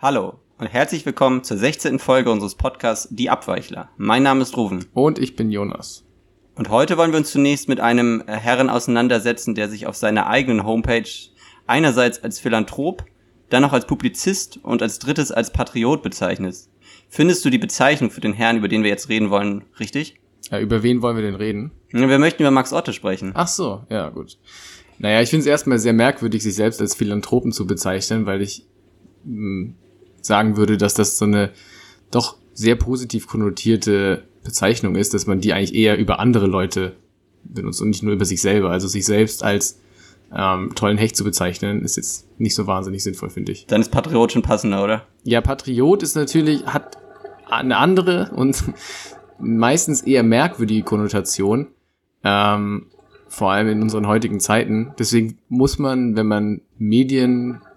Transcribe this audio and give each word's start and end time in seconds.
Hallo 0.00 0.38
und 0.58 0.68
herzlich 0.68 1.04
willkommen 1.06 1.42
zur 1.42 1.56
16. 1.56 1.98
Folge 1.98 2.30
unseres 2.30 2.54
Podcasts 2.54 3.08
Die 3.10 3.30
Abweichler. 3.30 3.90
Mein 3.96 4.22
Name 4.22 4.42
ist 4.42 4.56
Ruven. 4.56 4.84
Und 4.94 5.18
ich 5.18 5.34
bin 5.34 5.50
Jonas. 5.50 6.04
Und 6.54 6.68
heute 6.68 6.96
wollen 6.96 7.10
wir 7.10 7.18
uns 7.18 7.32
zunächst 7.32 7.68
mit 7.68 7.80
einem 7.80 8.22
äh, 8.28 8.34
Herren 8.34 8.70
auseinandersetzen, 8.70 9.56
der 9.56 9.68
sich 9.68 9.88
auf 9.88 9.96
seiner 9.96 10.28
eigenen 10.28 10.64
Homepage 10.64 11.08
einerseits 11.66 12.22
als 12.22 12.38
Philanthrop, 12.38 13.06
dann 13.48 13.64
auch 13.64 13.72
als 13.72 13.88
Publizist 13.88 14.60
und 14.62 14.82
als 14.82 15.00
drittes 15.00 15.32
als 15.32 15.52
Patriot 15.52 16.00
bezeichnet. 16.04 16.54
Findest 17.08 17.44
du 17.44 17.50
die 17.50 17.58
Bezeichnung 17.58 18.12
für 18.12 18.20
den 18.20 18.34
Herrn, 18.34 18.58
über 18.58 18.68
den 18.68 18.84
wir 18.84 18.90
jetzt 18.90 19.08
reden 19.08 19.30
wollen, 19.30 19.64
richtig? 19.80 20.20
Ja, 20.48 20.60
über 20.60 20.84
wen 20.84 21.02
wollen 21.02 21.16
wir 21.16 21.24
denn 21.24 21.34
reden? 21.34 21.72
Wir 21.90 22.20
möchten 22.20 22.44
über 22.44 22.52
Max 22.52 22.72
Otte 22.72 22.92
sprechen. 22.92 23.32
Ach 23.34 23.48
so, 23.48 23.82
ja, 23.90 24.10
gut. 24.10 24.38
Naja, 24.98 25.22
ich 25.22 25.30
finde 25.30 25.40
es 25.40 25.46
erstmal 25.48 25.80
sehr 25.80 25.92
merkwürdig, 25.92 26.44
sich 26.44 26.54
selbst 26.54 26.80
als 26.80 26.94
Philanthropen 26.94 27.50
zu 27.50 27.66
bezeichnen, 27.66 28.26
weil 28.26 28.42
ich 28.42 28.64
mh, 29.24 29.34
hm, 29.34 29.74
sagen 30.20 30.56
würde, 30.56 30.76
dass 30.76 30.94
das 30.94 31.18
so 31.18 31.24
eine 31.24 31.50
doch 32.10 32.36
sehr 32.54 32.76
positiv 32.76 33.26
konnotierte 33.26 34.24
Bezeichnung 34.42 34.96
ist, 34.96 35.14
dass 35.14 35.26
man 35.26 35.40
die 35.40 35.52
eigentlich 35.52 35.74
eher 35.74 35.98
über 35.98 36.18
andere 36.18 36.46
Leute 36.46 36.96
benutzt 37.44 37.80
und 37.80 37.90
nicht 37.90 38.02
nur 38.02 38.12
über 38.12 38.24
sich 38.24 38.40
selber. 38.40 38.70
Also 38.70 38.88
sich 38.88 39.04
selbst 39.04 39.42
als 39.42 39.80
ähm, 40.34 40.72
tollen 40.74 40.98
Hecht 40.98 41.16
zu 41.16 41.24
bezeichnen, 41.24 41.82
ist 41.82 41.96
jetzt 41.96 42.26
nicht 42.38 42.54
so 42.54 42.66
wahnsinnig 42.66 43.02
sinnvoll, 43.02 43.30
finde 43.30 43.52
ich. 43.52 43.66
Dann 43.66 43.80
ist 43.80 43.90
Patriot 43.90 44.32
schon 44.32 44.42
passender, 44.42 44.82
oder? 44.82 45.06
Ja, 45.24 45.40
Patriot 45.40 46.02
ist 46.02 46.16
natürlich, 46.16 46.66
hat 46.66 46.98
eine 47.48 47.76
andere 47.76 48.30
und 48.34 48.64
meistens 49.38 50.02
eher 50.02 50.22
merkwürdige 50.22 50.82
Konnotation. 50.82 51.68
Ähm, 52.24 52.86
vor 53.28 53.52
allem 53.52 53.68
in 53.68 53.82
unseren 53.82 54.06
heutigen 54.06 54.40
Zeiten. 54.40 54.94
Deswegen 54.98 55.38
muss 55.48 55.78
man, 55.78 56.16
wenn 56.16 56.26
man 56.26 56.62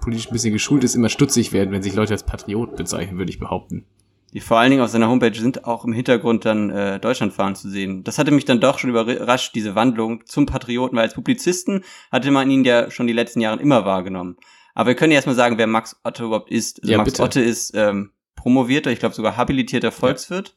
medienpolitisch 0.01 0.27
ein 0.27 0.33
bisschen 0.33 0.53
geschult 0.53 0.83
ist, 0.83 0.95
immer 0.95 1.09
stutzig 1.09 1.53
werden, 1.53 1.71
wenn 1.71 1.83
sich 1.83 1.93
Leute 1.93 2.13
als 2.13 2.23
Patriot 2.23 2.75
bezeichnen, 2.75 3.17
würde 3.17 3.31
ich 3.31 3.39
behaupten. 3.39 3.85
Die 4.33 4.39
vor 4.39 4.57
allen 4.57 4.71
Dingen 4.71 4.81
auf 4.81 4.89
seiner 4.89 5.09
Homepage 5.09 5.37
sind 5.37 5.65
auch 5.65 5.83
im 5.83 5.91
Hintergrund 5.91 6.45
dann 6.45 6.70
äh, 6.70 6.99
Deutschlandfahren 6.99 7.55
zu 7.55 7.70
sehen. 7.70 8.03
Das 8.05 8.17
hatte 8.17 8.31
mich 8.31 8.45
dann 8.45 8.61
doch 8.61 8.79
schon 8.79 8.89
überrascht, 8.89 9.53
diese 9.55 9.76
Wandlung 9.76 10.26
zum 10.26 10.45
Patrioten, 10.45 10.95
weil 10.95 11.03
als 11.03 11.13
Publizisten 11.13 11.84
hatte 12.11 12.31
man 12.31 12.49
ihn 12.49 12.63
ja 12.63 12.89
schon 12.91 13.07
die 13.07 13.13
letzten 13.13 13.41
Jahre 13.41 13.61
immer 13.61 13.85
wahrgenommen. 13.85 14.37
Aber 14.73 14.89
wir 14.89 14.95
können 14.95 15.11
ja 15.11 15.17
erstmal 15.17 15.35
sagen, 15.35 15.57
wer 15.57 15.67
Max 15.67 15.99
Otte 16.05 16.23
überhaupt 16.23 16.49
ist. 16.49 16.81
Also 16.81 16.91
ja, 16.93 16.98
Max 16.98 17.11
bitte. 17.11 17.23
Otte 17.23 17.41
ist 17.41 17.73
ähm, 17.76 18.11
promovierter, 18.35 18.89
ich 18.89 18.99
glaube 18.99 19.15
sogar 19.15 19.35
habilitierter 19.35 19.91
Volkswirt, 19.91 20.49
ja. 20.49 20.54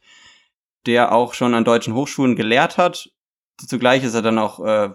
der 0.86 1.12
auch 1.12 1.34
schon 1.34 1.52
an 1.54 1.64
deutschen 1.64 1.94
Hochschulen 1.94 2.36
gelehrt 2.36 2.78
hat. 2.78 3.10
Zugleich 3.56 4.04
ist 4.04 4.14
er 4.14 4.22
dann 4.22 4.38
auch 4.38 4.60
äh, 4.64 4.90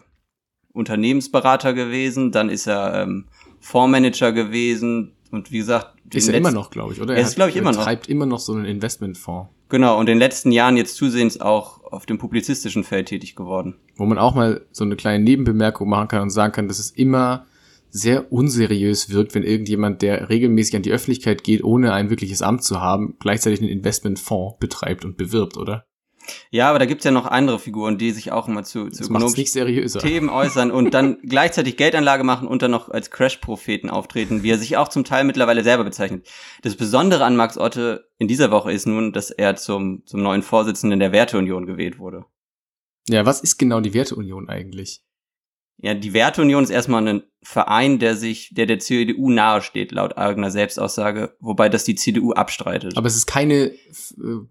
Unternehmensberater 0.71 1.73
gewesen, 1.73 2.31
dann 2.31 2.49
ist 2.49 2.65
er 2.65 3.03
ähm, 3.03 3.27
Fondsmanager 3.59 4.31
gewesen 4.31 5.13
und 5.31 5.51
wie 5.51 5.59
gesagt, 5.59 5.95
ist 6.13 6.27
er 6.27 6.35
immer 6.35 6.51
noch, 6.51 6.71
glaube 6.71 6.93
ich, 6.93 7.01
oder? 7.01 7.15
Er 7.15 7.21
ist, 7.21 7.35
glaube 7.35 7.51
ich, 7.51 7.55
immer 7.55 7.71
noch. 7.71 7.79
Er 7.79 7.85
treibt 7.85 8.07
immer 8.07 8.25
noch 8.25 8.39
so 8.39 8.53
einen 8.53 8.65
Investmentfonds. 8.65 9.49
Genau, 9.69 9.99
und 9.99 10.09
in 10.09 10.15
den 10.15 10.19
letzten 10.19 10.51
Jahren 10.51 10.77
jetzt 10.77 10.95
zusehends 10.95 11.39
auch 11.39 11.83
auf 11.83 12.07
dem 12.07 12.17
publizistischen 12.17 12.83
Feld 12.83 13.07
tätig 13.07 13.35
geworden. 13.35 13.75
Wo 13.95 14.05
man 14.05 14.17
auch 14.17 14.33
mal 14.33 14.65
so 14.71 14.83
eine 14.83 14.95
kleine 14.95 15.23
Nebenbemerkung 15.23 15.87
machen 15.87 16.07
kann 16.07 16.23
und 16.23 16.29
sagen 16.31 16.53
kann, 16.53 16.67
dass 16.67 16.79
es 16.79 16.89
immer 16.89 17.45
sehr 17.91 18.31
unseriös 18.31 19.09
wirkt, 19.09 19.35
wenn 19.35 19.43
irgendjemand, 19.43 20.01
der 20.01 20.29
regelmäßig 20.29 20.75
an 20.75 20.81
die 20.81 20.91
Öffentlichkeit 20.91 21.43
geht, 21.43 21.63
ohne 21.63 21.93
ein 21.93 22.09
wirkliches 22.09 22.41
Amt 22.41 22.63
zu 22.63 22.81
haben, 22.81 23.15
gleichzeitig 23.19 23.61
einen 23.61 23.69
Investmentfonds 23.69 24.57
betreibt 24.59 25.05
und 25.05 25.17
bewirbt, 25.17 25.57
oder? 25.57 25.85
Ja, 26.51 26.69
aber 26.69 26.79
da 26.79 26.85
gibt's 26.85 27.05
ja 27.05 27.11
noch 27.11 27.25
andere 27.25 27.59
Figuren, 27.59 27.97
die 27.97 28.11
sich 28.11 28.31
auch 28.31 28.47
immer 28.47 28.63
zu, 28.63 28.89
zu 28.89 29.03
ökonomischen 29.03 29.99
Themen 29.99 30.29
äußern 30.29 30.71
und 30.71 30.93
dann 30.93 31.17
gleichzeitig 31.27 31.77
Geldanlage 31.77 32.23
machen 32.23 32.47
und 32.47 32.61
dann 32.61 32.71
noch 32.71 32.89
als 32.89 33.11
Crash-Propheten 33.11 33.89
auftreten, 33.89 34.43
wie 34.43 34.51
er 34.51 34.57
sich 34.57 34.77
auch 34.77 34.87
zum 34.87 35.03
Teil 35.03 35.23
mittlerweile 35.23 35.63
selber 35.63 35.83
bezeichnet. 35.83 36.27
Das 36.61 36.75
Besondere 36.75 37.23
an 37.23 37.35
Max 37.35 37.57
Otte 37.57 38.09
in 38.17 38.27
dieser 38.27 38.51
Woche 38.51 38.71
ist 38.71 38.87
nun, 38.87 39.13
dass 39.13 39.31
er 39.31 39.55
zum, 39.55 40.05
zum 40.05 40.21
neuen 40.21 40.41
Vorsitzenden 40.41 40.99
der 40.99 41.11
Werteunion 41.11 41.65
gewählt 41.65 41.99
wurde. 41.99 42.25
Ja, 43.07 43.25
was 43.25 43.41
ist 43.41 43.57
genau 43.57 43.79
die 43.81 43.93
Werteunion 43.93 44.49
eigentlich? 44.49 45.01
Ja, 45.81 45.93
die 45.93 46.13
Werteunion 46.13 46.63
ist 46.63 46.69
erstmal 46.69 47.07
ein 47.07 47.23
Verein, 47.41 47.99
der 47.99 48.15
sich, 48.15 48.53
der 48.53 48.65
der 48.65 48.79
CDU 48.79 49.29
nahesteht, 49.29 49.93
laut 49.93 50.17
eigener 50.17 50.51
Selbstaussage, 50.51 51.35
wobei 51.39 51.69
das 51.69 51.85
die 51.85 51.95
CDU 51.95 52.33
abstreitet. 52.33 52.97
Aber 52.97 53.07
es 53.07 53.15
ist 53.15 53.27
keine 53.27 53.71
äh, 53.71 53.75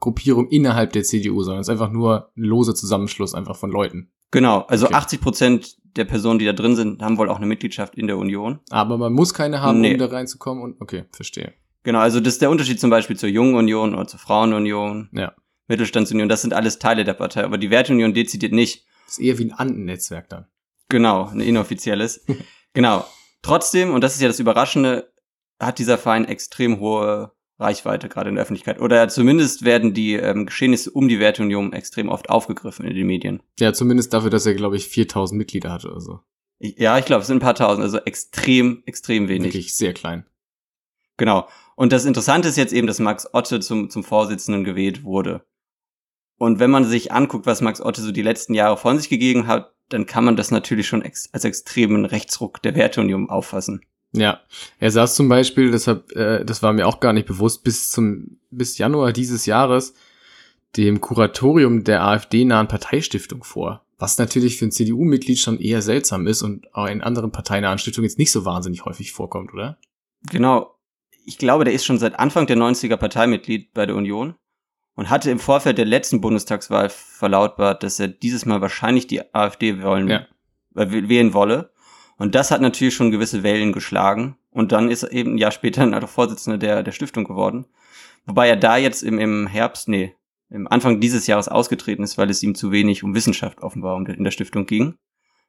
Gruppierung 0.00 0.48
innerhalb 0.48 0.92
der 0.92 1.02
CDU, 1.02 1.42
sondern 1.42 1.60
es 1.60 1.68
ist 1.68 1.72
einfach 1.72 1.90
nur 1.90 2.30
ein 2.36 2.42
loser 2.42 2.74
Zusammenschluss 2.74 3.34
einfach 3.34 3.56
von 3.56 3.70
Leuten. 3.70 4.10
Genau, 4.30 4.60
also 4.62 4.86
okay. 4.86 4.94
80 4.94 5.20
Prozent 5.20 5.76
der 5.96 6.06
Personen, 6.06 6.38
die 6.38 6.46
da 6.46 6.52
drin 6.52 6.76
sind, 6.76 7.02
haben 7.02 7.18
wohl 7.18 7.28
auch 7.28 7.36
eine 7.36 7.46
Mitgliedschaft 7.46 7.94
in 7.94 8.06
der 8.06 8.16
Union. 8.16 8.60
Aber 8.70 8.96
man 8.96 9.12
muss 9.12 9.34
keine 9.34 9.60
haben, 9.60 9.80
nee. 9.80 9.92
um 9.92 9.98
da 9.98 10.06
reinzukommen 10.06 10.62
und 10.62 10.80
okay, 10.80 11.04
verstehe. 11.12 11.52
Genau, 11.82 12.00
also 12.00 12.20
das 12.20 12.34
ist 12.34 12.42
der 12.42 12.50
Unterschied 12.50 12.80
zum 12.80 12.90
Beispiel 12.90 13.16
zur 13.16 13.28
Jungen 13.28 13.54
Union 13.54 13.94
oder 13.94 14.06
zur 14.06 14.20
Frauenunion, 14.20 15.10
ja. 15.12 15.32
Mittelstandsunion, 15.68 16.28
das 16.28 16.42
sind 16.42 16.54
alles 16.54 16.78
Teile 16.78 17.04
der 17.04 17.12
Partei, 17.12 17.44
aber 17.44 17.58
die 17.58 17.70
Werteunion 17.70 18.14
dezidiert 18.14 18.52
nicht. 18.52 18.86
Das 19.04 19.18
ist 19.18 19.24
eher 19.24 19.38
wie 19.38 19.44
ein 19.44 19.52
Andennetzwerk 19.52 20.28
dann. 20.28 20.46
Genau, 20.88 21.28
ein 21.28 21.40
inoffizielles. 21.40 22.24
genau. 22.72 23.04
Trotzdem, 23.42 23.92
und 23.92 24.02
das 24.02 24.14
ist 24.14 24.20
ja 24.20 24.28
das 24.28 24.40
Überraschende, 24.40 25.12
hat 25.60 25.78
dieser 25.78 25.98
Verein 25.98 26.24
extrem 26.24 26.80
hohe 26.80 27.32
Reichweite 27.58 28.08
gerade 28.08 28.28
in 28.28 28.36
der 28.36 28.42
Öffentlichkeit. 28.42 28.80
Oder 28.80 29.08
zumindest 29.08 29.64
werden 29.64 29.92
die 29.92 30.14
ähm, 30.14 30.46
Geschehnisse 30.46 30.90
um 30.90 31.08
die 31.08 31.18
Werteunion 31.18 31.72
extrem 31.72 32.08
oft 32.08 32.30
aufgegriffen 32.30 32.86
in 32.86 32.94
den 32.94 33.06
Medien. 33.06 33.42
Ja, 33.58 33.72
zumindest 33.72 34.12
dafür, 34.12 34.30
dass 34.30 34.46
er, 34.46 34.54
glaube 34.54 34.76
ich, 34.76 34.86
4000 34.88 35.36
Mitglieder 35.36 35.72
hatte 35.72 35.90
oder 35.90 36.00
so. 36.00 36.20
Ja, 36.60 36.98
ich 36.98 37.04
glaube, 37.04 37.22
es 37.22 37.28
sind 37.28 37.38
ein 37.38 37.40
paar 37.40 37.54
tausend, 37.54 37.84
also 37.84 37.98
extrem, 37.98 38.82
extrem 38.86 39.28
wenig. 39.28 39.54
Wirklich 39.54 39.76
sehr 39.76 39.92
klein. 39.92 40.24
Genau. 41.16 41.48
Und 41.76 41.92
das 41.92 42.04
Interessante 42.04 42.48
ist 42.48 42.56
jetzt 42.56 42.72
eben, 42.72 42.86
dass 42.86 42.98
Max 42.98 43.32
Otte 43.32 43.60
zum, 43.60 43.90
zum 43.90 44.02
Vorsitzenden 44.02 44.64
gewählt 44.64 45.04
wurde. 45.04 45.44
Und 46.36 46.60
wenn 46.60 46.70
man 46.70 46.84
sich 46.84 47.12
anguckt, 47.12 47.46
was 47.46 47.60
Max 47.60 47.80
Otte 47.80 48.00
so 48.00 48.12
die 48.12 48.22
letzten 48.22 48.54
Jahre 48.54 48.76
von 48.76 48.98
sich 48.98 49.08
gegeben 49.08 49.46
hat, 49.46 49.74
dann 49.88 50.06
kann 50.06 50.24
man 50.24 50.36
das 50.36 50.50
natürlich 50.50 50.86
schon 50.86 51.02
ex 51.02 51.28
als 51.32 51.44
extremen 51.44 52.04
Rechtsruck 52.04 52.62
der 52.62 52.74
Werteunion 52.74 53.30
auffassen. 53.30 53.82
Ja, 54.12 54.40
er 54.78 54.90
saß 54.90 55.14
zum 55.14 55.28
Beispiel, 55.28 55.70
deshalb, 55.70 56.12
äh, 56.16 56.44
das 56.44 56.62
war 56.62 56.72
mir 56.72 56.86
auch 56.86 57.00
gar 57.00 57.12
nicht 57.12 57.26
bewusst, 57.26 57.62
bis 57.62 57.90
zum 57.90 58.38
bis 58.50 58.78
Januar 58.78 59.12
dieses 59.12 59.46
Jahres 59.46 59.94
dem 60.76 61.00
Kuratorium 61.00 61.84
der 61.84 62.04
AfD-nahen 62.04 62.68
Parteistiftung 62.68 63.44
vor. 63.44 63.84
Was 63.98 64.18
natürlich 64.18 64.56
für 64.56 64.66
ein 64.66 64.72
CDU-Mitglied 64.72 65.38
schon 65.38 65.58
eher 65.58 65.82
seltsam 65.82 66.26
ist 66.26 66.42
und 66.42 66.72
auch 66.74 66.86
in 66.86 67.02
anderen 67.02 67.32
parteinahen 67.32 67.78
Stiftungen 67.78 68.08
jetzt 68.08 68.18
nicht 68.18 68.30
so 68.30 68.44
wahnsinnig 68.44 68.84
häufig 68.84 69.12
vorkommt, 69.12 69.52
oder? 69.52 69.78
Genau. 70.30 70.78
Ich 71.24 71.36
glaube, 71.36 71.64
der 71.64 71.74
ist 71.74 71.84
schon 71.84 71.98
seit 71.98 72.18
Anfang 72.18 72.46
der 72.46 72.56
90er 72.56 72.96
Parteimitglied 72.96 73.74
bei 73.74 73.86
der 73.86 73.96
Union 73.96 74.36
und 74.98 75.10
hatte 75.10 75.30
im 75.30 75.38
Vorfeld 75.38 75.78
der 75.78 75.84
letzten 75.84 76.20
Bundestagswahl 76.20 76.88
verlautbart, 76.88 77.84
dass 77.84 78.00
er 78.00 78.08
dieses 78.08 78.46
Mal 78.46 78.60
wahrscheinlich 78.60 79.06
die 79.06 79.32
AfD 79.32 79.80
wollen, 79.80 80.08
ja. 80.08 80.26
äh, 80.74 81.08
wählen 81.08 81.34
wolle. 81.34 81.70
Und 82.16 82.34
das 82.34 82.50
hat 82.50 82.60
natürlich 82.60 82.96
schon 82.96 83.12
gewisse 83.12 83.44
Wellen 83.44 83.72
geschlagen. 83.72 84.36
Und 84.50 84.72
dann 84.72 84.90
ist 84.90 85.04
er 85.04 85.12
eben 85.12 85.34
ein 85.34 85.38
Jahr 85.38 85.52
später 85.52 85.82
dann 85.82 85.94
auch 85.94 86.08
Vorsitzender 86.08 86.58
der, 86.58 86.82
der 86.82 86.90
Stiftung 86.90 87.22
geworden. 87.22 87.66
Wobei 88.26 88.48
er 88.48 88.56
da 88.56 88.76
jetzt 88.76 89.04
im, 89.04 89.20
im 89.20 89.46
Herbst, 89.46 89.86
nee, 89.86 90.16
im 90.50 90.66
Anfang 90.66 91.00
dieses 91.00 91.28
Jahres 91.28 91.46
ausgetreten 91.46 92.02
ist, 92.02 92.18
weil 92.18 92.28
es 92.28 92.42
ihm 92.42 92.56
zu 92.56 92.72
wenig 92.72 93.04
um 93.04 93.14
Wissenschaft 93.14 93.60
offenbar 93.60 94.04
in 94.04 94.24
der 94.24 94.32
Stiftung 94.32 94.66
ging. 94.66 94.96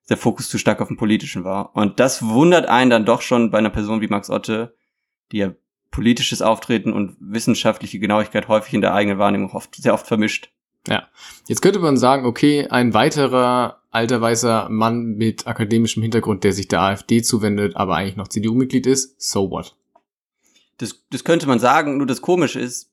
Der 0.10 0.18
Fokus 0.18 0.48
zu 0.48 0.60
stark 0.60 0.80
auf 0.80 0.90
dem 0.90 0.98
Politischen 0.98 1.44
war. 1.44 1.76
Und 1.76 2.00
das 2.00 2.22
wundert 2.22 2.68
einen 2.68 2.92
dann 2.92 3.06
doch 3.06 3.24
schon 3.24 3.50
bei 3.50 3.58
einer 3.58 3.72
Person 3.72 4.02
wie 4.02 4.10
Max 4.10 4.30
Otte, 4.30 4.76
die 5.32 5.38
ja 5.38 5.54
politisches 5.92 6.42
Auftreten 6.42 6.94
und 6.94 7.16
wissenschaftliche 7.20 8.00
Genauigkeit 8.00 8.48
häufig 8.48 8.74
in 8.74 8.82
der 8.82 8.94
eigenen 8.94 9.20
Wahrnehmung 9.20 9.52
oft, 9.52 9.76
sehr 9.76 9.94
oft 9.94 10.08
vermischt. 10.08 10.50
Ja. 10.88 11.08
Jetzt 11.48 11.62
könnte 11.62 11.80
man 11.80 11.98
sagen, 11.98 12.26
okay, 12.26 12.68
ein 12.68 12.94
weiterer 12.94 13.82
alter 13.92 14.22
weißer 14.22 14.70
Mann 14.70 15.16
mit 15.16 15.48
akademischem 15.48 16.04
Hintergrund, 16.04 16.44
der 16.44 16.54
sich 16.54 16.68
der 16.68 16.82
AfD 16.82 17.22
zuwendet, 17.22 17.76
aber 17.76 17.96
eigentlich 17.96 18.18
noch 18.18 18.28
CDU-Mitglied 18.28 18.86
ist, 18.86 19.20
so 19.20 19.50
what? 19.50 19.76
Das, 20.78 21.04
das 21.10 21.24
könnte 21.24 21.48
man 21.48 21.60
sagen, 21.60 21.98
nur 21.98 22.08
das 22.08 22.22
Komische 22.22 22.60
ist, 22.60 22.92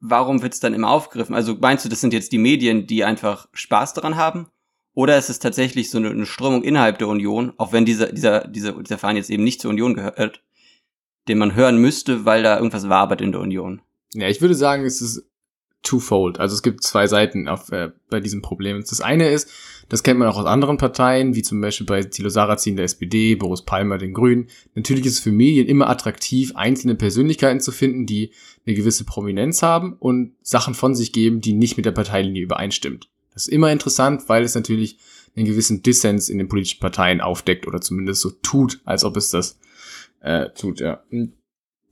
warum 0.00 0.42
wird's 0.42 0.60
dann 0.60 0.74
immer 0.74 0.90
aufgegriffen? 0.90 1.34
Also 1.34 1.56
meinst 1.58 1.84
du, 1.84 1.88
das 1.88 2.00
sind 2.00 2.12
jetzt 2.12 2.32
die 2.32 2.38
Medien, 2.38 2.86
die 2.86 3.04
einfach 3.04 3.48
Spaß 3.52 3.94
daran 3.94 4.16
haben? 4.16 4.48
Oder 4.92 5.18
ist 5.18 5.30
es 5.30 5.40
tatsächlich 5.40 5.90
so 5.90 5.98
eine, 5.98 6.10
eine 6.10 6.26
Strömung 6.26 6.62
innerhalb 6.62 6.98
der 6.98 7.08
Union, 7.08 7.52
auch 7.56 7.72
wenn 7.72 7.84
dieser, 7.84 8.12
dieser, 8.12 8.46
dieser, 8.46 8.80
dieser 8.80 8.98
Verein 8.98 9.16
jetzt 9.16 9.30
eben 9.30 9.42
nicht 9.42 9.60
zur 9.60 9.70
Union 9.70 9.94
gehört, 9.94 10.42
den 11.28 11.38
man 11.38 11.54
hören 11.54 11.78
müsste, 11.78 12.24
weil 12.24 12.42
da 12.42 12.56
irgendwas 12.56 12.88
wabert 12.88 13.20
in 13.20 13.32
der 13.32 13.40
Union. 13.40 13.80
Ja, 14.12 14.28
ich 14.28 14.40
würde 14.40 14.54
sagen, 14.54 14.84
es 14.84 15.00
ist 15.00 15.26
twofold. 15.84 16.40
Also 16.40 16.54
es 16.54 16.62
gibt 16.62 16.82
zwei 16.82 17.06
Seiten 17.06 17.46
auf, 17.46 17.70
äh, 17.70 17.90
bei 18.10 18.20
diesem 18.20 18.42
Problem. 18.42 18.82
Das 18.88 19.00
eine 19.00 19.28
ist, 19.28 19.50
das 19.88 20.02
kennt 20.02 20.18
man 20.18 20.28
auch 20.28 20.38
aus 20.38 20.46
anderen 20.46 20.78
Parteien, 20.78 21.34
wie 21.34 21.42
zum 21.42 21.60
Beispiel 21.60 21.86
bei 21.86 22.02
Thilo 22.02 22.30
Sarrazin 22.30 22.76
der 22.76 22.86
SPD, 22.86 23.34
Boris 23.34 23.62
Palmer 23.62 23.98
den 23.98 24.14
Grünen. 24.14 24.48
Natürlich 24.74 25.04
ist 25.04 25.14
es 25.14 25.20
für 25.20 25.32
Medien 25.32 25.66
immer 25.66 25.88
attraktiv, 25.88 26.52
einzelne 26.56 26.94
Persönlichkeiten 26.94 27.60
zu 27.60 27.70
finden, 27.70 28.06
die 28.06 28.32
eine 28.66 28.74
gewisse 28.74 29.04
Prominenz 29.04 29.62
haben 29.62 29.94
und 29.98 30.32
Sachen 30.42 30.74
von 30.74 30.94
sich 30.94 31.12
geben, 31.12 31.40
die 31.40 31.52
nicht 31.52 31.76
mit 31.76 31.86
der 31.86 31.92
Parteilinie 31.92 32.42
übereinstimmt. 32.42 33.08
Das 33.34 33.46
ist 33.46 33.52
immer 33.52 33.70
interessant, 33.70 34.22
weil 34.28 34.42
es 34.42 34.54
natürlich 34.54 34.98
einen 35.36 35.46
gewissen 35.46 35.82
Dissens 35.82 36.28
in 36.28 36.38
den 36.38 36.48
politischen 36.48 36.80
Parteien 36.80 37.20
aufdeckt 37.20 37.66
oder 37.66 37.80
zumindest 37.80 38.22
so 38.22 38.30
tut, 38.30 38.80
als 38.84 39.04
ob 39.04 39.16
es 39.16 39.30
das 39.30 39.58
äh, 40.24 40.50
tut, 40.50 40.80
ja. 40.80 41.04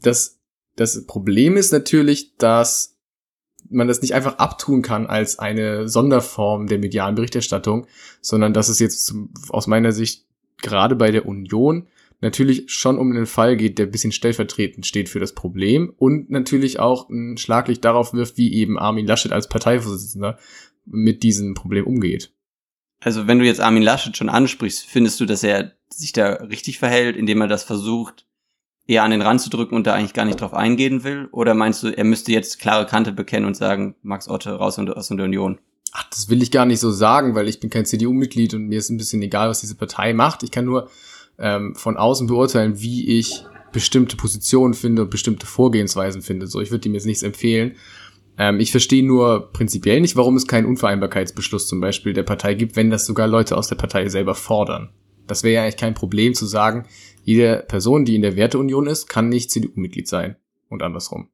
Das 0.01 0.43
das 0.77 1.07
Problem 1.07 1.57
ist 1.57 1.73
natürlich, 1.73 2.37
dass 2.37 2.99
man 3.71 3.89
das 3.89 4.03
nicht 4.03 4.15
einfach 4.15 4.39
abtun 4.39 4.83
kann 4.83 5.07
als 5.07 5.39
eine 5.39 5.89
Sonderform 5.89 6.67
der 6.67 6.79
medialen 6.79 7.15
Berichterstattung, 7.15 7.87
sondern 8.21 8.53
dass 8.53 8.69
es 8.69 8.79
jetzt 8.79 9.15
aus 9.51 9.67
meiner 9.67 9.93
Sicht 9.93 10.27
gerade 10.61 10.97
bei 10.97 11.11
der 11.11 11.27
Union 11.27 11.89
natürlich 12.21 12.65
schon 12.69 12.99
um 12.99 13.11
einen 13.11 13.27
Fall 13.27 13.57
geht, 13.57 13.79
der 13.79 13.87
ein 13.87 13.91
bisschen 13.91 14.13
stellvertretend 14.13 14.87
steht 14.87 15.09
für 15.09 15.21
das 15.21 15.35
Problem 15.35 15.93
und 15.97 16.31
natürlich 16.31 16.79
auch 16.79 17.09
ein 17.09 17.37
Schlaglicht 17.37 17.85
darauf 17.85 18.13
wirft, 18.13 18.37
wie 18.37 18.53
eben 18.55 18.79
Armin 18.79 19.07
Laschet 19.07 19.33
als 19.33 19.49
Parteivorsitzender 19.49 20.39
mit 20.85 21.23
diesem 21.23 21.55
Problem 21.55 21.87
umgeht. 21.87 22.33
Also 23.01 23.27
wenn 23.27 23.39
du 23.39 23.45
jetzt 23.45 23.61
Armin 23.61 23.83
Laschet 23.83 24.17
schon 24.17 24.29
ansprichst, 24.29 24.85
findest 24.85 25.19
du, 25.21 25.27
dass 25.27 25.43
er 25.43 25.73
sich 25.95 26.13
da 26.13 26.35
richtig 26.35 26.79
verhält, 26.79 27.17
indem 27.17 27.41
er 27.41 27.49
das 27.49 27.65
versucht, 27.65 28.27
eher 28.87 29.05
an 29.05 29.11
den 29.11 29.23
Rand 29.23 29.41
zu 29.41 29.51
drücken 29.51 29.75
und 29.75 29.87
da 29.87 29.95
eigentlich 29.95 30.15
gar 30.15 30.25
nicht 30.25 30.41
drauf 30.41 30.55
eingehen 30.55 31.05
will? 31.05 31.29
Oder 31.33 31.55
meinst 31.55 31.83
du, 31.83 31.89
er 31.89 32.05
müsste 32.05 32.33
jetzt 32.33 32.59
klare 32.59 32.87
Kante 32.87 33.13
bekennen 33.13 33.47
und 33.47 33.57
sagen, 33.57 33.95
Max 34.03 34.29
Otte 34.29 34.53
raus 34.53 34.79
aus 34.79 35.09
der 35.09 35.25
Union? 35.25 35.59
Ach, 35.93 36.09
das 36.11 36.29
will 36.29 36.43
ich 36.43 36.51
gar 36.51 36.65
nicht 36.65 36.81
so 36.81 36.91
sagen, 36.91 37.35
weil 37.35 37.49
ich 37.49 37.61
bin 37.61 37.71
kein 37.71 37.85
CDU-Mitglied 37.85 38.55
und 38.55 38.67
mir 38.67 38.79
ist 38.79 38.91
ein 38.91 38.97
bisschen 38.97 39.21
egal, 39.23 39.51
was 39.51 39.61
diese 39.61 39.75
Partei 39.75 40.15
macht. 40.15 40.43
Ich 40.43 40.51
kann 40.51 40.65
nur 40.65 40.91
ähm, 41.39 41.75
von 41.75 41.97
außen 41.97 42.27
beurteilen, 42.27 42.81
wie 42.81 43.19
ich 43.19 43.45
bestimmte 43.73 44.17
Positionen 44.17 44.75
finde 44.75 45.03
und 45.03 45.11
bestimmte 45.11 45.47
Vorgehensweisen 45.47 46.23
finde. 46.23 46.47
So, 46.47 46.61
ich 46.61 46.71
würde 46.71 46.89
ihm 46.89 46.95
jetzt 46.95 47.07
nichts 47.07 47.23
empfehlen. 47.23 47.77
Ähm, 48.39 48.61
ich 48.61 48.71
verstehe 48.71 49.05
nur 49.05 49.53
prinzipiell 49.53 50.01
nicht, 50.01 50.17
warum 50.17 50.37
es 50.37 50.47
keinen 50.47 50.67
Unvereinbarkeitsbeschluss 50.67 51.67
zum 51.67 51.81
Beispiel 51.81 52.13
der 52.13 52.23
Partei 52.23 52.55
gibt, 52.55 52.77
wenn 52.77 52.91
das 52.91 53.07
sogar 53.07 53.27
Leute 53.27 53.57
aus 53.57 53.69
der 53.69 53.77
Partei 53.77 54.09
selber 54.09 54.35
fordern. 54.35 54.91
Das 55.33 55.43
wäre 55.43 55.55
ja 55.55 55.63
eigentlich 55.63 55.79
kein 55.79 55.95
Problem 55.95 56.35
zu 56.35 56.47
sagen, 56.47 56.87
jede 57.25 57.65
Person, 57.67 58.05
die 58.05 58.15
in 58.15 58.23
der 58.23 58.37
Werteunion 58.37 58.87
ist, 58.87 59.09
kann 59.09 59.29
nicht 59.29 59.51
CDU-Mitglied 59.51 60.07
sein 60.07 60.37
und 60.69 60.83
andersrum. 60.83 61.29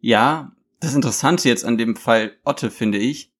Ja, 0.00 0.52
das 0.80 0.94
Interessante 0.94 1.48
jetzt 1.48 1.64
an 1.64 1.76
dem 1.76 1.96
Fall 1.96 2.32
Otte 2.44 2.70
finde 2.70 2.98
ich, 2.98 3.32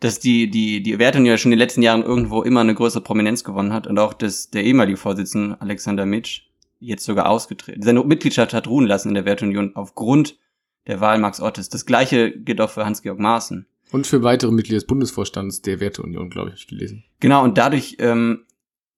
dass 0.00 0.18
die, 0.18 0.48
die, 0.48 0.82
die 0.82 0.98
Wertung 0.98 1.26
ja 1.26 1.36
schon 1.36 1.52
in 1.52 1.58
den 1.58 1.64
letzten 1.64 1.82
Jahren 1.82 2.02
irgendwo 2.02 2.42
immer 2.42 2.60
eine 2.60 2.74
größere 2.74 3.02
Prominenz 3.02 3.44
gewonnen 3.44 3.72
hat 3.72 3.86
und 3.86 3.98
auch 3.98 4.14
dass 4.14 4.50
der 4.50 4.64
ehemalige 4.64 4.96
Vorsitzende 4.96 5.60
Alexander 5.60 6.06
Mitsch 6.06 6.44
jetzt 6.78 7.04
sogar 7.04 7.28
ausgetreten, 7.28 7.82
seine 7.82 8.02
Mitgliedschaft 8.02 8.54
hat 8.54 8.66
ruhen 8.66 8.86
lassen 8.86 9.08
in 9.08 9.14
der 9.14 9.26
Wertunion 9.26 9.76
aufgrund 9.76 10.38
der 10.86 11.00
Wahl 11.00 11.18
Max 11.18 11.40
Ottes. 11.40 11.68
Das 11.68 11.84
gleiche 11.84 12.32
gilt 12.32 12.60
auch 12.62 12.70
für 12.70 12.86
Hans-Georg 12.86 13.18
Maaßen. 13.18 13.66
Und 13.92 14.06
für 14.06 14.22
weitere 14.22 14.52
Mitglieder 14.52 14.78
des 14.78 14.86
Bundesvorstands 14.86 15.62
der 15.62 15.80
Werteunion, 15.80 16.30
glaube 16.30 16.48
ich, 16.48 16.52
habe 16.52 16.60
ich 16.60 16.66
gelesen. 16.68 17.04
Genau, 17.18 17.44
und 17.44 17.58
dadurch, 17.58 17.96
ähm, 17.98 18.46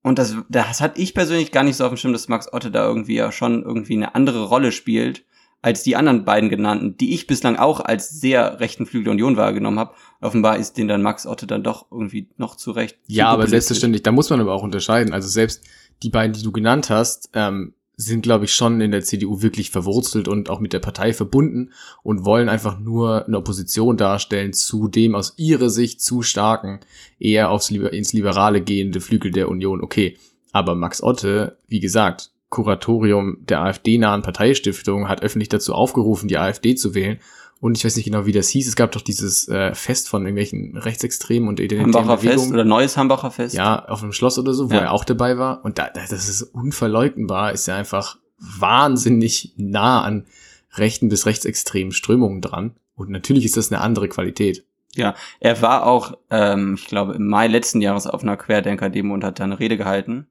und 0.03 0.19
das, 0.19 0.37
das 0.49 0.81
hat 0.81 0.99
ich 0.99 1.15
persönlich 1.15 1.53
gar 1.53 1.63
nicht 1.63 1.77
so 1.77 1.85
auf 1.85 1.91
dem 1.91 1.97
Schirm, 1.97 2.13
dass 2.13 2.29
Max 2.29 2.53
Otte 2.53 2.71
da 2.71 2.87
irgendwie 2.87 3.15
ja 3.15 3.31
schon 3.33 3.63
irgendwie 3.63 3.95
eine 3.95 4.15
andere 4.15 4.45
Rolle 4.45 4.73
spielt 4.73 5.25
als 5.63 5.85
die 5.85 5.95
anderen 5.95 6.25
beiden 6.25 6.51
genannten, 6.51 6.97
die 6.97 7.15
ich 7.15 7.29
bislang 7.29 7.57
auch 7.57 7.79
als 7.79 8.11
sehr 8.11 8.59
rechten 8.59 8.85
Flügel 8.85 9.05
der 9.05 9.13
Union 9.13 9.37
wahrgenommen 9.37 9.79
habe. 9.79 9.95
Offenbar 10.21 10.57
ist 10.57 10.77
den 10.77 10.89
dann 10.89 11.03
Max 11.03 11.25
Otte 11.25 11.47
dann 11.47 11.63
doch 11.63 11.87
irgendwie 11.93 12.29
noch 12.37 12.57
zu 12.57 12.73
Recht. 12.73 12.99
Ja, 13.07 13.29
aber 13.29 13.47
selbstverständlich, 13.47 14.03
da 14.03 14.11
muss 14.11 14.29
man 14.29 14.41
aber 14.41 14.53
auch 14.53 14.65
unterscheiden. 14.65 15.15
Also 15.15 15.29
selbst 15.29 15.63
die 16.03 16.11
beiden, 16.11 16.33
die 16.33 16.43
du 16.43 16.51
genannt 16.51 16.91
hast, 16.91 17.31
ähm, 17.35 17.75
sind, 18.05 18.23
glaube 18.23 18.45
ich, 18.45 18.55
schon 18.55 18.81
in 18.81 18.91
der 18.91 19.03
CDU 19.03 19.43
wirklich 19.43 19.71
verwurzelt 19.71 20.29
und 20.29 20.51
auch 20.51 20.61
mit 20.61 20.73
der 20.73 20.79
Partei 20.79 21.13
verbunden 21.13 21.71
und 22.03 22.25
wollen 22.25 22.49
einfach 22.49 22.79
nur 22.79 23.27
eine 23.27 23.39
Opposition 23.39 23.97
darstellen 23.97 24.53
zu 24.53 24.89
dem 24.89 25.15
aus 25.15 25.35
ihrer 25.37 25.71
Sicht 25.71 26.01
zu 26.01 26.23
starken, 26.23 26.81
eher 27.19 27.51
aufs 27.51 27.71
ins 27.71 28.13
Liberale 28.13 28.61
gehende 28.63 29.01
Flügel 29.01 29.31
der 29.31 29.49
Union. 29.49 29.83
Okay, 29.83 30.17
aber 30.53 30.75
Max 30.75 31.03
Otte, 31.03 31.59
wie 31.69 31.81
gesagt, 31.81 32.31
Kuratorium 32.53 33.39
der 33.49 33.63
AfD-nahen 33.63 34.21
Parteistiftung 34.21 35.09
hat 35.09 35.23
öffentlich 35.23 35.49
dazu 35.49 35.73
aufgerufen, 35.75 36.29
die 36.29 36.37
AfD 36.37 36.75
zu 36.75 36.95
wählen. 36.95 37.19
Und 37.63 37.79
ich 37.79 37.85
weiß 37.85 37.95
nicht 37.95 38.07
genau, 38.07 38.27
wie 38.27 38.33
das 38.33 38.49
hieß. 38.49 38.67
Es 38.67 38.75
gab 38.75 38.91
doch 38.91 39.03
dieses 39.03 39.47
äh, 39.47 39.73
Fest 39.73 40.09
von 40.09 40.23
irgendwelchen 40.23 40.77
Rechtsextremen 40.77 41.49
und 41.49 41.61
identitären 41.61 41.95
Hambacher 41.95 42.17
Bewegungen. 42.17 42.41
Fest 42.41 42.53
oder 42.53 42.65
neues 42.65 42.97
Hambacher 42.97 43.31
Fest. 43.31 43.55
Ja, 43.55 43.85
auf 43.85 44.03
einem 44.03 44.13
Schloss 44.13 44.37
oder 44.37 44.53
so, 44.53 44.69
wo 44.69 44.75
ja. 44.75 44.81
er 44.81 44.93
auch 44.93 45.05
dabei 45.05 45.39
war. 45.39 45.65
Und 45.65 45.79
da, 45.79 45.89
das 45.89 46.11
ist 46.29 46.43
unverleugnbar, 46.43 47.53
ist 47.53 47.69
ja 47.69 47.77
einfach 47.77 48.19
wahnsinnig 48.37 49.55
nah 49.59 50.03
an 50.03 50.27
rechten 50.73 51.09
bis 51.09 51.25
rechtsextremen 51.25 51.93
Strömungen 51.93 52.41
dran. 52.41 52.75
Und 52.97 53.11
natürlich 53.11 53.45
ist 53.45 53.57
das 53.57 53.71
eine 53.71 53.81
andere 53.81 54.09
Qualität. 54.09 54.67
Ja, 54.97 55.15
er 55.39 55.63
war 55.63 55.87
auch, 55.87 56.19
ähm, 56.31 56.75
ich 56.75 56.87
glaube, 56.87 57.15
im 57.15 57.29
Mai 57.29 57.47
letzten 57.47 57.81
Jahres 57.81 58.09
auf 58.09 58.25
einer 58.25 58.37
Querdenker-Demo 58.37 59.15
und 59.15 59.23
hat 59.23 59.39
da 59.39 59.45
eine 59.45 59.61
Rede 59.61 59.77
gehalten. 59.77 60.27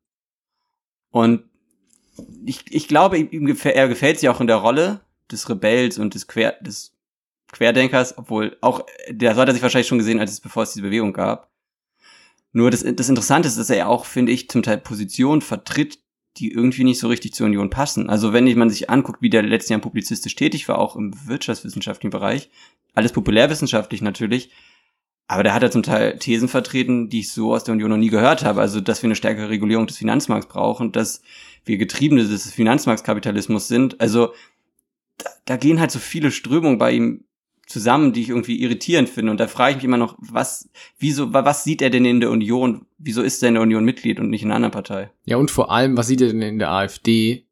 Und 1.11 1.43
ich, 2.43 2.65
ich 2.69 2.89
glaube, 2.89 3.17
ihm 3.19 3.45
gefällt, 3.45 3.77
er 3.77 3.87
gefällt 3.87 4.19
sich 4.19 4.27
auch 4.27 4.41
in 4.41 4.47
der 4.47 4.57
Rolle 4.57 4.99
des 5.31 5.49
Rebells 5.49 5.97
und 5.97 6.13
des, 6.13 6.27
Quer, 6.27 6.57
des 6.59 6.91
Querdenkers, 7.51 8.17
obwohl 8.17 8.57
auch, 8.61 8.85
der 9.09 9.35
hat 9.35 9.47
er 9.47 9.53
sich 9.53 9.63
wahrscheinlich 9.63 9.87
schon 9.87 9.97
gesehen, 9.97 10.19
als 10.19 10.31
es 10.31 10.39
bevor 10.39 10.63
es 10.63 10.73
diese 10.73 10.85
Bewegung 10.85 11.13
gab. 11.13 11.49
Nur 12.53 12.71
das, 12.71 12.83
das 12.83 13.09
Interessante 13.09 13.47
ist, 13.47 13.57
dass 13.57 13.69
er 13.69 13.89
auch, 13.89 14.05
finde 14.05 14.31
ich, 14.31 14.49
zum 14.49 14.63
Teil 14.63 14.77
Positionen 14.77 15.41
vertritt, 15.41 15.99
die 16.37 16.51
irgendwie 16.51 16.83
nicht 16.83 16.99
so 16.99 17.07
richtig 17.07 17.33
zur 17.33 17.47
Union 17.47 17.69
passen. 17.69 18.09
Also 18.09 18.33
wenn 18.33 18.57
man 18.57 18.69
sich 18.69 18.89
anguckt, 18.89 19.21
wie 19.21 19.29
der 19.29 19.43
letzten 19.43 19.73
Jahren 19.73 19.81
publizistisch 19.81 20.35
tätig 20.35 20.67
war, 20.67 20.79
auch 20.79 20.95
im 20.95 21.13
wirtschaftswissenschaftlichen 21.27 22.11
Bereich, 22.11 22.49
alles 22.93 23.11
populärwissenschaftlich 23.11 24.01
natürlich, 24.01 24.51
aber 25.31 25.43
der 25.43 25.53
hat 25.53 25.63
ja 25.63 25.71
zum 25.71 25.81
Teil 25.81 26.19
Thesen 26.19 26.49
vertreten, 26.49 27.07
die 27.07 27.21
ich 27.21 27.31
so 27.31 27.53
aus 27.53 27.63
der 27.63 27.71
Union 27.71 27.89
noch 27.89 27.97
nie 27.97 28.09
gehört 28.09 28.43
habe. 28.43 28.59
Also, 28.59 28.81
dass 28.81 29.01
wir 29.01 29.07
eine 29.07 29.15
stärkere 29.15 29.47
Regulierung 29.47 29.87
des 29.87 29.97
Finanzmarkts 29.97 30.49
brauchen, 30.49 30.91
dass 30.91 31.21
wir 31.63 31.77
Getriebene 31.77 32.25
des 32.25 32.51
Finanzmarktkapitalismus 32.51 33.69
sind. 33.69 34.01
Also, 34.01 34.33
da, 35.17 35.29
da 35.45 35.55
gehen 35.55 35.79
halt 35.79 35.91
so 35.91 35.99
viele 35.99 36.31
Strömungen 36.31 36.77
bei 36.77 36.91
ihm 36.91 37.23
zusammen, 37.71 38.13
die 38.13 38.21
ich 38.21 38.29
irgendwie 38.29 38.61
irritierend 38.61 39.09
finde. 39.09 39.31
Und 39.31 39.39
da 39.39 39.47
frage 39.47 39.71
ich 39.71 39.75
mich 39.77 39.85
immer 39.85 39.97
noch, 39.97 40.15
was, 40.19 40.69
wieso, 40.99 41.33
was 41.33 41.63
sieht 41.63 41.81
er 41.81 41.89
denn 41.89 42.05
in 42.05 42.19
der 42.19 42.29
Union? 42.29 42.85
Wieso 42.97 43.21
ist 43.21 43.41
er 43.41 43.49
in 43.49 43.55
der 43.55 43.63
Union 43.63 43.83
Mitglied 43.83 44.19
und 44.19 44.29
nicht 44.29 44.43
in 44.43 44.49
einer 44.49 44.57
anderen 44.57 44.71
Partei? 44.71 45.11
Ja, 45.25 45.37
und 45.37 45.51
vor 45.51 45.71
allem, 45.71 45.97
was 45.97 46.07
sieht 46.07 46.21
er 46.21 46.27
denn 46.27 46.41
in 46.41 46.59
der 46.59 46.71
AfD, 46.71 47.47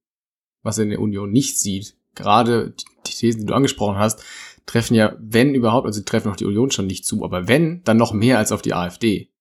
was 0.61 0.77
er 0.77 0.83
in 0.83 0.89
der 0.91 1.01
Union 1.01 1.31
nicht 1.31 1.59
sieht? 1.59 1.95
Gerade 2.15 2.75
die 3.07 3.11
Thesen, 3.11 3.41
die 3.41 3.47
du 3.47 3.53
angesprochen 3.53 3.97
hast, 3.97 4.23
treffen 4.65 4.93
ja, 4.93 5.15
wenn 5.19 5.55
überhaupt, 5.55 5.87
also 5.87 6.01
treffen 6.01 6.31
auch 6.31 6.35
die 6.35 6.45
Union 6.45 6.71
schon 6.71 6.87
nicht 6.87 7.05
zu, 7.05 7.23
aber 7.23 7.47
wenn, 7.47 7.81
dann 7.83 7.97
noch 7.97 8.13
mehr 8.13 8.37
als 8.37 8.51
auf 8.51 8.61
die 8.61 8.73
AfD. 8.73 9.31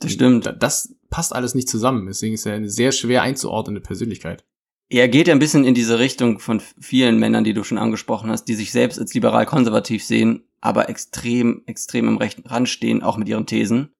Das 0.00 0.12
stimmt. 0.12 0.54
Das 0.60 0.94
passt 1.10 1.34
alles 1.34 1.54
nicht 1.54 1.68
zusammen. 1.68 2.06
Deswegen 2.06 2.34
ist 2.34 2.46
er 2.46 2.54
eine 2.54 2.70
sehr 2.70 2.92
schwer 2.92 3.22
einzuordnende 3.22 3.80
Persönlichkeit. 3.80 4.44
Er 4.90 5.08
geht 5.08 5.28
ja 5.28 5.34
ein 5.34 5.38
bisschen 5.38 5.64
in 5.64 5.74
diese 5.74 5.98
Richtung 5.98 6.38
von 6.38 6.60
vielen 6.80 7.18
Männern, 7.18 7.44
die 7.44 7.52
du 7.52 7.62
schon 7.62 7.78
angesprochen 7.78 8.30
hast, 8.30 8.44
die 8.44 8.54
sich 8.54 8.72
selbst 8.72 8.98
als 8.98 9.12
liberal-konservativ 9.12 10.02
sehen, 10.02 10.44
aber 10.60 10.88
extrem, 10.88 11.62
extrem 11.66 12.08
im 12.08 12.16
rechten 12.16 12.46
Rand 12.48 12.68
stehen, 12.68 13.02
auch 13.02 13.18
mit 13.18 13.28
ihren 13.28 13.46
Thesen. 13.46 13.92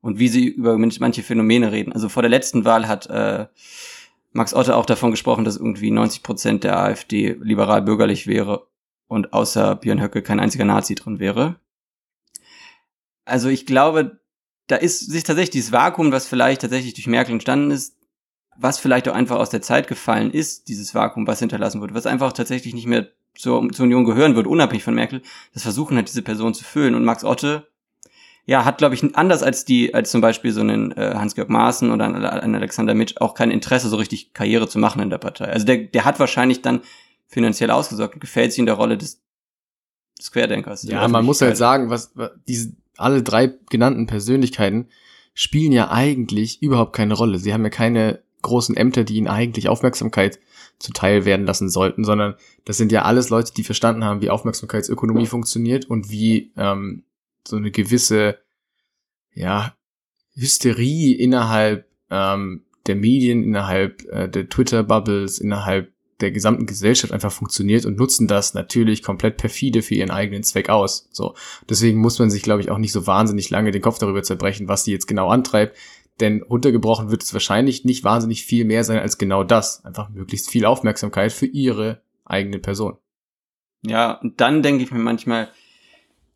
Und 0.00 0.20
wie 0.20 0.28
sie 0.28 0.46
über 0.46 0.78
manche 0.78 1.24
Phänomene 1.24 1.72
reden. 1.72 1.92
Also 1.92 2.08
vor 2.08 2.22
der 2.22 2.30
letzten 2.30 2.64
Wahl 2.64 2.86
hat 2.86 3.08
äh, 3.08 3.46
Max 4.32 4.54
Otte 4.54 4.76
auch 4.76 4.86
davon 4.86 5.10
gesprochen, 5.10 5.44
dass 5.44 5.56
irgendwie 5.56 5.90
90 5.90 6.22
Prozent 6.22 6.62
der 6.62 6.78
AfD 6.78 7.36
liberal-bürgerlich 7.40 8.28
wäre 8.28 8.68
und 9.08 9.32
außer 9.32 9.74
Björn 9.74 10.00
Höcke 10.00 10.22
kein 10.22 10.38
einziger 10.38 10.64
Nazi 10.64 10.94
drin 10.94 11.18
wäre. 11.18 11.56
Also 13.24 13.48
ich 13.48 13.66
glaube, 13.66 14.20
da 14.68 14.76
ist 14.76 15.10
sich 15.10 15.24
tatsächlich 15.24 15.50
dieses 15.50 15.72
Vakuum, 15.72 16.12
was 16.12 16.28
vielleicht 16.28 16.60
tatsächlich 16.60 16.94
durch 16.94 17.08
Merkel 17.08 17.32
entstanden 17.32 17.72
ist, 17.72 17.97
was 18.58 18.78
vielleicht 18.78 19.08
auch 19.08 19.14
einfach 19.14 19.36
aus 19.36 19.50
der 19.50 19.62
Zeit 19.62 19.86
gefallen 19.86 20.30
ist, 20.30 20.68
dieses 20.68 20.94
Vakuum, 20.94 21.26
was 21.26 21.38
hinterlassen 21.38 21.80
wird, 21.80 21.94
was 21.94 22.06
einfach 22.06 22.32
tatsächlich 22.32 22.74
nicht 22.74 22.86
mehr 22.86 23.08
zur, 23.34 23.70
zur 23.70 23.84
Union 23.84 24.04
gehören 24.04 24.34
wird, 24.34 24.46
unabhängig 24.46 24.82
von 24.82 24.94
Merkel, 24.94 25.22
das 25.54 25.62
versuchen 25.62 25.96
halt 25.96 26.08
diese 26.08 26.22
Person 26.22 26.54
zu 26.54 26.64
füllen. 26.64 26.94
Und 26.96 27.04
Max 27.04 27.24
Otte, 27.24 27.68
ja, 28.46 28.64
hat, 28.64 28.78
glaube 28.78 28.94
ich, 28.94 29.16
anders 29.16 29.42
als 29.42 29.64
die, 29.64 29.94
als 29.94 30.10
zum 30.10 30.20
Beispiel 30.20 30.52
so 30.52 30.60
einen 30.60 30.90
äh, 30.92 31.14
Hans-Georg 31.14 31.48
Maaßen 31.48 31.90
oder 31.92 32.06
ein 32.06 32.54
Alexander 32.54 32.94
Mitsch 32.94 33.14
auch 33.20 33.34
kein 33.34 33.50
Interesse, 33.50 33.88
so 33.88 33.96
richtig 33.96 34.32
Karriere 34.34 34.68
zu 34.68 34.78
machen 34.78 35.00
in 35.02 35.10
der 35.10 35.18
Partei. 35.18 35.44
Also 35.44 35.64
der, 35.64 35.76
der 35.76 36.04
hat 36.04 36.18
wahrscheinlich 36.18 36.62
dann 36.62 36.80
finanziell 37.26 37.70
ausgesorgt 37.70 38.14
und 38.14 38.20
gefällt 38.20 38.52
sich 38.52 38.58
in 38.58 38.66
der 38.66 38.74
Rolle 38.74 38.98
des, 38.98 39.22
des 40.18 40.32
Querdenkers. 40.32 40.82
Ja, 40.84 41.06
man 41.06 41.24
muss 41.24 41.40
halt 41.40 41.56
sagen, 41.56 41.90
was, 41.90 42.10
was 42.14 42.30
diese 42.48 42.72
alle 42.96 43.22
drei 43.22 43.52
genannten 43.70 44.06
Persönlichkeiten 44.06 44.88
spielen 45.34 45.70
ja 45.70 45.90
eigentlich 45.92 46.60
überhaupt 46.62 46.96
keine 46.96 47.14
Rolle. 47.14 47.38
Sie 47.38 47.52
haben 47.52 47.62
ja 47.62 47.70
keine 47.70 48.22
großen 48.42 48.76
Ämter, 48.76 49.04
die 49.04 49.16
ihnen 49.16 49.28
eigentlich 49.28 49.68
Aufmerksamkeit 49.68 50.38
zuteil 50.78 51.24
werden 51.24 51.46
lassen 51.46 51.68
sollten, 51.68 52.04
sondern 52.04 52.34
das 52.64 52.76
sind 52.76 52.92
ja 52.92 53.02
alles 53.02 53.30
Leute, 53.30 53.52
die 53.52 53.64
verstanden 53.64 54.04
haben, 54.04 54.20
wie 54.20 54.30
Aufmerksamkeitsökonomie 54.30 55.26
funktioniert 55.26 55.86
und 55.86 56.10
wie 56.10 56.52
ähm, 56.56 57.02
so 57.46 57.56
eine 57.56 57.70
gewisse 57.70 58.38
ja 59.34 59.74
Hysterie 60.34 61.14
innerhalb 61.14 61.86
ähm, 62.10 62.62
der 62.86 62.96
Medien, 62.96 63.42
innerhalb 63.42 64.04
äh, 64.10 64.28
der 64.28 64.48
Twitter-Bubbles, 64.48 65.38
innerhalb 65.38 65.92
der 66.20 66.32
gesamten 66.32 66.66
Gesellschaft 66.66 67.12
einfach 67.12 67.30
funktioniert 67.30 67.86
und 67.86 67.96
nutzen 67.96 68.26
das 68.26 68.54
natürlich 68.54 69.02
komplett 69.02 69.36
perfide 69.36 69.82
für 69.82 69.94
ihren 69.94 70.10
eigenen 70.10 70.42
Zweck 70.42 70.68
aus. 70.68 71.08
So. 71.12 71.34
Deswegen 71.68 72.00
muss 72.00 72.18
man 72.18 72.30
sich, 72.30 72.42
glaube 72.42 72.60
ich, 72.60 72.70
auch 72.70 72.78
nicht 72.78 72.92
so 72.92 73.06
wahnsinnig 73.06 73.50
lange 73.50 73.70
den 73.70 73.82
Kopf 73.82 73.98
darüber 73.98 74.22
zerbrechen, 74.22 74.68
was 74.68 74.84
sie 74.84 74.92
jetzt 74.92 75.06
genau 75.06 75.28
antreibt. 75.28 75.76
Denn 76.20 76.42
runtergebrochen 76.42 77.10
wird 77.10 77.22
es 77.22 77.32
wahrscheinlich 77.32 77.84
nicht 77.84 78.02
wahnsinnig 78.04 78.44
viel 78.44 78.64
mehr 78.64 78.82
sein 78.84 78.98
als 78.98 79.18
genau 79.18 79.44
das. 79.44 79.84
Einfach 79.84 80.08
möglichst 80.08 80.50
viel 80.50 80.64
Aufmerksamkeit 80.64 81.32
für 81.32 81.46
ihre 81.46 82.02
eigene 82.24 82.58
Person. 82.58 82.96
Ja, 83.82 84.12
und 84.14 84.40
dann 84.40 84.62
denke 84.62 84.82
ich 84.82 84.90
mir 84.90 84.98
manchmal, 84.98 85.48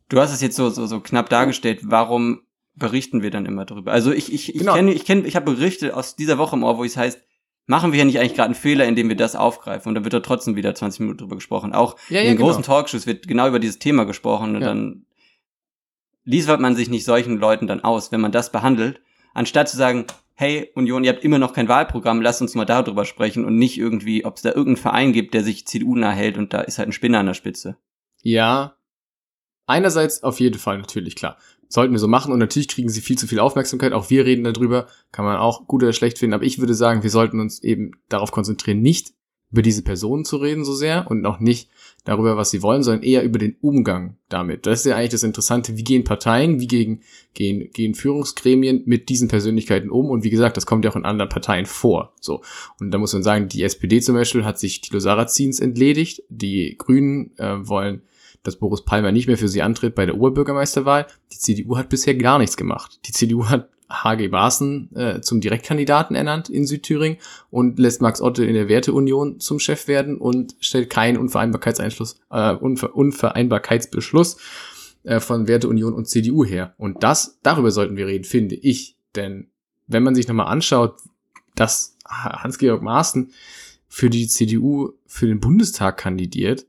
du 0.09 0.19
hast 0.19 0.31
es 0.33 0.41
jetzt 0.41 0.55
so, 0.55 0.69
so, 0.69 0.85
so 0.85 0.99
knapp 1.01 1.29
dargestellt, 1.29 1.79
warum 1.83 2.41
berichten 2.75 3.21
wir 3.21 3.29
dann 3.31 3.45
immer 3.45 3.65
drüber? 3.65 3.91
Also 3.91 4.11
ich, 4.11 4.31
ich, 4.33 4.55
ich 4.55 4.59
Genau. 4.59 4.73
kenne, 4.73 4.93
ich 4.93 5.05
kenne, 5.05 5.27
ich 5.27 5.35
habe 5.35 5.51
Berichte 5.53 5.95
aus 5.95 6.15
dieser 6.15 6.37
Woche 6.37 6.55
im 6.55 6.63
Ohr, 6.63 6.77
wo 6.77 6.83
es 6.85 6.95
heißt, 6.97 7.21
machen 7.67 7.91
wir 7.91 7.97
hier 7.97 8.05
nicht 8.05 8.19
eigentlich 8.19 8.33
gerade 8.35 8.45
einen 8.47 8.55
Fehler, 8.55 8.85
indem 8.85 9.09
wir 9.09 9.15
das 9.17 9.35
aufgreifen? 9.35 9.89
Und 9.89 9.95
dann 9.95 10.03
wird 10.05 10.13
da 10.13 10.21
trotzdem 10.21 10.55
wieder 10.55 10.73
20 10.73 11.01
Minuten 11.01 11.17
drüber 11.19 11.35
gesprochen. 11.35 11.73
Auch 11.73 11.97
Ja, 12.09 12.19
in 12.21 12.25
ja, 12.27 12.31
den 12.31 12.37
genau. 12.37 12.47
großen 12.49 12.63
Talkshows 12.63 13.05
wird 13.05 13.27
genau 13.27 13.47
über 13.47 13.59
dieses 13.59 13.79
Thema 13.79 14.05
gesprochen 14.05 14.55
und 14.55 14.61
Ja. 14.61 14.67
dann 14.69 15.05
liefert 16.23 16.61
man 16.61 16.75
sich 16.75 16.89
nicht 16.89 17.03
solchen 17.05 17.37
Leuten 17.37 17.67
dann 17.67 17.83
aus, 17.83 18.11
wenn 18.11 18.21
man 18.21 18.31
das 18.31 18.51
behandelt, 18.51 19.01
anstatt 19.33 19.69
zu 19.69 19.77
sagen, 19.77 20.05
hey 20.35 20.71
Union, 20.75 21.03
ihr 21.03 21.11
habt 21.11 21.23
immer 21.23 21.39
noch 21.39 21.53
kein 21.53 21.67
Wahlprogramm, 21.67 22.21
lasst 22.21 22.41
uns 22.41 22.55
mal 22.55 22.65
darüber 22.65 23.05
sprechen 23.05 23.45
und 23.45 23.55
nicht 23.57 23.77
irgendwie, 23.77 24.25
ob 24.25 24.37
es 24.37 24.41
da 24.41 24.49
irgendeinen 24.49 24.77
Verein 24.77 25.13
gibt, 25.13 25.33
der 25.33 25.43
sich 25.43 25.67
CDU 25.67 25.95
nah 25.95 26.11
hält 26.11 26.37
und 26.37 26.53
da 26.53 26.61
ist 26.61 26.79
halt 26.79 26.89
ein 26.89 26.93
Spinner 26.93 27.19
an 27.19 27.27
der 27.27 27.33
Spitze. 27.33 27.77
Ja. 28.21 28.77
Einerseits 29.65 30.23
auf 30.23 30.39
jeden 30.39 30.59
Fall 30.59 30.77
natürlich, 30.77 31.15
klar. 31.15 31.37
Sollten 31.69 31.93
wir 31.93 31.99
so 31.99 32.07
machen 32.07 32.31
und 32.31 32.39
natürlich 32.39 32.67
kriegen 32.67 32.89
sie 32.89 33.01
viel 33.01 33.17
zu 33.17 33.27
viel 33.27 33.39
Aufmerksamkeit. 33.39 33.93
Auch 33.93 34.09
wir 34.09 34.25
reden 34.25 34.43
darüber. 34.43 34.87
Kann 35.11 35.25
man 35.25 35.37
auch 35.37 35.65
gut 35.65 35.81
oder 35.81 35.93
schlecht 35.93 36.19
finden. 36.19 36.35
Aber 36.35 36.43
ich 36.43 36.59
würde 36.59 36.75
sagen, 36.75 37.01
wir 37.01 37.09
sollten 37.09 37.39
uns 37.39 37.63
eben 37.63 37.91
darauf 38.09 38.31
konzentrieren, 38.31 38.81
nicht 38.81 39.13
über 39.53 39.61
diese 39.61 39.83
Personen 39.83 40.25
zu 40.25 40.37
reden 40.37 40.65
so 40.65 40.73
sehr 40.73 41.09
und 41.09 41.25
auch 41.27 41.39
nicht 41.39 41.69
darüber, 42.05 42.35
was 42.35 42.49
sie 42.49 42.63
wollen, 42.63 42.81
sondern 42.81 43.03
eher 43.03 43.23
über 43.23 43.37
den 43.37 43.55
Umgang 43.61 44.17
damit. 44.27 44.65
Das 44.65 44.79
ist 44.79 44.87
ja 44.87 44.95
eigentlich 44.95 45.11
das 45.11 45.21
Interessante. 45.21 45.77
Wie 45.77 45.83
gehen 45.83 46.03
Parteien, 46.03 46.59
wie 46.59 46.67
gehen, 46.67 47.01
gehen, 47.35 47.69
gehen 47.71 47.93
Führungsgremien 47.93 48.81
mit 48.85 49.09
diesen 49.09 49.27
Persönlichkeiten 49.27 49.91
um? 49.91 50.09
Und 50.09 50.23
wie 50.23 50.31
gesagt, 50.31 50.57
das 50.57 50.65
kommt 50.65 50.83
ja 50.83 50.91
auch 50.91 50.95
in 50.95 51.05
anderen 51.05 51.29
Parteien 51.29 51.67
vor. 51.67 52.13
So. 52.19 52.41
Und 52.79 52.89
da 52.89 52.97
muss 52.97 53.13
man 53.13 53.21
sagen, 53.21 53.47
die 53.47 53.61
SPD 53.61 54.01
zum 54.01 54.15
Beispiel 54.15 54.43
hat 54.43 54.57
sich 54.57 54.81
Thilo 54.81 54.99
Sarrazins 54.99 55.59
entledigt. 55.59 56.23
Die 56.29 56.75
Grünen 56.77 57.37
äh, 57.37 57.67
wollen 57.67 58.01
dass 58.45 58.57
Boris 58.57 58.83
Palmer 58.83 59.13
nicht 59.13 59.27
mehr 59.27 59.37
für 59.37 59.47
sie 59.47 59.61
antritt 59.61 59.95
bei 59.95 60.05
der 60.05 60.15
Oberbürgermeisterwahl. 60.15 61.07
Die 61.31 61.37
CDU 61.37 61.77
hat 61.77 61.87
bisher 61.87 62.13
gar 62.15 62.39
nichts 62.39 62.57
gemacht. 62.57 62.99
Die 63.05 63.13
CDU 63.13 63.45
hat 63.45 63.69
HG 63.93 64.29
Maaßen 64.29 64.95
äh, 64.95 65.21
zum 65.21 65.39
Direktkandidaten 65.39 66.15
ernannt 66.15 66.49
in 66.49 66.65
Südthüringen 66.65 67.19
und 67.51 67.77
lässt 67.77 68.01
Max 68.01 68.21
Otte 68.21 68.43
in 68.43 68.55
der 68.55 68.67
Werteunion 68.67 69.39
zum 69.39 69.59
Chef 69.59 69.87
werden 69.87 70.17
und 70.17 70.55
stellt 70.59 70.89
keinen 70.89 71.17
Unvereinbarkeitseinschluss, 71.17 72.19
äh, 72.31 72.53
Unver 72.53 72.95
Unvereinbarkeitsbeschluss 72.95 74.37
äh, 75.03 75.19
von 75.19 75.47
Werteunion 75.47 75.93
und 75.93 76.07
CDU 76.07 76.43
her. 76.43 76.73
Und 76.77 77.03
das, 77.03 77.39
darüber 77.43 77.71
sollten 77.71 77.95
wir 77.95 78.07
reden, 78.07 78.23
finde 78.23 78.55
ich. 78.55 78.97
Denn 79.15 79.49
wenn 79.87 80.03
man 80.03 80.15
sich 80.15 80.27
nochmal 80.27 80.47
anschaut, 80.47 80.97
dass 81.55 81.97
Hans-Georg 82.07 82.81
Maaßen 82.81 83.31
für 83.87 84.09
die 84.09 84.27
CDU 84.27 84.93
für 85.05 85.27
den 85.27 85.39
Bundestag 85.39 85.97
kandidiert, 85.97 86.65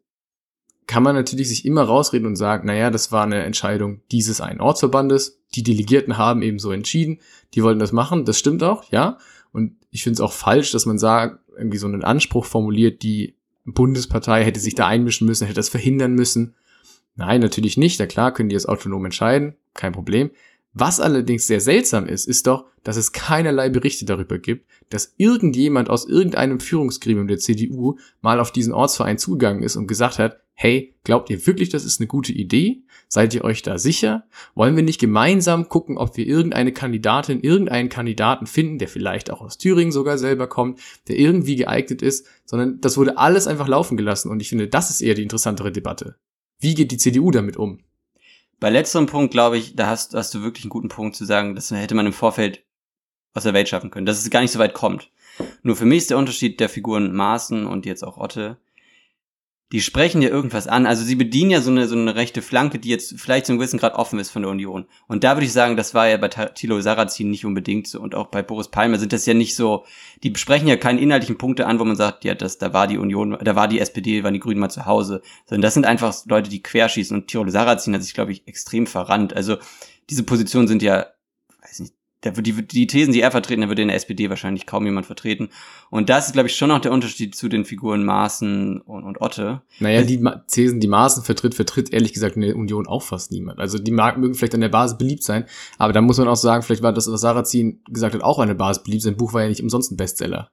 kann 0.86 1.02
man 1.02 1.14
natürlich 1.14 1.48
sich 1.48 1.64
immer 1.64 1.82
rausreden 1.82 2.26
und 2.26 2.36
sagen, 2.36 2.66
naja, 2.66 2.90
das 2.90 3.10
war 3.10 3.24
eine 3.24 3.42
Entscheidung 3.42 4.00
dieses 4.10 4.40
einen 4.40 4.60
Ortsverbandes. 4.60 5.40
Die 5.54 5.62
Delegierten 5.62 6.18
haben 6.18 6.42
eben 6.42 6.58
so 6.58 6.72
entschieden, 6.72 7.20
die 7.54 7.62
wollten 7.62 7.78
das 7.78 7.92
machen. 7.92 8.24
Das 8.24 8.38
stimmt 8.38 8.62
auch, 8.62 8.90
ja. 8.90 9.18
Und 9.52 9.76
ich 9.90 10.02
finde 10.02 10.14
es 10.14 10.20
auch 10.20 10.32
falsch, 10.32 10.72
dass 10.72 10.86
man 10.86 10.98
sagt, 10.98 11.38
irgendwie 11.56 11.78
so 11.78 11.86
einen 11.86 12.04
Anspruch 12.04 12.44
formuliert, 12.44 13.02
die 13.02 13.36
Bundespartei 13.64 14.44
hätte 14.44 14.60
sich 14.60 14.74
da 14.74 14.86
einmischen 14.86 15.26
müssen, 15.26 15.46
hätte 15.46 15.56
das 15.56 15.68
verhindern 15.68 16.14
müssen. 16.14 16.54
Nein, 17.14 17.40
natürlich 17.40 17.76
nicht. 17.76 17.98
Ja 18.00 18.06
klar, 18.06 18.34
können 18.34 18.48
die 18.48 18.56
das 18.56 18.66
autonom 18.66 19.04
entscheiden, 19.04 19.54
kein 19.72 19.92
Problem. 19.92 20.30
Was 20.72 20.98
allerdings 20.98 21.46
sehr 21.46 21.60
seltsam 21.60 22.06
ist, 22.06 22.26
ist 22.26 22.48
doch, 22.48 22.66
dass 22.82 22.96
es 22.96 23.12
keinerlei 23.12 23.70
Berichte 23.70 24.04
darüber 24.04 24.38
gibt, 24.38 24.68
dass 24.90 25.14
irgendjemand 25.16 25.88
aus 25.88 26.06
irgendeinem 26.06 26.58
Führungsgremium 26.58 27.28
der 27.28 27.38
CDU 27.38 27.96
mal 28.20 28.40
auf 28.40 28.50
diesen 28.50 28.72
Ortsverein 28.72 29.16
zugegangen 29.16 29.62
ist 29.62 29.76
und 29.76 29.86
gesagt 29.86 30.18
hat, 30.18 30.40
hey, 30.54 30.94
glaubt 31.02 31.30
ihr 31.30 31.46
wirklich, 31.46 31.68
das 31.68 31.84
ist 31.84 32.00
eine 32.00 32.06
gute 32.06 32.32
Idee? 32.32 32.82
Seid 33.08 33.34
ihr 33.34 33.44
euch 33.44 33.62
da 33.62 33.76
sicher? 33.76 34.26
Wollen 34.54 34.76
wir 34.76 34.82
nicht 34.82 35.00
gemeinsam 35.00 35.68
gucken, 35.68 35.98
ob 35.98 36.16
wir 36.16 36.26
irgendeine 36.26 36.72
Kandidatin, 36.72 37.40
irgendeinen 37.40 37.88
Kandidaten 37.88 38.46
finden, 38.46 38.78
der 38.78 38.88
vielleicht 38.88 39.30
auch 39.30 39.40
aus 39.40 39.58
Thüringen 39.58 39.92
sogar 39.92 40.16
selber 40.16 40.46
kommt, 40.46 40.80
der 41.08 41.16
irgendwie 41.16 41.56
geeignet 41.56 42.02
ist, 42.02 42.26
sondern 42.44 42.80
das 42.80 42.96
wurde 42.96 43.18
alles 43.18 43.46
einfach 43.46 43.68
laufen 43.68 43.96
gelassen 43.96 44.30
und 44.30 44.40
ich 44.40 44.48
finde, 44.48 44.68
das 44.68 44.90
ist 44.90 45.00
eher 45.00 45.14
die 45.14 45.22
interessantere 45.22 45.72
Debatte. 45.72 46.16
Wie 46.60 46.74
geht 46.74 46.92
die 46.92 46.98
CDU 46.98 47.30
damit 47.30 47.56
um? 47.56 47.80
Bei 48.60 48.70
letzterem 48.70 49.06
Punkt, 49.06 49.32
glaube 49.32 49.58
ich, 49.58 49.74
da 49.74 49.88
hast, 49.88 50.14
hast 50.14 50.32
du 50.34 50.42
wirklich 50.42 50.64
einen 50.64 50.70
guten 50.70 50.88
Punkt 50.88 51.16
zu 51.16 51.24
sagen, 51.24 51.54
das 51.54 51.70
hätte 51.72 51.94
man 51.94 52.06
im 52.06 52.12
Vorfeld 52.12 52.64
aus 53.34 53.42
der 53.42 53.54
Welt 53.54 53.68
schaffen 53.68 53.90
können, 53.90 54.06
dass 54.06 54.22
es 54.22 54.30
gar 54.30 54.40
nicht 54.40 54.52
so 54.52 54.60
weit 54.60 54.74
kommt. 54.74 55.10
Nur 55.62 55.74
für 55.74 55.84
mich 55.84 55.98
ist 55.98 56.10
der 56.10 56.18
Unterschied 56.18 56.60
der 56.60 56.68
Figuren 56.68 57.12
Maaßen 57.12 57.66
und 57.66 57.84
jetzt 57.86 58.04
auch 58.04 58.16
Otte, 58.16 58.58
die 59.74 59.80
sprechen 59.80 60.22
ja 60.22 60.28
irgendwas 60.28 60.68
an. 60.68 60.86
Also 60.86 61.02
sie 61.02 61.16
bedienen 61.16 61.50
ja 61.50 61.60
so 61.60 61.68
eine, 61.68 61.88
so 61.88 61.96
eine 61.96 62.14
rechte 62.14 62.42
Flanke, 62.42 62.78
die 62.78 62.90
jetzt 62.90 63.18
vielleicht 63.18 63.46
zu 63.46 63.50
einem 63.50 63.58
gewissen 63.58 63.80
Grad 63.80 63.94
offen 63.94 64.20
ist 64.20 64.30
von 64.30 64.42
der 64.42 64.50
Union. 64.52 64.86
Und 65.08 65.24
da 65.24 65.34
würde 65.34 65.46
ich 65.46 65.52
sagen, 65.52 65.76
das 65.76 65.94
war 65.94 66.06
ja 66.06 66.16
bei 66.16 66.28
Thilo 66.28 66.80
Sarrazin 66.80 67.28
nicht 67.28 67.44
unbedingt 67.44 67.88
so. 67.88 68.00
Und 68.00 68.14
auch 68.14 68.28
bei 68.28 68.44
Boris 68.44 68.68
Palmer 68.68 69.00
sind 69.00 69.12
das 69.12 69.26
ja 69.26 69.34
nicht 69.34 69.56
so, 69.56 69.84
die 70.22 70.30
besprechen 70.30 70.68
ja 70.68 70.76
keine 70.76 71.00
inhaltlichen 71.00 71.38
Punkte 71.38 71.66
an, 71.66 71.80
wo 71.80 71.84
man 71.84 71.96
sagt, 71.96 72.22
ja, 72.22 72.36
das, 72.36 72.58
da 72.58 72.72
war 72.72 72.86
die 72.86 72.98
Union, 72.98 73.36
da 73.42 73.56
war 73.56 73.66
die 73.66 73.80
SPD, 73.80 74.22
waren 74.22 74.32
die 74.32 74.38
Grünen 74.38 74.60
mal 74.60 74.68
zu 74.68 74.86
Hause. 74.86 75.22
Sondern 75.44 75.62
das 75.62 75.74
sind 75.74 75.86
einfach 75.86 76.14
Leute, 76.26 76.50
die 76.50 76.62
querschießen. 76.62 77.16
Und 77.16 77.26
Thilo 77.26 77.50
Sarrazin 77.50 77.94
hat 77.94 78.04
sich, 78.04 78.14
glaube 78.14 78.30
ich, 78.30 78.46
extrem 78.46 78.86
verrannt. 78.86 79.34
Also 79.34 79.56
diese 80.08 80.22
Positionen 80.22 80.68
sind 80.68 80.82
ja, 80.82 81.06
weiß 81.62 81.80
nicht, 81.80 81.94
wird 82.24 82.46
die, 82.46 82.66
die 82.66 82.86
Thesen, 82.86 83.12
die 83.12 83.20
er 83.20 83.30
vertreten, 83.30 83.62
da 83.62 83.68
würde 83.68 83.82
in 83.82 83.88
der 83.88 83.96
SPD 83.96 84.30
wahrscheinlich 84.30 84.66
kaum 84.66 84.84
jemand 84.84 85.06
vertreten. 85.06 85.50
Und 85.90 86.08
das 86.08 86.26
ist, 86.26 86.32
glaube 86.32 86.48
ich, 86.48 86.56
schon 86.56 86.68
noch 86.68 86.80
der 86.80 86.92
Unterschied 86.92 87.34
zu 87.34 87.48
den 87.48 87.64
Figuren 87.64 88.04
Maaßen 88.04 88.80
und, 88.80 89.04
und 89.04 89.20
Otte. 89.20 89.62
Naja, 89.80 90.02
die 90.02 90.18
Ma 90.18 90.44
Thesen, 90.50 90.80
die 90.80 90.88
Maaßen 90.88 91.22
vertritt, 91.22 91.54
vertritt 91.54 91.92
ehrlich 91.92 92.12
gesagt 92.12 92.36
in 92.36 92.42
der 92.42 92.56
Union 92.56 92.86
auch 92.86 93.02
fast 93.02 93.30
niemand. 93.30 93.60
Also 93.60 93.78
die 93.78 93.92
mag, 93.92 94.18
mögen 94.18 94.34
vielleicht 94.34 94.54
an 94.54 94.60
der 94.60 94.68
Basis 94.68 94.98
beliebt 94.98 95.22
sein, 95.22 95.44
aber 95.78 95.92
da 95.92 96.00
muss 96.00 96.18
man 96.18 96.28
auch 96.28 96.36
sagen, 96.36 96.62
vielleicht 96.62 96.82
war 96.82 96.92
das, 96.92 97.10
was 97.10 97.20
Sarrazin 97.20 97.82
gesagt 97.88 98.14
hat, 98.14 98.22
auch 98.22 98.38
an 98.38 98.48
der 98.48 98.54
Basis 98.54 98.82
beliebt. 98.82 99.02
Sein 99.02 99.16
Buch 99.16 99.32
war 99.32 99.42
ja 99.42 99.48
nicht 99.48 99.62
umsonst 99.62 99.92
ein 99.92 99.96
Bestseller. 99.96 100.50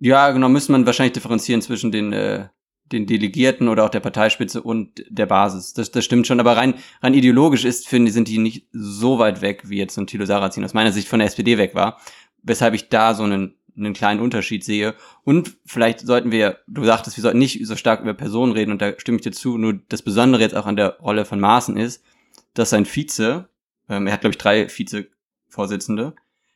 Ja, 0.00 0.30
genau, 0.32 0.48
müsste 0.48 0.72
man 0.72 0.86
wahrscheinlich 0.86 1.12
differenzieren 1.12 1.62
zwischen 1.62 1.92
den, 1.92 2.12
äh, 2.12 2.48
den 2.92 3.06
Delegierten 3.06 3.68
oder 3.68 3.84
auch 3.84 3.90
der 3.90 4.00
Parteispitze 4.00 4.62
und 4.62 5.04
der 5.08 5.26
Basis. 5.26 5.72
Das, 5.72 5.90
das 5.90 6.04
stimmt 6.04 6.26
schon, 6.26 6.40
aber 6.40 6.56
rein, 6.56 6.74
rein 7.02 7.14
ideologisch 7.14 7.64
ist, 7.64 7.88
finde 7.88 8.08
ich, 8.08 8.14
sind 8.14 8.28
die 8.28 8.38
nicht 8.38 8.66
so 8.72 9.18
weit 9.18 9.40
weg, 9.40 9.62
wie 9.68 9.78
jetzt 9.78 9.96
ein 9.96 10.06
Thilo 10.06 10.26
Sarrazin 10.26 10.64
aus 10.64 10.74
meiner 10.74 10.92
Sicht 10.92 11.08
von 11.08 11.18
der 11.18 11.26
SPD 11.26 11.56
weg 11.56 11.74
war. 11.74 11.98
Weshalb 12.42 12.74
ich 12.74 12.90
da 12.90 13.14
so 13.14 13.22
einen, 13.22 13.54
einen 13.76 13.94
kleinen 13.94 14.20
Unterschied 14.20 14.64
sehe. 14.64 14.94
Und 15.24 15.56
vielleicht 15.64 16.00
sollten 16.00 16.30
wir, 16.30 16.58
du 16.66 16.84
sagtest, 16.84 17.16
wir 17.16 17.22
sollten 17.22 17.38
nicht 17.38 17.66
so 17.66 17.74
stark 17.74 18.02
über 18.02 18.14
Personen 18.14 18.52
reden 18.52 18.70
und 18.70 18.82
da 18.82 18.92
stimme 18.98 19.16
ich 19.16 19.22
dir 19.22 19.32
zu, 19.32 19.56
nur 19.56 19.80
das 19.88 20.02
Besondere 20.02 20.42
jetzt 20.42 20.54
auch 20.54 20.66
an 20.66 20.76
der 20.76 20.98
Rolle 20.98 21.24
von 21.24 21.40
Maaßen 21.40 21.76
ist, 21.78 22.04
dass 22.52 22.70
sein 22.70 22.84
Vize, 22.84 23.48
ähm, 23.88 24.06
er 24.06 24.12
hat 24.12 24.20
glaube 24.20 24.32
ich 24.32 24.38
drei 24.38 24.68
Vize-Vorsitzende, 24.68 26.14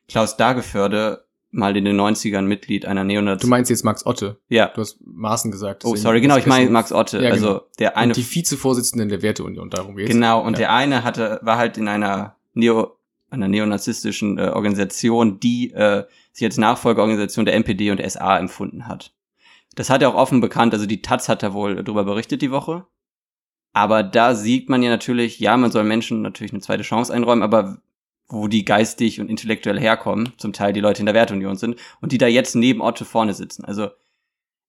Klaus 0.08 0.37
Dageförde, 0.37 1.25
mal 1.50 1.76
in 1.76 1.84
den 1.84 1.98
90ern 1.98 2.42
Mitglied 2.42 2.84
einer 2.84 3.04
Neonaz... 3.04 3.40
Du 3.40 3.46
meinst 3.46 3.70
jetzt 3.70 3.84
Max 3.84 4.04
Otte. 4.04 4.38
Ja. 4.48 4.68
Du 4.68 4.80
hast 4.80 4.98
Maaßen 5.04 5.50
gesagt. 5.50 5.84
Oh, 5.84 5.96
sorry, 5.96 6.20
genau, 6.20 6.36
ich 6.36 6.46
meine 6.46 6.68
Max 6.70 6.92
Otte. 6.92 7.22
Ja, 7.22 7.30
also 7.30 7.46
genau. 7.46 7.62
der 7.78 7.96
eine 7.96 8.10
Und 8.10 8.16
die 8.16 8.34
Vizevorsitzenden 8.34 9.08
der 9.08 9.22
Werteunion, 9.22 9.70
darum 9.70 9.96
geht's. 9.96 10.10
Genau, 10.10 10.40
und 10.42 10.54
Ja. 10.54 10.58
der 10.58 10.72
eine 10.72 11.04
hatte, 11.04 11.40
war 11.42 11.56
halt 11.56 11.78
in 11.78 11.88
einer 11.88 12.36
Neo, 12.52 12.96
einer 13.30 13.48
neonazistischen 13.48 14.38
äh, 14.38 14.48
Organisation, 14.48 15.40
die 15.40 15.72
äh, 15.72 16.04
sich 16.32 16.44
als 16.44 16.58
Nachfolgeorganisation 16.58 17.44
der 17.44 17.54
NPD 17.54 17.90
und 17.90 17.98
der 17.98 18.08
SA 18.10 18.38
empfunden 18.38 18.86
hat. 18.86 19.14
Das 19.74 19.90
hat 19.90 20.02
er 20.02 20.10
auch 20.10 20.14
offen 20.14 20.40
bekannt, 20.40 20.74
also 20.74 20.86
die 20.86 21.02
Taz 21.02 21.28
hat 21.28 21.42
da 21.42 21.52
wohl 21.52 21.82
drüber 21.84 22.04
berichtet 22.04 22.42
die 22.42 22.50
Woche. 22.50 22.86
Aber 23.72 24.02
da 24.02 24.34
sieht 24.34 24.68
man 24.68 24.82
ja 24.82 24.90
natürlich, 24.90 25.38
ja, 25.40 25.56
man 25.56 25.70
soll 25.70 25.84
Menschen 25.84 26.22
natürlich 26.22 26.52
eine 26.52 26.62
zweite 26.62 26.82
Chance 26.82 27.12
einräumen, 27.12 27.42
aber 27.42 27.78
wo 28.28 28.49
die 28.49 28.64
geistig 28.64 29.20
und 29.20 29.28
intellektuell 29.28 29.80
herkommen, 29.80 30.32
zum 30.37 30.52
Teil 30.52 30.73
die 30.73 30.80
Leute 30.80 31.00
in 31.00 31.06
der 31.06 31.14
Werteunion 31.14 31.56
sind, 31.56 31.76
und 32.00 32.12
die 32.12 32.18
da 32.18 32.26
jetzt 32.26 32.54
neben 32.54 32.82
Otto 32.82 33.04
vorne 33.04 33.35
sitzen. 33.35 33.64
Also 33.64 33.88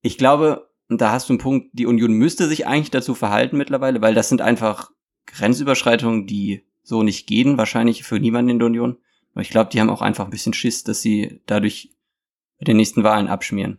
ich 0.02 0.18
glaube, 0.18 0.70
da 0.88 1.12
hast 1.12 1.30
du 1.30 1.34
einen 1.34 1.40
Punkt, 1.40 1.70
die 1.74 1.86
Union 1.86 2.14
müsste 2.14 2.48
sich 2.48 2.66
eigentlich 2.66 2.92
dazu 2.92 3.14
verhalten 3.14 3.58
mittlerweile, 3.58 4.02
weil 4.02 4.16
das 4.16 4.30
sind 4.30 4.42
einfach 4.42 4.92
Grenzüberschreitungen, 5.28 6.26
die 6.26 6.66
so 6.84 7.04
nicht 7.04 7.28
gehen, 7.28 7.58
wahrscheinlich 7.58 8.04
für 8.04 8.20
niemanden 8.20 8.52
in 8.52 8.60
der 8.60 8.68
Union. 8.68 8.98
Aber 9.34 9.42
ich 9.42 9.50
glaube, 9.50 9.70
die 9.72 9.80
haben 9.80 9.90
auch 9.90 10.02
einfach 10.02 10.26
ein 10.26 10.32
bisschen 10.32 10.54
Schiss, 10.54 10.84
dass 10.84 11.02
sie 11.02 11.42
dadurch 11.46 11.92
bei 12.58 12.66
den 12.66 12.78
nächsten 12.78 13.04
Wahlen 13.04 13.28
abschmieren. 13.28 13.78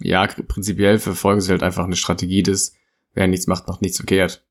Ja, 0.00 0.26
prinzipiell 0.26 0.98
verfolgen 0.98 1.40
sie 1.40 1.50
halt 1.50 1.64
einfach 1.64 1.84
eine 1.84 1.96
Strategie 1.96 2.44
des, 2.44 2.76
wer 3.14 3.26
nichts 3.26 3.48
macht, 3.48 3.66
macht 3.66 3.82
nichts 3.82 3.96
verkehrt. 3.96 4.46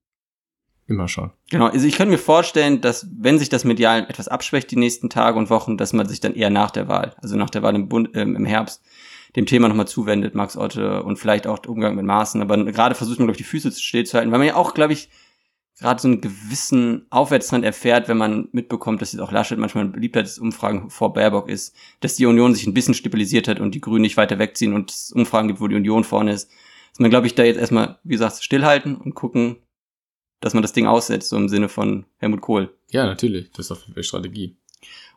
Immer 0.87 1.09
schon. 1.09 1.31
Genau, 1.51 1.67
also 1.67 1.85
ich 1.85 1.97
könnte 1.97 2.11
mir 2.11 2.17
vorstellen, 2.17 2.79
dass 2.79 3.07
wenn 3.11 3.39
sich 3.39 3.49
das 3.49 3.65
medial 3.65 4.05
etwas 4.07 4.29
abschwächt 4.29 4.71
die 4.71 4.77
nächsten 4.77 5.09
Tage 5.09 5.37
und 5.37 5.49
Wochen, 5.49 5.77
dass 5.77 5.91
man 5.91 6.07
sich 6.07 6.21
dann 6.21 6.33
eher 6.33 6.49
nach 6.49 6.71
der 6.71 6.87
Wahl, 6.87 7.13
also 7.21 7.35
nach 7.35 7.49
der 7.49 7.61
Wahl 7.61 7.75
im, 7.75 7.89
Bund, 7.89 8.11
ähm, 8.13 8.37
im 8.37 8.45
Herbst, 8.45 8.81
dem 9.35 9.45
Thema 9.45 9.67
nochmal 9.67 9.87
zuwendet, 9.87 10.33
Max 10.33 10.55
Otte 10.55 11.03
und 11.03 11.19
vielleicht 11.19 11.45
auch 11.45 11.59
Umgang 11.67 11.95
mit 11.95 12.05
Maßen. 12.05 12.41
Aber 12.41 12.63
gerade 12.65 12.95
versucht 12.95 13.19
man, 13.19 13.27
glaube 13.27 13.33
ich, 13.33 13.45
die 13.45 13.49
Füße 13.49 13.71
stillzuhalten, 13.71 14.31
weil 14.31 14.39
man 14.39 14.47
ja 14.47 14.55
auch, 14.55 14.73
glaube 14.73 14.93
ich, 14.93 15.09
gerade 15.79 16.01
so 16.01 16.07
einen 16.07 16.21
gewissen 16.21 17.05
Aufwärtstrend 17.09 17.63
erfährt, 17.63 18.07
wenn 18.07 18.17
man 18.17 18.47
mitbekommt, 18.51 19.01
dass 19.01 19.11
jetzt 19.11 19.21
auch 19.21 19.31
Laschet 19.31 19.59
manchmal 19.59 19.83
ein 19.83 19.91
Beliebtheitsumfragen 19.91 20.89
vor 20.89 21.13
Baerbock 21.13 21.49
ist, 21.49 21.75
dass 21.99 22.15
die 22.15 22.25
Union 22.25 22.55
sich 22.55 22.65
ein 22.65 22.73
bisschen 22.73 22.93
stabilisiert 22.93 23.47
hat 23.47 23.59
und 23.59 23.75
die 23.75 23.81
Grünen 23.81 24.01
nicht 24.01 24.17
weiter 24.17 24.39
wegziehen 24.39 24.73
und 24.73 24.89
es 24.89 25.11
Umfragen 25.11 25.49
gibt, 25.49 25.59
wo 25.59 25.67
die 25.67 25.75
Union 25.75 26.03
vorne 26.03 26.31
ist. 26.31 26.49
Sondern 26.93 27.11
glaube 27.11 27.27
ich, 27.27 27.35
da 27.35 27.43
jetzt 27.43 27.59
erstmal, 27.59 27.99
wie 28.03 28.13
gesagt, 28.13 28.41
stillhalten 28.41 28.95
und 28.95 29.13
gucken, 29.13 29.57
dass 30.39 30.53
man 30.53 30.61
das 30.61 30.73
Ding 30.73 30.87
aussetzt, 30.87 31.29
so 31.29 31.37
im 31.37 31.49
Sinne 31.49 31.69
von 31.69 32.05
Helmut 32.17 32.41
Kohl. 32.41 32.75
Ja, 32.89 33.05
natürlich. 33.05 33.51
Das 33.51 33.65
ist 33.65 33.71
auf 33.71 33.81
jeden 33.81 33.93
Fall 33.93 34.03
Strategie. 34.03 34.57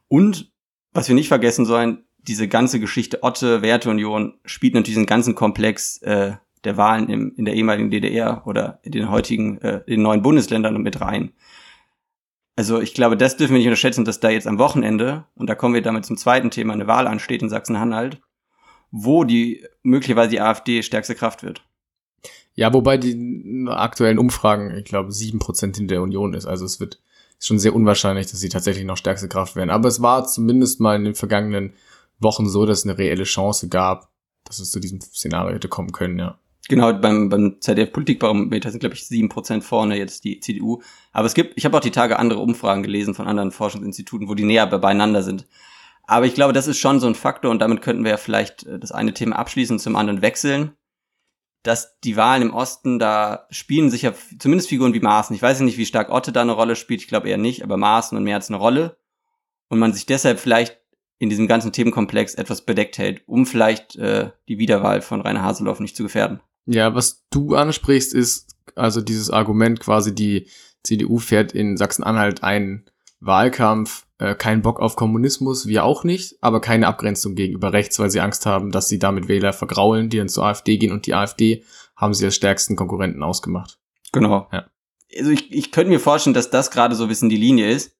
Und 0.08 0.50
was 0.92 1.08
wir 1.08 1.14
nicht 1.14 1.28
vergessen 1.28 1.66
sollen, 1.66 2.04
diese 2.18 2.48
ganze 2.48 2.80
Geschichte 2.80 3.22
Otte, 3.22 3.62
Werteunion 3.62 4.38
spielt 4.44 4.74
natürlich 4.74 4.98
den 4.98 5.06
ganzen 5.06 5.34
Komplex 5.34 5.98
äh, 6.02 6.32
der 6.64 6.76
Wahlen 6.76 7.08
im, 7.08 7.34
in 7.36 7.44
der 7.44 7.54
ehemaligen 7.54 7.90
DDR 7.90 8.42
oder 8.46 8.80
in 8.82 8.92
den 8.92 9.10
heutigen, 9.10 9.58
äh, 9.58 9.78
in 9.86 9.96
den 9.96 10.02
neuen 10.02 10.22
Bundesländern 10.22 10.76
mit 10.82 11.00
rein. 11.00 11.32
Also 12.56 12.80
ich 12.80 12.92
glaube, 12.92 13.16
das 13.16 13.36
dürfen 13.36 13.52
wir 13.52 13.58
nicht 13.58 13.68
unterschätzen, 13.68 14.04
dass 14.04 14.20
da 14.20 14.28
jetzt 14.28 14.46
am 14.46 14.58
Wochenende, 14.58 15.24
und 15.34 15.48
da 15.48 15.54
kommen 15.54 15.74
wir 15.74 15.82
damit 15.82 16.04
zum 16.04 16.18
zweiten 16.18 16.50
Thema, 16.50 16.74
eine 16.74 16.86
Wahl 16.86 17.06
ansteht 17.06 17.40
in 17.42 17.48
Sachsen-Anhalt, 17.48 18.20
wo 18.90 19.24
die 19.24 19.64
möglicherweise 19.82 20.30
die 20.30 20.40
AfD 20.40 20.82
stärkste 20.82 21.14
Kraft 21.14 21.42
wird. 21.42 21.62
Ja, 22.54 22.72
wobei 22.72 22.98
die 22.98 23.66
aktuellen 23.68 24.18
Umfragen, 24.18 24.76
ich 24.76 24.84
glaube, 24.84 25.12
sieben 25.12 25.38
Prozent 25.38 25.78
in 25.78 25.88
der 25.88 26.02
Union 26.02 26.34
ist. 26.34 26.46
Also 26.46 26.64
es 26.64 26.80
wird 26.80 27.00
ist 27.40 27.46
schon 27.46 27.58
sehr 27.58 27.74
unwahrscheinlich, 27.74 28.26
dass 28.26 28.38
sie 28.38 28.50
tatsächlich 28.50 28.84
noch 28.84 28.98
stärkste 28.98 29.28
Kraft 29.28 29.56
werden. 29.56 29.70
Aber 29.70 29.88
es 29.88 30.02
war 30.02 30.26
zumindest 30.26 30.78
mal 30.78 30.94
in 30.96 31.04
den 31.04 31.14
vergangenen 31.14 31.72
Wochen 32.18 32.46
so, 32.48 32.66
dass 32.66 32.80
es 32.80 32.84
eine 32.84 32.98
reelle 32.98 33.24
Chance 33.24 33.68
gab, 33.68 34.10
dass 34.44 34.60
es 34.60 34.70
zu 34.70 34.78
diesem 34.78 35.00
Szenario 35.00 35.54
hätte 35.54 35.68
kommen 35.68 35.92
können, 35.92 36.18
ja. 36.18 36.38
Genau, 36.68 36.92
beim, 36.92 37.30
beim 37.30 37.56
ZDF-Politikbarometer 37.60 38.70
sind, 38.70 38.80
glaube 38.80 38.94
ich, 38.94 39.06
sieben 39.06 39.28
Prozent 39.28 39.64
vorne 39.64 39.96
jetzt 39.96 40.22
die 40.22 40.38
CDU. 40.38 40.82
Aber 41.12 41.26
es 41.26 41.34
gibt, 41.34 41.54
ich 41.56 41.64
habe 41.64 41.76
auch 41.76 41.80
die 41.80 41.90
Tage 41.90 42.18
andere 42.18 42.40
Umfragen 42.40 42.82
gelesen 42.82 43.14
von 43.14 43.26
anderen 43.26 43.50
Forschungsinstituten, 43.50 44.28
wo 44.28 44.34
die 44.34 44.44
näher 44.44 44.66
beieinander 44.66 45.22
sind. 45.22 45.46
Aber 46.06 46.26
ich 46.26 46.34
glaube, 46.34 46.52
das 46.52 46.68
ist 46.68 46.78
schon 46.78 47.00
so 47.00 47.06
ein 47.06 47.14
Faktor 47.14 47.50
und 47.50 47.60
damit 47.60 47.82
könnten 47.82 48.04
wir 48.04 48.12
ja 48.12 48.16
vielleicht 48.18 48.66
äh, 48.66 48.78
das 48.78 48.92
eine 48.92 49.14
Thema 49.14 49.36
abschließen 49.36 49.76
und 49.76 49.80
zum 49.80 49.96
anderen 49.96 50.22
wechseln. 50.22 50.72
Dass 51.62 51.98
die 52.00 52.16
Wahlen 52.16 52.42
im 52.42 52.54
Osten, 52.54 52.98
da 52.98 53.46
spielen 53.50 53.90
sich 53.90 54.02
ja 54.02 54.14
zumindest 54.38 54.70
Figuren 54.70 54.94
wie 54.94 55.00
Maaßen. 55.00 55.36
Ich 55.36 55.42
weiß 55.42 55.60
nicht, 55.60 55.76
wie 55.76 55.86
stark 55.86 56.10
Otte 56.10 56.32
da 56.32 56.40
eine 56.40 56.52
Rolle 56.52 56.74
spielt, 56.74 57.02
ich 57.02 57.08
glaube 57.08 57.28
eher 57.28 57.36
nicht, 57.36 57.62
aber 57.62 57.76
Maaßen 57.76 58.16
und 58.16 58.24
Merz 58.24 58.48
eine 58.48 58.56
Rolle. 58.58 58.96
Und 59.68 59.78
man 59.78 59.92
sich 59.92 60.06
deshalb 60.06 60.40
vielleicht 60.40 60.80
in 61.18 61.28
diesem 61.28 61.46
ganzen 61.46 61.72
Themenkomplex 61.72 62.34
etwas 62.34 62.62
bedeckt 62.62 62.96
hält, 62.96 63.22
um 63.26 63.44
vielleicht 63.44 63.94
äh, 63.96 64.30
die 64.48 64.58
Wiederwahl 64.58 65.02
von 65.02 65.20
Rainer 65.20 65.42
Haseloff 65.42 65.78
nicht 65.78 65.94
zu 65.94 66.02
gefährden. 66.02 66.40
Ja, 66.64 66.94
was 66.94 67.26
du 67.30 67.54
ansprichst, 67.54 68.14
ist 68.14 68.56
also 68.74 69.02
dieses 69.02 69.30
Argument 69.30 69.80
quasi, 69.80 70.14
die 70.14 70.46
CDU 70.82 71.18
fährt 71.18 71.52
in 71.52 71.76
Sachsen-Anhalt 71.76 72.42
einen 72.42 72.86
Wahlkampf, 73.20 74.06
äh, 74.20 74.34
kein 74.34 74.60
Bock 74.60 74.80
auf 74.80 74.96
Kommunismus, 74.96 75.66
wir 75.66 75.82
auch 75.84 76.04
nicht, 76.04 76.36
aber 76.42 76.60
keine 76.60 76.86
Abgrenzung 76.86 77.34
gegenüber 77.34 77.72
rechts, 77.72 77.98
weil 77.98 78.10
sie 78.10 78.20
Angst 78.20 78.44
haben, 78.44 78.70
dass 78.70 78.88
sie 78.88 78.98
damit 78.98 79.28
Wähler 79.28 79.54
vergraulen, 79.54 80.10
die 80.10 80.18
dann 80.18 80.28
zur 80.28 80.44
AfD 80.44 80.76
gehen 80.76 80.92
und 80.92 81.06
die 81.06 81.14
AfD 81.14 81.64
haben 81.96 82.12
sie 82.12 82.26
als 82.26 82.36
stärksten 82.36 82.76
Konkurrenten 82.76 83.22
ausgemacht. 83.22 83.78
Genau. 84.12 84.46
Ja. 84.52 84.66
Also 85.18 85.30
ich, 85.30 85.50
ich 85.50 85.72
könnte 85.72 85.90
mir 85.90 86.00
vorstellen, 86.00 86.34
dass 86.34 86.50
das 86.50 86.70
gerade 86.70 86.94
so 86.94 87.04
ein 87.04 87.08
bisschen 87.08 87.30
die 87.30 87.36
Linie 87.36 87.70
ist, 87.70 87.96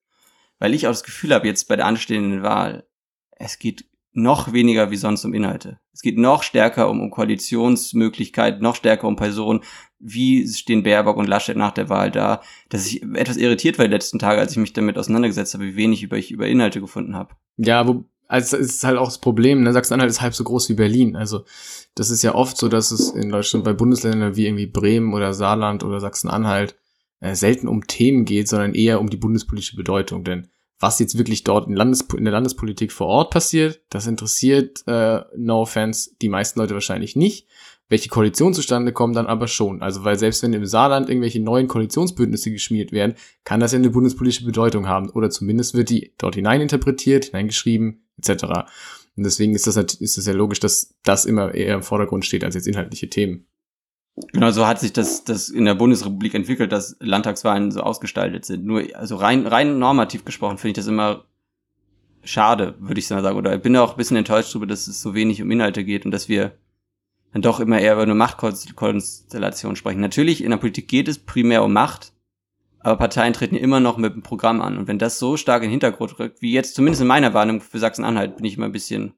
weil 0.59 0.75
ich 0.75 0.85
auch 0.85 0.91
das 0.91 1.03
Gefühl 1.03 1.33
habe, 1.33 1.47
jetzt 1.47 1.67
bei 1.67 1.75
der 1.75 1.87
anstehenden 1.87 2.43
Wahl, 2.43 2.87
es 3.31 3.57
geht 3.57 3.85
noch 4.13 4.53
weniger 4.53 4.91
wie 4.91 4.97
sonst 4.97 5.25
um 5.25 5.33
Inhalte. 5.33 5.79
Es 5.91 6.01
geht 6.01 6.17
noch 6.17 6.43
stärker 6.43 6.89
um, 6.89 7.01
um 7.01 7.09
Koalitionsmöglichkeiten, 7.09 8.61
noch 8.61 8.75
stärker 8.75 9.07
um 9.07 9.15
Personen. 9.15 9.61
Wie 10.03 10.47
stehen 10.47 10.83
Baerbock 10.83 11.17
und 11.17 11.27
Laschet 11.27 11.55
nach 11.55 11.71
der 11.71 11.89
Wahl 11.89 12.11
da? 12.11 12.41
Dass 12.69 12.87
ich 12.87 13.03
etwas 13.03 13.37
irritiert 13.37 13.77
war 13.77 13.85
die 13.85 13.91
letzten 13.91 14.19
Tage, 14.19 14.39
als 14.39 14.51
ich 14.51 14.57
mich 14.57 14.73
damit 14.73 14.97
auseinandergesetzt 14.97 15.53
habe, 15.53 15.65
wie 15.65 15.75
wenig 15.75 16.03
über 16.03 16.17
ich 16.17 16.31
über 16.31 16.47
Inhalte 16.47 16.81
gefunden 16.81 17.15
habe. 17.15 17.35
Ja, 17.57 17.87
wo, 17.87 18.05
also 18.27 18.57
es 18.57 18.75
ist 18.75 18.83
halt 18.83 18.97
auch 18.97 19.05
das 19.05 19.19
Problem, 19.19 19.61
ne? 19.61 19.73
Sachsen-Anhalt 19.73 20.09
ist 20.09 20.21
halb 20.21 20.33
so 20.33 20.43
groß 20.43 20.69
wie 20.69 20.73
Berlin. 20.73 21.15
Also 21.15 21.43
das 21.95 22.09
ist 22.09 22.23
ja 22.23 22.33
oft 22.33 22.57
so, 22.57 22.69
dass 22.69 22.91
es 22.91 23.09
in 23.09 23.29
Deutschland 23.29 23.65
bei 23.65 23.73
Bundesländern 23.73 24.35
wie 24.35 24.47
irgendwie 24.47 24.67
Bremen 24.67 25.13
oder 25.13 25.33
Saarland 25.33 25.83
oder 25.83 25.99
Sachsen-Anhalt 25.99 26.75
äh, 27.19 27.35
selten 27.35 27.67
um 27.67 27.85
Themen 27.87 28.25
geht, 28.25 28.47
sondern 28.47 28.73
eher 28.73 29.01
um 29.01 29.09
die 29.09 29.17
bundespolitische 29.17 29.75
Bedeutung. 29.75 30.23
Denn 30.23 30.47
was 30.79 30.99
jetzt 30.99 31.17
wirklich 31.17 31.43
dort 31.43 31.67
in, 31.67 31.75
Landes 31.75 32.07
in 32.17 32.23
der 32.23 32.33
Landespolitik 32.33 32.91
vor 32.91 33.07
Ort 33.07 33.31
passiert, 33.31 33.81
das 33.89 34.07
interessiert, 34.07 34.81
äh, 34.87 35.21
no 35.37 35.61
offense, 35.61 36.11
die 36.21 36.29
meisten 36.29 36.59
Leute 36.59 36.73
wahrscheinlich 36.73 37.15
nicht. 37.15 37.47
Welche 37.91 38.07
Koalition 38.07 38.53
zustande 38.53 38.93
kommen, 38.93 39.13
dann 39.13 39.27
aber 39.27 39.49
schon. 39.49 39.81
Also, 39.81 40.05
weil 40.05 40.17
selbst 40.17 40.41
wenn 40.43 40.53
im 40.53 40.65
Saarland 40.65 41.09
irgendwelche 41.09 41.41
neuen 41.41 41.67
Koalitionsbündnisse 41.67 42.49
geschmiert 42.49 42.93
werden, 42.93 43.15
kann 43.43 43.59
das 43.59 43.73
ja 43.73 43.79
eine 43.79 43.89
bundespolitische 43.89 44.45
Bedeutung 44.45 44.87
haben. 44.87 45.09
Oder 45.09 45.29
zumindest 45.29 45.73
wird 45.73 45.89
die 45.89 46.13
dort 46.17 46.35
hineininterpretiert, 46.35 47.25
hineingeschrieben, 47.25 48.07
etc. 48.17 48.45
Und 49.17 49.25
deswegen 49.25 49.53
ist 49.55 49.67
das, 49.67 49.75
ist 49.75 50.17
das 50.17 50.25
ja 50.25 50.31
logisch, 50.31 50.61
dass 50.61 50.95
das 51.03 51.25
immer 51.25 51.53
eher 51.53 51.75
im 51.75 51.83
Vordergrund 51.83 52.25
steht 52.25 52.45
als 52.45 52.55
jetzt 52.55 52.65
inhaltliche 52.65 53.09
Themen. 53.09 53.45
Genau, 54.31 54.51
so 54.51 54.65
hat 54.65 54.79
sich 54.79 54.93
das, 54.93 55.25
das 55.25 55.49
in 55.49 55.65
der 55.65 55.75
Bundesrepublik 55.75 56.33
entwickelt, 56.33 56.71
dass 56.71 56.95
Landtagswahlen 57.01 57.71
so 57.71 57.81
ausgestaltet 57.81 58.45
sind. 58.45 58.63
Nur, 58.63 58.85
also 58.93 59.17
rein, 59.17 59.45
rein 59.45 59.79
normativ 59.79 60.23
gesprochen 60.23 60.57
finde 60.57 60.69
ich 60.69 60.77
das 60.77 60.87
immer 60.87 61.25
schade, 62.23 62.73
würde 62.79 62.99
ich 62.99 63.07
sagen. 63.07 63.35
Oder 63.35 63.53
ich 63.53 63.61
bin 63.61 63.75
auch 63.75 63.91
ein 63.91 63.97
bisschen 63.97 64.15
enttäuscht 64.15 64.55
darüber, 64.55 64.67
dass 64.67 64.87
es 64.87 65.01
so 65.01 65.13
wenig 65.13 65.41
um 65.41 65.51
Inhalte 65.51 65.83
geht 65.83 66.05
und 66.05 66.11
dass 66.11 66.29
wir 66.29 66.53
dann 67.33 67.41
doch 67.41 67.59
immer 67.59 67.79
eher 67.79 67.93
über 67.93 68.03
eine 68.03 68.15
Machtkonstellation 68.15 69.75
sprechen. 69.75 70.01
Natürlich, 70.01 70.43
in 70.43 70.51
der 70.51 70.57
Politik 70.57 70.87
geht 70.87 71.07
es 71.07 71.19
primär 71.19 71.63
um 71.63 71.73
Macht, 71.73 72.13
aber 72.79 72.97
Parteien 72.97 73.33
treten 73.33 73.55
immer 73.55 73.79
noch 73.79 73.97
mit 73.97 74.13
dem 74.13 74.23
Programm 74.23 74.61
an. 74.61 74.77
Und 74.77 74.87
wenn 74.87 74.99
das 74.99 75.19
so 75.19 75.37
stark 75.37 75.63
in 75.63 75.67
den 75.67 75.71
Hintergrund 75.71 76.19
rückt, 76.19 76.41
wie 76.41 76.51
jetzt 76.51 76.75
zumindest 76.75 77.01
in 77.01 77.07
meiner 77.07 77.33
Wahrnehmung 77.33 77.61
für 77.61 77.79
Sachsen-Anhalt, 77.79 78.37
bin 78.37 78.45
ich 78.45 78.57
immer 78.57 78.65
ein 78.65 78.71
bisschen 78.71 79.13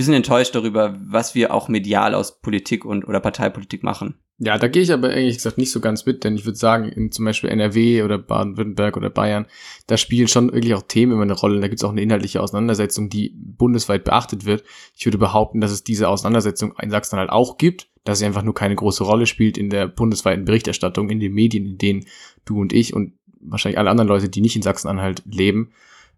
bisschen 0.00 0.14
enttäuscht 0.14 0.54
darüber, 0.54 0.96
was 0.98 1.34
wir 1.34 1.52
auch 1.52 1.68
medial 1.68 2.14
aus 2.14 2.40
Politik 2.40 2.84
und 2.84 3.06
oder 3.06 3.20
Parteipolitik 3.20 3.82
machen. 3.82 4.18
Ja, 4.42 4.56
da 4.56 4.68
gehe 4.68 4.82
ich 4.82 4.90
aber 4.90 5.10
ehrlich 5.12 5.36
gesagt 5.36 5.58
nicht 5.58 5.70
so 5.70 5.80
ganz 5.80 6.06
mit, 6.06 6.24
denn 6.24 6.34
ich 6.34 6.46
würde 6.46 6.56
sagen, 6.56 6.88
in 6.88 7.12
zum 7.12 7.26
Beispiel 7.26 7.50
NRW 7.50 8.02
oder 8.02 8.16
Baden-Württemberg 8.16 8.96
oder 8.96 9.10
Bayern, 9.10 9.46
da 9.86 9.98
spielen 9.98 10.28
schon 10.28 10.50
wirklich 10.54 10.72
auch 10.72 10.82
Themen 10.82 11.12
immer 11.12 11.22
eine 11.22 11.34
Rolle. 11.34 11.60
Da 11.60 11.68
gibt 11.68 11.78
es 11.78 11.84
auch 11.84 11.90
eine 11.90 12.00
inhaltliche 12.00 12.40
Auseinandersetzung, 12.40 13.10
die 13.10 13.34
bundesweit 13.36 14.02
beachtet 14.02 14.46
wird. 14.46 14.64
Ich 14.96 15.04
würde 15.04 15.18
behaupten, 15.18 15.60
dass 15.60 15.72
es 15.72 15.84
diese 15.84 16.08
Auseinandersetzung 16.08 16.72
in 16.80 16.88
Sachsen 16.88 17.18
halt 17.18 17.28
auch 17.28 17.58
gibt, 17.58 17.90
dass 18.04 18.20
sie 18.20 18.24
einfach 18.24 18.42
nur 18.42 18.54
keine 18.54 18.76
große 18.76 19.04
Rolle 19.04 19.26
spielt 19.26 19.58
in 19.58 19.68
der 19.68 19.88
bundesweiten 19.88 20.46
Berichterstattung, 20.46 21.10
in 21.10 21.20
den 21.20 21.34
Medien, 21.34 21.66
in 21.66 21.76
denen 21.76 22.06
du 22.46 22.62
und 22.62 22.72
ich 22.72 22.94
und 22.94 23.12
wahrscheinlich 23.42 23.78
alle 23.78 23.90
anderen 23.90 24.08
Leute, 24.08 24.30
die 24.30 24.40
nicht 24.40 24.56
in 24.56 24.62
Sachsen-Anhalt 24.62 25.22
leben, 25.26 25.72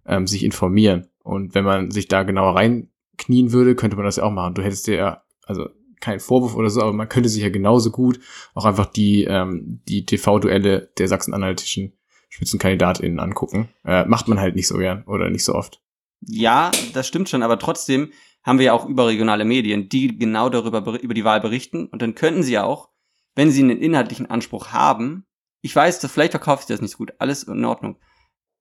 ähm, 0.07 0.29
sich 0.29 0.45
informieren. 0.45 1.09
Und 1.25 1.57
wenn 1.57 1.65
man 1.65 1.91
sich 1.91 2.07
da 2.07 2.23
genauer 2.23 2.55
rein 2.55 2.89
knien 3.19 3.51
würde, 3.51 3.75
könnte 3.75 3.97
man 3.97 4.05
das 4.05 4.17
ja 4.17 4.23
auch 4.23 4.31
machen. 4.31 4.55
Du 4.55 4.63
hättest 4.63 4.87
dir 4.87 4.95
ja, 4.95 5.23
also 5.45 5.69
kein 6.03 6.21
Vorwurf 6.21 6.55
oder 6.55 6.69
so, 6.69 6.83
aber 6.83 6.93
man 6.93 7.09
könnte 7.09 7.31
sich 7.31 7.43
ja 7.43 7.49
genauso 7.49 7.91
gut 7.91 8.21
auch 8.55 8.67
einfach 8.67 8.87
die, 8.87 9.25
ähm, 9.25 9.81
die 9.89 10.05
TV-Duelle 10.05 10.91
der 10.99 11.09
sachsen-anhaltischen 11.09 11.95
SpitzenkandidatInnen 12.29 13.21
angucken. 13.21 13.69
Äh, 13.85 14.05
macht 14.05 14.29
man 14.29 14.41
halt 14.41 14.57
nicht 14.57 14.67
so 14.67 14.77
gern 14.77 15.05
oder 15.05 15.31
nicht 15.31 15.45
so 15.45 15.55
oft. 15.55 15.81
Ja, 16.21 16.71
das 16.93 17.09
stimmt 17.09 17.29
schon, 17.29 17.43
aber 17.43 17.59
trotzdem 17.59 18.13
haben 18.43 18.59
wir 18.59 18.67
ja 18.67 18.73
auch 18.73 18.87
überregionale 18.87 19.45
Medien, 19.45 19.89
die 19.89 20.19
genau 20.19 20.49
darüber 20.49 21.01
über 21.01 21.15
die 21.15 21.25
Wahl 21.25 21.41
berichten 21.41 21.87
und 21.87 22.03
dann 22.03 22.15
könnten 22.15 22.43
sie 22.43 22.53
ja 22.53 22.65
auch, 22.65 22.91
wenn 23.35 23.51
sie 23.51 23.63
einen 23.63 23.79
inhaltlichen 23.79 24.29
Anspruch 24.29 24.69
haben, 24.69 25.25
ich 25.63 25.75
weiß, 25.75 26.05
vielleicht 26.07 26.33
verkauft 26.33 26.67
sich 26.67 26.75
das 26.75 26.83
nicht 26.83 26.93
so 26.93 26.99
gut, 26.99 27.13
alles 27.19 27.45
in 27.45 27.65
Ordnung, 27.65 27.99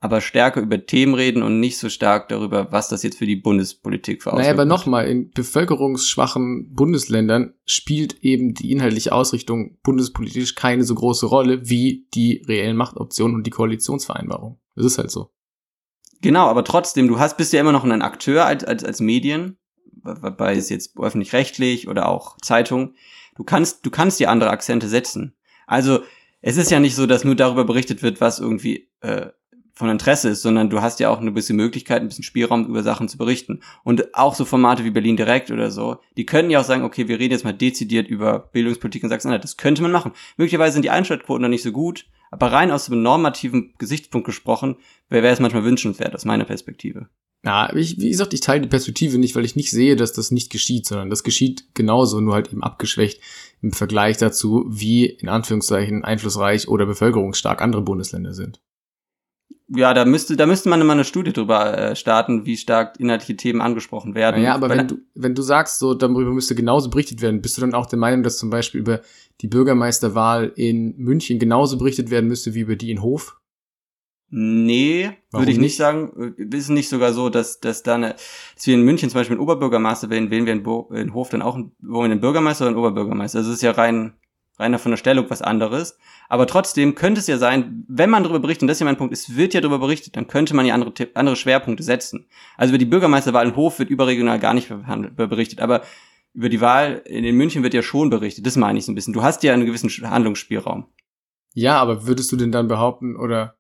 aber 0.04 0.20
stärker 0.20 0.62
über 0.62 0.84
Themen 0.84 1.14
reden 1.14 1.44
und 1.44 1.60
nicht 1.60 1.78
so 1.78 1.88
stark 1.88 2.28
darüber, 2.28 2.72
was 2.72 2.90
das 2.90 3.04
jetzt 3.04 3.20
für 3.20 3.28
die 3.28 3.36
Bundespolitik 3.36 4.24
für 4.24 4.36
Naja, 4.36 4.52
aber 4.52 4.66
nochmal, 4.66 5.08
in 5.08 5.30
bevölkerungsschwachen 5.30 6.74
Bundesländern 6.74 7.54
spielt 7.66 8.24
eben 8.24 8.56
die 8.56 8.72
inhaltliche 8.72 9.14
Ausrichtung 9.14 9.78
bundespolitisch 9.84 10.56
keine 10.56 10.84
so 10.84 10.96
große 10.96 11.28
Rolle 11.28 11.70
wie 11.70 12.08
die 12.16 12.44
reellen 12.48 12.78
Machtoptionen 12.78 13.36
und 13.36 13.46
die 13.46 13.52
Koalitionsvereinbarung. 13.52 14.60
Das 14.76 14.86
ist 14.86 14.98
halt 14.98 15.12
so. 15.12 15.30
Genau, 16.22 16.48
aber 16.48 16.64
trotzdem, 16.64 17.08
du 17.08 17.20
hast, 17.20 17.38
bist 17.38 17.54
ja 17.54 17.62
immer 17.62 17.72
noch 17.72 17.84
ein 17.84 18.02
Akteur 18.02 18.46
als, 18.46 18.64
als, 18.64 18.84
als 18.84 19.02
Medien, 19.02 19.60
bei 20.04 20.56
es 20.56 20.70
jetzt 20.70 20.98
öffentlich-rechtlich 20.98 21.88
oder 21.88 22.10
auch 22.10 22.38
Zeitung. 22.42 22.96
Du 23.36 23.44
kannst, 23.44 23.86
du 23.86 23.92
kannst 23.92 24.20
die 24.20 24.26
andere 24.26 24.50
Akzente 24.50 24.88
setzen. 24.88 25.36
Also, 25.68 26.00
es 26.42 26.58
ist 26.58 26.72
ja 26.72 26.80
nicht 26.80 26.96
so, 26.96 27.06
dass 27.06 27.24
nur 27.24 27.36
darüber 27.36 27.66
berichtet 27.66 28.02
wird, 28.02 28.20
was 28.20 28.40
irgendwie 28.40 28.90
äh, 29.02 29.28
von 29.74 29.90
Interesse 29.90 30.30
ist, 30.30 30.42
sondern 30.42 30.70
du 30.70 30.82
hast 30.82 31.00
ja 31.00 31.10
auch 31.10 31.20
eine 31.20 31.32
bisschen 31.32 31.56
Möglichkeit, 31.56 32.02
ein 32.02 32.08
bisschen 32.08 32.24
Spielraum 32.24 32.66
über 32.68 32.84
Sachen 32.84 33.08
zu 33.08 33.18
berichten. 33.18 33.62
Und 33.84 34.16
auch 34.16 34.36
so 34.36 34.46
Formate 34.46 34.84
wie 34.84 34.92
Berlin 34.92 35.18
Direkt 35.18 35.52
oder 35.52 35.72
so, 35.72 35.98
die 36.18 36.26
können 36.26 36.50
ja 36.50 36.60
auch 36.60 36.66
sagen, 36.66 36.84
okay, 36.84 37.08
wir 37.08 37.20
reden 37.20 37.34
jetzt 37.34 37.46
mal 37.46 37.54
dezidiert 37.54 38.08
über 38.08 38.40
Bildungspolitik 38.40 39.04
in 39.04 39.10
Sachsen-Anhalt. 39.10 39.44
Das 39.44 39.58
könnte 39.58 39.82
man 39.82 39.92
machen. 39.92 40.12
Möglicherweise 40.38 40.74
sind 40.74 40.84
die 40.84 40.90
Einschaltquoten 40.90 41.42
noch 41.42 41.50
nicht 41.50 41.64
so 41.64 41.72
gut, 41.72 42.06
aber 42.32 42.52
rein 42.52 42.72
aus 42.72 42.86
dem 42.86 43.02
normativen 43.02 43.74
Gesichtspunkt 43.78 44.26
gesprochen, 44.26 44.78
wäre 45.10 45.28
es 45.28 45.40
manchmal 45.40 45.64
wünschenswert, 45.64 46.16
aus 46.16 46.26
meiner 46.26 46.46
Perspektive. 46.46 47.08
Ja, 47.44 47.74
ich, 47.76 48.00
wie 48.00 48.10
gesagt, 48.10 48.34
ich 48.34 48.42
teile 48.42 48.62
die 48.62 48.68
Perspektive 48.68 49.18
nicht, 49.18 49.36
weil 49.36 49.46
ich 49.46 49.56
nicht 49.56 49.72
sehe, 49.72 49.96
dass 49.96 50.14
das 50.14 50.30
nicht 50.30 50.52
geschieht, 50.52 50.86
sondern 50.86 51.10
das 51.10 51.24
geschieht 51.24 51.74
genauso, 51.74 52.22
nur 52.22 52.36
halt 52.36 52.52
eben 52.52 52.62
abgeschwächt 52.62 53.20
im 53.62 53.74
Vergleich 53.74 54.18
dazu, 54.18 54.66
wie 54.70 55.06
in 55.06 55.28
Anführungszeichen 55.28 56.04
einflussreich 56.04 56.68
oder 56.68 56.86
bevölkerungsstark 56.86 57.62
andere 57.62 57.82
Bundesländer 57.82 58.34
sind. 58.34 58.62
Ja, 59.74 59.94
da 59.94 60.04
müsste, 60.04 60.36
da 60.36 60.46
müsste 60.46 60.68
man 60.70 60.82
immer 60.82 60.94
eine 60.94 61.06
Studie 61.06 61.32
drüber 61.32 61.78
äh, 61.78 61.96
starten, 61.96 62.46
wie 62.46 62.58
stark 62.58 63.00
inhaltliche 63.00 63.38
Themen 63.38 63.62
angesprochen 63.62 64.16
werden. 64.16 64.44
Ja, 64.44 64.54
aber 64.56 64.68
Weil- 64.70 64.80
wenn 64.80 64.88
du, 64.90 64.98
wenn 65.16 65.34
du 65.36 65.42
sagst, 65.42 65.80
so 65.80 65.94
darüber 65.94 66.32
müsste 66.32 66.56
genauso 66.56 66.90
berichtet 66.90 67.22
werden, 67.22 67.42
bist 67.42 67.56
du 67.58 67.62
dann 67.62 67.74
auch 67.74 67.86
der 67.86 68.00
Meinung, 68.00 68.22
dass 68.24 68.38
zum 68.38 68.50
Beispiel 68.50 68.82
über 68.82 69.00
die 69.40 69.48
Bürgermeisterwahl 69.48 70.52
in 70.56 70.96
München 70.98 71.40
genauso 71.40 71.78
berichtet 71.78 72.10
werden 72.12 72.28
müsste 72.28 72.54
wie 72.54 72.60
über 72.62 72.76
die 72.76 72.92
in 72.92 73.02
Hof? 73.02 73.38
Nee, 74.34 75.12
Warum 75.32 75.42
würde 75.44 75.52
ich 75.52 75.58
nicht 75.58 75.64
nicht? 75.72 75.78
sagen. 75.78 76.34
Ist 76.38 76.70
nicht 76.70 76.88
sogar 76.88 77.12
so, 77.12 77.30
dass, 77.30 77.60
dass 77.60 77.84
da 77.84 77.96
eine, 77.96 78.16
dass 78.56 78.66
wir 78.66 78.76
in 78.76 78.84
München 78.84 79.10
zum 79.10 79.20
Beispiel 79.20 79.36
einen 79.36 79.44
Oberbürgermeister 79.44 80.10
wählen, 80.10 80.32
wählen 80.32 80.46
wir 80.46 80.54
in, 80.54 80.64
Bo 80.64 80.90
in 80.94 81.14
Hof 81.14 81.30
dann 81.30 81.42
auch 81.42 81.56
einen, 81.56 81.74
wollen 81.82 82.10
wir 82.10 82.14
einen 82.14 82.22
Bürgermeister 82.22 82.64
oder 82.64 82.70
einen 82.70 82.80
Oberbürgermeister. 82.80 83.40
Also 83.40 83.50
es 83.52 83.58
ist 83.58 83.62
ja 83.62 83.72
rein, 83.72 84.14
reiner 84.62 84.80
von 84.80 84.92
der 84.92 84.98
Stellung 84.98 85.26
was 85.30 85.42
anderes. 85.42 85.98
Aber 86.30 86.48
trotzdem 86.48 86.96
könnte 86.96 87.20
es 87.20 87.28
ja 87.28 87.38
sein, 87.38 87.84
wenn 87.88 88.10
man 88.10 88.24
darüber 88.24 88.40
berichtet, 88.40 88.64
und 88.64 88.68
das 88.70 88.78
ist 88.78 88.82
ja 88.82 88.86
mein 88.86 88.98
Punkt, 88.98 89.14
es 89.14 89.36
wird 89.36 89.54
ja 89.54 89.62
darüber 89.62 89.80
berichtet, 89.80 90.16
dann 90.16 90.28
könnte 90.28 90.56
man 90.56 90.66
ja 90.66 90.74
andere, 90.74 90.94
andere 91.14 91.36
Schwerpunkte 91.36 91.84
setzen. 91.84 92.28
Also 92.56 92.72
über 92.72 92.78
die 92.78 92.86
Bürgermeisterwahl 92.86 93.48
in 93.48 93.56
Hof 93.56 93.80
wird 93.80 93.90
überregional 93.90 94.40
gar 94.40 94.54
nicht 94.54 94.72
berichtet, 95.16 95.60
aber 95.60 95.82
über 96.34 96.48
die 96.48 96.62
Wahl 96.62 97.02
in 97.06 97.36
München 97.36 97.64
wird 97.64 97.74
ja 97.74 97.82
schon 97.82 98.10
berichtet. 98.10 98.46
Das 98.46 98.56
meine 98.56 98.80
ich 98.80 98.86
so 98.86 98.92
ein 98.92 98.96
bisschen. 98.96 99.14
Du 99.14 99.22
hast 99.22 99.44
ja 99.44 99.54
einen 99.54 99.66
gewissen 99.66 99.90
Handlungsspielraum. 99.90 100.88
Ja, 101.54 101.78
aber 101.82 102.08
würdest 102.08 102.32
du 102.32 102.38
denn 102.38 102.52
dann 102.52 102.70
behaupten 102.70 103.18
oder 103.18 103.56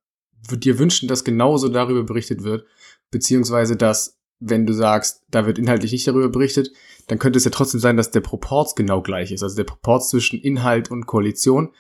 dir 0.49 0.79
wünschen, 0.79 1.07
dass 1.07 1.23
genauso 1.23 1.69
darüber 1.69 2.03
berichtet 2.03 2.43
wird, 2.43 2.65
beziehungsweise 3.11 3.75
dass, 3.75 4.20
wenn 4.41 4.65
du 4.65 4.73
sagst, 4.73 5.23
da 5.29 5.45
wird 5.45 5.57
inhaltlich 5.57 5.91
nicht 5.93 6.07
darüber 6.07 6.29
berichtet, 6.29 6.71
dann 7.07 7.19
könnte 7.19 7.37
es 7.37 7.45
ja 7.45 7.51
trotzdem 7.51 7.79
sein, 7.79 7.95
dass 7.95 8.11
der 8.11 8.21
Proporz 8.21 8.75
genau 8.75 9.01
gleich 9.01 9.31
ist. 9.31 9.43
Also 9.43 9.55
der 9.55 9.63
Proporz 9.63 10.09
zwischen 10.09 10.39
Inhalt 10.39 10.91
und 10.91 11.05
Koalition 11.05 11.71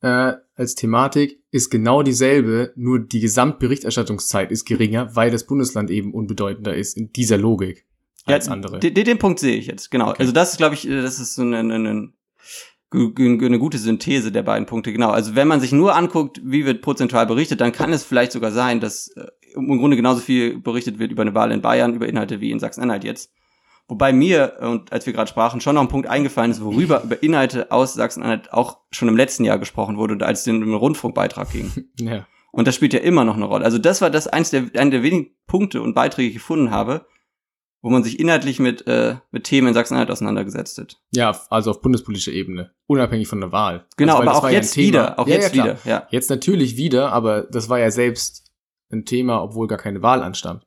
äh, 0.00 0.34
als 0.54 0.74
Thematik 0.74 1.42
ist 1.50 1.70
genau 1.70 2.02
dieselbe, 2.02 2.72
nur 2.76 2.98
die 2.98 3.20
Gesamtberichterstattungszeit 3.20 4.50
ist 4.50 4.64
geringer, 4.64 5.14
weil 5.14 5.30
das 5.30 5.44
Bundesland 5.44 5.90
eben 5.90 6.12
unbedeutender 6.12 6.74
ist 6.74 6.96
in 6.96 7.12
dieser 7.12 7.38
Logik 7.38 7.86
als 8.24 8.48
andere. 8.48 8.80
Den, 8.80 8.94
den 8.94 9.18
Punkt 9.18 9.38
sehe 9.38 9.56
ich 9.56 9.66
jetzt, 9.66 9.90
genau. 9.90 10.10
Okay. 10.10 10.20
Also 10.20 10.32
das 10.32 10.52
ist, 10.52 10.56
glaube 10.58 10.74
ich, 10.74 10.88
äh, 10.88 11.02
das 11.02 11.18
ist 11.18 11.34
so 11.34 11.42
eine, 11.42 11.58
eine, 11.58 11.74
eine, 11.74 12.12
eine 12.92 13.58
gute 13.58 13.78
Synthese 13.78 14.32
der 14.32 14.42
beiden 14.42 14.66
Punkte, 14.66 14.92
genau. 14.92 15.10
Also 15.10 15.34
wenn 15.34 15.48
man 15.48 15.60
sich 15.60 15.72
nur 15.72 15.94
anguckt, 15.94 16.40
wie 16.44 16.66
wird 16.66 16.82
prozentual 16.82 17.26
berichtet, 17.26 17.60
dann 17.60 17.72
kann 17.72 17.92
es 17.92 18.04
vielleicht 18.04 18.32
sogar 18.32 18.52
sein, 18.52 18.80
dass 18.80 19.08
äh, 19.16 19.26
im 19.56 19.78
Grunde 19.78 19.96
genauso 19.96 20.20
viel 20.20 20.58
berichtet 20.58 20.98
wird 20.98 21.10
über 21.10 21.22
eine 21.22 21.34
Wahl 21.34 21.50
in 21.50 21.62
Bayern, 21.62 21.94
über 21.94 22.08
Inhalte 22.08 22.40
wie 22.40 22.50
in 22.50 22.60
Sachsen-Anhalt 22.60 23.04
jetzt. 23.04 23.32
Wobei 23.88 24.12
mir, 24.12 24.54
äh, 24.60 24.66
und 24.66 24.92
als 24.92 25.06
wir 25.06 25.12
gerade 25.12 25.28
sprachen, 25.28 25.60
schon 25.60 25.74
noch 25.74 25.82
ein 25.82 25.88
Punkt 25.88 26.08
eingefallen 26.08 26.50
ist, 26.50 26.62
worüber 26.62 27.02
über 27.04 27.22
Inhalte 27.22 27.70
aus 27.70 27.94
Sachsen-Anhalt 27.94 28.52
auch 28.52 28.78
schon 28.90 29.08
im 29.08 29.16
letzten 29.16 29.44
Jahr 29.44 29.58
gesprochen 29.58 29.96
wurde, 29.96 30.24
als 30.24 30.40
es 30.40 30.48
einem 30.48 30.74
Rundfunkbeitrag 30.74 31.50
ging. 31.50 31.70
ja. 32.00 32.26
Und 32.52 32.66
das 32.66 32.74
spielt 32.74 32.94
ja 32.94 33.00
immer 33.00 33.24
noch 33.24 33.36
eine 33.36 33.44
Rolle. 33.44 33.64
Also 33.64 33.78
das 33.78 34.00
war 34.00 34.10
das 34.10 34.26
eins 34.26 34.50
der, 34.50 34.64
einer 34.74 34.90
der 34.90 35.02
wenigen 35.02 35.30
Punkte 35.46 35.82
und 35.82 35.94
Beiträge, 35.94 36.30
die 36.30 36.36
ich 36.36 36.42
gefunden 36.42 36.70
habe, 36.70 37.06
wo 37.82 37.90
man 37.90 38.02
sich 38.02 38.18
inhaltlich 38.18 38.58
mit, 38.58 38.86
äh, 38.86 39.16
mit 39.30 39.44
Themen 39.44 39.68
in 39.68 39.74
Sachsen-Anhalt 39.74 40.10
auseinandergesetzt 40.10 40.78
hat. 40.78 41.00
ja, 41.12 41.38
also 41.50 41.70
auf 41.70 41.82
bundespolitischer 41.82 42.32
Ebene, 42.32 42.72
unabhängig 42.86 43.28
von 43.28 43.40
der 43.40 43.52
Wahl. 43.52 43.86
Genau, 43.96 44.16
also, 44.16 44.30
aber 44.30 44.38
auch 44.38 44.44
ja 44.44 44.50
jetzt 44.50 44.72
Thema. 44.72 44.86
wieder, 44.86 45.18
auch 45.18 45.28
Ja, 45.28 45.34
jetzt 45.34 45.54
ja, 45.54 45.64
wieder, 45.64 45.78
ja. 45.84 46.08
Jetzt 46.10 46.30
natürlich 46.30 46.76
wieder, 46.76 47.12
aber 47.12 47.42
das 47.42 47.68
war 47.68 47.78
ja 47.78 47.90
selbst 47.90 48.45
ein 48.90 49.04
Thema, 49.04 49.42
obwohl 49.42 49.66
gar 49.66 49.78
keine 49.78 50.02
Wahl 50.02 50.22
anstand. 50.22 50.66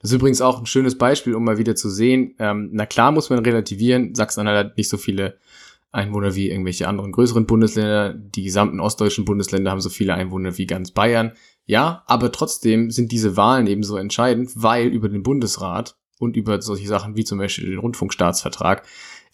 Das 0.00 0.10
ist 0.10 0.16
übrigens 0.16 0.40
auch 0.40 0.58
ein 0.58 0.66
schönes 0.66 0.98
Beispiel, 0.98 1.34
um 1.34 1.44
mal 1.44 1.58
wieder 1.58 1.74
zu 1.74 1.88
sehen. 1.88 2.34
Ähm, 2.38 2.70
na 2.72 2.86
klar 2.86 3.12
muss 3.12 3.30
man 3.30 3.40
relativieren. 3.40 4.14
Sachsen-Anhalt 4.14 4.58
hat 4.58 4.76
nicht 4.76 4.88
so 4.88 4.98
viele 4.98 5.38
Einwohner 5.90 6.34
wie 6.34 6.50
irgendwelche 6.50 6.86
anderen 6.86 7.12
größeren 7.12 7.46
Bundesländer. 7.46 8.12
Die 8.12 8.44
gesamten 8.44 8.80
ostdeutschen 8.80 9.24
Bundesländer 9.24 9.70
haben 9.70 9.80
so 9.80 9.88
viele 9.88 10.14
Einwohner 10.14 10.58
wie 10.58 10.66
ganz 10.66 10.90
Bayern. 10.90 11.32
Ja, 11.64 12.04
aber 12.06 12.30
trotzdem 12.30 12.90
sind 12.90 13.10
diese 13.10 13.36
Wahlen 13.36 13.66
eben 13.66 13.82
so 13.82 13.96
entscheidend, 13.96 14.52
weil 14.54 14.88
über 14.88 15.08
den 15.08 15.22
Bundesrat 15.22 15.96
und 16.18 16.36
über 16.36 16.60
solche 16.62 16.86
Sachen 16.86 17.16
wie 17.16 17.24
zum 17.24 17.38
Beispiel 17.38 17.70
den 17.70 17.78
Rundfunkstaatsvertrag 17.78 18.86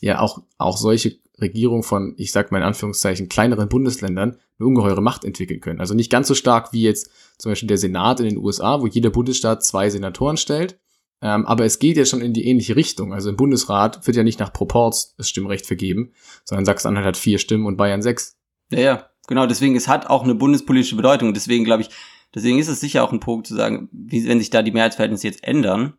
ja 0.03 0.21
auch, 0.21 0.43
auch 0.59 0.77
solche 0.77 1.17
Regierungen 1.41 1.83
von, 1.83 2.15
ich 2.19 2.33
sag 2.33 2.53
mal 2.53 2.59
in 2.59 2.65
Anführungszeichen, 2.65 3.29
kleineren 3.29 3.69
Bundesländern 3.69 4.37
eine 4.59 4.67
ungeheure 4.67 5.01
Macht 5.01 5.25
entwickeln 5.25 5.61
können. 5.61 5.81
Also 5.81 5.95
nicht 5.95 6.11
ganz 6.11 6.29
so 6.29 6.35
stark 6.35 6.73
wie 6.73 6.83
jetzt 6.83 7.11
zum 7.39 7.51
Beispiel 7.51 7.69
der 7.69 7.79
Senat 7.79 8.21
in 8.21 8.29
den 8.29 8.39
USA, 8.39 8.81
wo 8.81 8.87
jeder 8.87 9.11
Bundesstaat 9.11 9.65
zwei 9.65 9.89
Senatoren 9.89 10.37
stellt. 10.37 10.79
Ähm, 11.23 11.47
aber 11.47 11.65
es 11.65 11.79
geht 11.79 11.97
ja 11.97 12.05
schon 12.05 12.21
in 12.21 12.33
die 12.33 12.47
ähnliche 12.47 12.75
Richtung. 12.75 13.15
Also 13.15 13.31
im 13.31 13.37
Bundesrat 13.37 14.07
wird 14.07 14.17
ja 14.17 14.25
nicht 14.25 14.41
nach 14.41 14.53
Proporz 14.53 15.15
das 15.17 15.29
Stimmrecht 15.29 15.67
vergeben, 15.67 16.13
sondern 16.45 16.65
Sachsen-Anhalt 16.65 17.07
hat 17.07 17.17
vier 17.17 17.39
Stimmen 17.39 17.67
und 17.67 17.77
Bayern 17.77 18.03
sechs. 18.03 18.37
Ja, 18.71 18.81
ja, 18.81 19.07
genau. 19.29 19.47
Deswegen, 19.47 19.77
es 19.77 19.87
hat 19.87 20.09
auch 20.09 20.25
eine 20.25 20.35
bundespolitische 20.35 20.97
Bedeutung. 20.97 21.33
Deswegen 21.33 21.65
glaube 21.65 21.83
ich, 21.83 21.91
deswegen 22.35 22.59
ist 22.59 22.69
es 22.69 22.81
sicher 22.81 23.05
auch 23.05 23.13
ein 23.13 23.21
Punkt 23.21 23.47
zu 23.47 23.55
sagen, 23.55 23.89
wie, 23.93 24.27
wenn 24.27 24.41
sich 24.41 24.51
da 24.51 24.63
die 24.63 24.73
Mehrheitsverhältnisse 24.73 25.29
jetzt 25.29 25.45
ändern, 25.45 25.95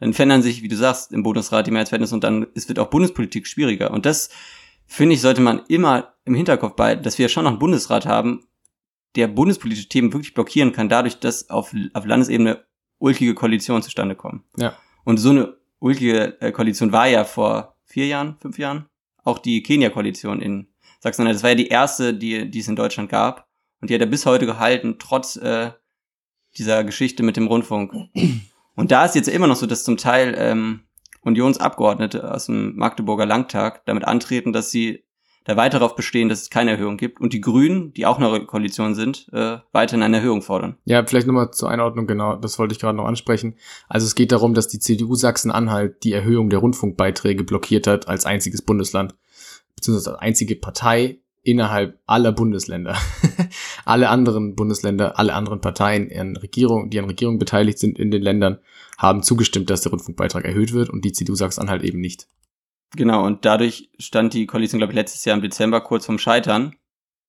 dann 0.00 0.14
verändern 0.14 0.42
sich, 0.42 0.62
wie 0.62 0.68
du 0.68 0.76
sagst, 0.76 1.12
im 1.12 1.22
Bundesrat 1.22 1.66
die 1.66 1.70
Mehrheitsverhältnisse 1.70 2.14
und 2.14 2.24
dann 2.24 2.46
es 2.54 2.68
wird 2.68 2.78
auch 2.78 2.88
Bundespolitik 2.88 3.46
schwieriger. 3.46 3.90
Und 3.90 4.06
das, 4.06 4.30
finde 4.86 5.14
ich, 5.14 5.20
sollte 5.20 5.42
man 5.42 5.62
immer 5.68 6.14
im 6.24 6.34
Hinterkopf 6.34 6.74
behalten, 6.74 7.02
dass 7.02 7.18
wir 7.18 7.28
schon 7.28 7.44
noch 7.44 7.50
einen 7.50 7.58
Bundesrat 7.58 8.06
haben, 8.06 8.46
der 9.14 9.28
bundespolitische 9.28 9.88
Themen 9.88 10.12
wirklich 10.12 10.34
blockieren 10.34 10.72
kann, 10.72 10.88
dadurch, 10.88 11.20
dass 11.20 11.50
auf, 11.50 11.74
auf 11.92 12.06
Landesebene 12.06 12.64
ulkige 12.98 13.34
Koalitionen 13.34 13.82
zustande 13.82 14.14
kommen. 14.14 14.44
Ja. 14.56 14.74
Und 15.04 15.18
so 15.18 15.30
eine 15.30 15.56
ulkige 15.80 16.40
äh, 16.40 16.52
Koalition 16.52 16.92
war 16.92 17.06
ja 17.06 17.24
vor 17.24 17.76
vier 17.84 18.06
Jahren, 18.06 18.36
fünf 18.40 18.58
Jahren, 18.58 18.86
auch 19.22 19.38
die 19.38 19.62
Kenia-Koalition 19.62 20.40
in 20.40 20.68
Sachsen-Anhalt. 21.00 21.36
Das 21.36 21.42
war 21.42 21.50
ja 21.50 21.56
die 21.56 21.68
erste, 21.68 22.14
die, 22.14 22.50
die 22.50 22.60
es 22.60 22.68
in 22.68 22.76
Deutschland 22.76 23.10
gab. 23.10 23.48
Und 23.80 23.90
die 23.90 23.94
hat 23.94 24.00
er 24.00 24.06
bis 24.06 24.26
heute 24.26 24.46
gehalten, 24.46 24.96
trotz 24.98 25.36
äh, 25.36 25.72
dieser 26.56 26.84
Geschichte 26.84 27.22
mit 27.22 27.36
dem 27.36 27.48
Rundfunk. 27.48 27.92
Und 28.76 28.90
da 28.90 29.04
ist 29.04 29.14
jetzt 29.14 29.28
immer 29.28 29.46
noch 29.46 29.56
so, 29.56 29.66
dass 29.66 29.84
zum 29.84 29.96
Teil 29.96 30.34
ähm, 30.36 30.80
Unionsabgeordnete 31.22 32.32
aus 32.32 32.46
dem 32.46 32.76
Magdeburger 32.76 33.26
Landtag 33.26 33.84
damit 33.84 34.04
antreten, 34.04 34.52
dass 34.52 34.70
sie 34.70 35.04
da 35.44 35.56
weiter 35.56 35.78
darauf 35.78 35.96
bestehen, 35.96 36.28
dass 36.28 36.42
es 36.42 36.50
keine 36.50 36.72
Erhöhung 36.72 36.96
gibt. 36.96 37.20
Und 37.20 37.32
die 37.32 37.40
Grünen, 37.40 37.92
die 37.92 38.06
auch 38.06 38.18
eine 38.18 38.44
Koalition 38.44 38.94
sind, 38.94 39.28
äh, 39.32 39.58
weiterhin 39.72 40.02
eine 40.02 40.18
Erhöhung 40.18 40.42
fordern. 40.42 40.76
Ja, 40.84 41.04
vielleicht 41.04 41.26
nochmal 41.26 41.50
zur 41.50 41.70
Einordnung, 41.70 42.06
genau, 42.06 42.36
das 42.36 42.58
wollte 42.58 42.72
ich 42.72 42.78
gerade 42.78 42.96
noch 42.96 43.06
ansprechen. 43.06 43.56
Also 43.88 44.06
es 44.06 44.14
geht 44.14 44.32
darum, 44.32 44.54
dass 44.54 44.68
die 44.68 44.78
CDU 44.78 45.14
Sachsen-Anhalt 45.14 46.04
die 46.04 46.12
Erhöhung 46.12 46.50
der 46.50 46.58
Rundfunkbeiträge 46.58 47.44
blockiert 47.44 47.86
hat 47.86 48.06
als 48.08 48.26
einziges 48.26 48.62
Bundesland, 48.62 49.14
beziehungsweise 49.74 50.12
als 50.12 50.20
einzige 50.20 50.56
Partei 50.56 51.20
innerhalb 51.42 51.98
aller 52.06 52.32
Bundesländer. 52.32 52.96
alle 53.90 54.08
anderen 54.08 54.54
Bundesländer, 54.54 55.18
alle 55.18 55.34
anderen 55.34 55.60
Parteien, 55.60 56.10
an 56.16 56.36
Regierung, 56.36 56.90
die 56.90 56.98
an 56.98 57.06
Regierungen 57.06 57.38
beteiligt 57.38 57.78
sind 57.78 57.98
in 57.98 58.10
den 58.10 58.22
Ländern, 58.22 58.58
haben 58.96 59.22
zugestimmt, 59.22 59.68
dass 59.68 59.82
der 59.82 59.90
Rundfunkbeitrag 59.90 60.44
erhöht 60.44 60.72
wird 60.72 60.90
und 60.90 61.04
die 61.04 61.12
CDU 61.12 61.34
Sachsen-Anhalt 61.34 61.82
eben 61.82 62.00
nicht. 62.00 62.28
Genau, 62.96 63.24
und 63.24 63.44
dadurch 63.44 63.90
stand 63.98 64.34
die 64.34 64.46
Koalition, 64.46 64.78
glaube 64.78 64.92
ich, 64.92 64.96
letztes 64.96 65.24
Jahr 65.24 65.36
im 65.36 65.42
Dezember 65.42 65.80
kurz 65.80 66.06
vorm 66.06 66.18
Scheitern. 66.18 66.74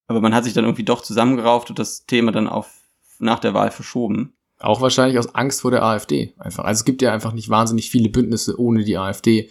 Aber 0.07 0.21
man 0.21 0.33
hat 0.33 0.43
sich 0.43 0.53
dann 0.53 0.65
irgendwie 0.65 0.83
doch 0.83 1.01
zusammengerauft 1.01 1.69
und 1.69 1.79
das 1.79 2.05
Thema 2.05 2.31
dann 2.31 2.47
auf 2.47 2.81
nach 3.19 3.39
der 3.39 3.53
Wahl 3.53 3.71
verschoben. 3.71 4.33
Auch 4.59 4.81
wahrscheinlich 4.81 5.17
aus 5.17 5.33
Angst 5.33 5.61
vor 5.61 5.71
der 5.71 5.83
AfD 5.83 6.33
einfach. 6.37 6.65
Also 6.65 6.79
es 6.79 6.85
gibt 6.85 7.01
ja 7.01 7.13
einfach 7.13 7.33
nicht 7.33 7.49
wahnsinnig 7.49 7.89
viele 7.89 8.09
Bündnisse 8.09 8.59
ohne 8.59 8.83
die 8.83 8.97
AfD. 8.97 9.49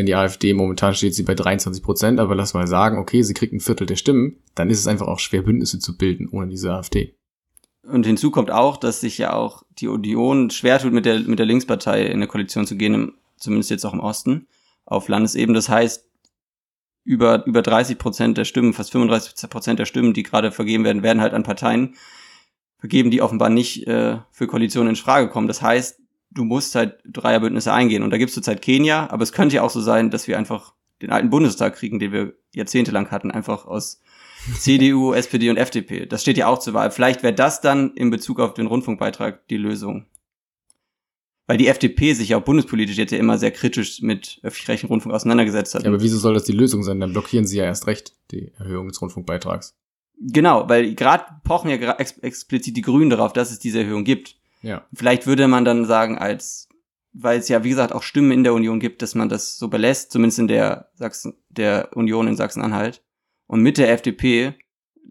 Wenn 0.00 0.06
die 0.06 0.14
AfD 0.14 0.54
momentan 0.54 0.94
steht 0.94 1.14
sie 1.14 1.24
bei 1.24 1.34
23 1.34 1.82
Prozent, 1.82 2.20
aber 2.20 2.34
lass 2.34 2.54
mal 2.54 2.66
sagen, 2.66 2.96
okay, 2.96 3.20
sie 3.20 3.34
kriegt 3.34 3.52
ein 3.52 3.60
Viertel 3.60 3.86
der 3.86 3.96
Stimmen, 3.96 4.38
dann 4.54 4.70
ist 4.70 4.78
es 4.78 4.86
einfach 4.86 5.06
auch 5.06 5.18
schwer, 5.18 5.42
Bündnisse 5.42 5.78
zu 5.78 5.98
bilden 5.98 6.26
ohne 6.30 6.48
diese 6.48 6.72
AfD. 6.72 7.18
Und 7.82 8.06
hinzu 8.06 8.30
kommt 8.30 8.50
auch, 8.50 8.78
dass 8.78 9.02
sich 9.02 9.18
ja 9.18 9.34
auch 9.34 9.62
die 9.78 9.88
Union 9.88 10.48
schwer 10.48 10.78
tut, 10.78 10.94
mit 10.94 11.04
der, 11.04 11.20
mit 11.20 11.38
der 11.38 11.44
Linkspartei 11.44 12.06
in 12.06 12.12
eine 12.14 12.28
Koalition 12.28 12.66
zu 12.66 12.78
gehen, 12.78 12.94
im, 12.94 13.12
zumindest 13.36 13.68
jetzt 13.68 13.84
auch 13.84 13.92
im 13.92 14.00
Osten, 14.00 14.46
auf 14.86 15.08
Landesebene. 15.08 15.54
Das 15.54 15.68
heißt, 15.68 16.08
über, 17.04 17.44
über 17.44 17.60
30 17.60 17.98
Prozent 17.98 18.38
der 18.38 18.46
Stimmen, 18.46 18.72
fast 18.72 18.92
35 18.92 19.50
Prozent 19.50 19.78
der 19.80 19.84
Stimmen, 19.84 20.14
die 20.14 20.22
gerade 20.22 20.50
vergeben 20.50 20.84
werden, 20.84 21.02
werden 21.02 21.20
halt 21.20 21.34
an 21.34 21.42
Parteien 21.42 21.94
vergeben, 22.78 23.10
die 23.10 23.20
offenbar 23.20 23.50
nicht 23.50 23.86
äh, 23.86 24.16
für 24.30 24.46
Koalitionen 24.46 24.88
in 24.88 24.96
Frage 24.96 25.28
kommen. 25.28 25.46
Das 25.46 25.60
heißt, 25.60 26.00
du 26.30 26.44
musst 26.44 26.74
halt 26.74 26.98
Dreierbündnisse 27.04 27.72
eingehen. 27.72 28.02
Und 28.02 28.10
da 28.10 28.18
gibt 28.18 28.30
es 28.30 28.34
zurzeit 28.34 28.62
Kenia, 28.62 29.10
aber 29.10 29.22
es 29.22 29.32
könnte 29.32 29.56
ja 29.56 29.62
auch 29.62 29.70
so 29.70 29.80
sein, 29.80 30.10
dass 30.10 30.28
wir 30.28 30.38
einfach 30.38 30.74
den 31.02 31.10
alten 31.10 31.30
Bundestag 31.30 31.76
kriegen, 31.76 31.98
den 31.98 32.12
wir 32.12 32.34
jahrzehntelang 32.54 33.10
hatten, 33.10 33.30
einfach 33.30 33.66
aus 33.66 34.00
CDU, 34.58 35.12
SPD 35.12 35.50
und 35.50 35.56
FDP. 35.56 36.06
Das 36.06 36.22
steht 36.22 36.36
ja 36.36 36.46
auch 36.46 36.58
zur 36.58 36.74
Wahl. 36.74 36.90
Vielleicht 36.90 37.22
wäre 37.22 37.34
das 37.34 37.60
dann 37.60 37.94
in 37.94 38.10
Bezug 38.10 38.40
auf 38.40 38.54
den 38.54 38.66
Rundfunkbeitrag 38.66 39.46
die 39.48 39.56
Lösung. 39.56 40.06
Weil 41.46 41.56
die 41.56 41.66
FDP 41.66 42.12
sich 42.12 42.28
ja 42.28 42.38
auch 42.38 42.44
bundespolitisch 42.44 42.96
jetzt 42.96 43.10
ja 43.10 43.18
immer 43.18 43.36
sehr 43.36 43.50
kritisch 43.50 44.02
mit 44.02 44.38
öffentlich-rechtlichen 44.44 44.88
Rundfunk 44.88 45.14
auseinandergesetzt 45.14 45.74
hat. 45.74 45.82
Ja, 45.82 45.88
aber 45.88 46.00
wieso 46.00 46.16
soll 46.18 46.34
das 46.34 46.44
die 46.44 46.52
Lösung 46.52 46.84
sein? 46.84 47.00
Dann 47.00 47.12
blockieren 47.12 47.44
sie 47.44 47.58
ja 47.58 47.64
erst 47.64 47.88
recht 47.88 48.14
die 48.30 48.52
Erhöhung 48.58 48.86
des 48.86 49.02
Rundfunkbeitrags. 49.02 49.74
genau, 50.20 50.68
weil 50.68 50.94
gerade 50.94 51.24
pochen 51.42 51.70
ja 51.70 51.92
ex 51.94 52.18
explizit 52.18 52.76
die 52.76 52.82
Grünen 52.82 53.10
darauf, 53.10 53.32
dass 53.32 53.50
es 53.50 53.58
diese 53.58 53.80
Erhöhung 53.80 54.04
gibt. 54.04 54.36
Ja. 54.62 54.86
Vielleicht 54.92 55.26
würde 55.26 55.48
man 55.48 55.64
dann 55.64 55.84
sagen, 55.84 56.18
als 56.18 56.70
weil 57.12 57.38
es 57.38 57.48
ja, 57.48 57.64
wie 57.64 57.70
gesagt, 57.70 57.92
auch 57.92 58.02
Stimmen 58.02 58.30
in 58.30 58.44
der 58.44 58.54
Union 58.54 58.80
gibt, 58.80 59.02
dass 59.02 59.14
man 59.14 59.28
das 59.28 59.58
so 59.58 59.68
belässt, 59.68 60.12
zumindest 60.12 60.38
in 60.38 60.48
der 60.48 60.90
Sachsen, 60.94 61.34
der 61.48 61.90
Union 61.96 62.28
in 62.28 62.36
Sachsen-Anhalt. 62.36 63.02
Und 63.46 63.62
mit 63.62 63.78
der 63.78 63.90
FDP 63.90 64.54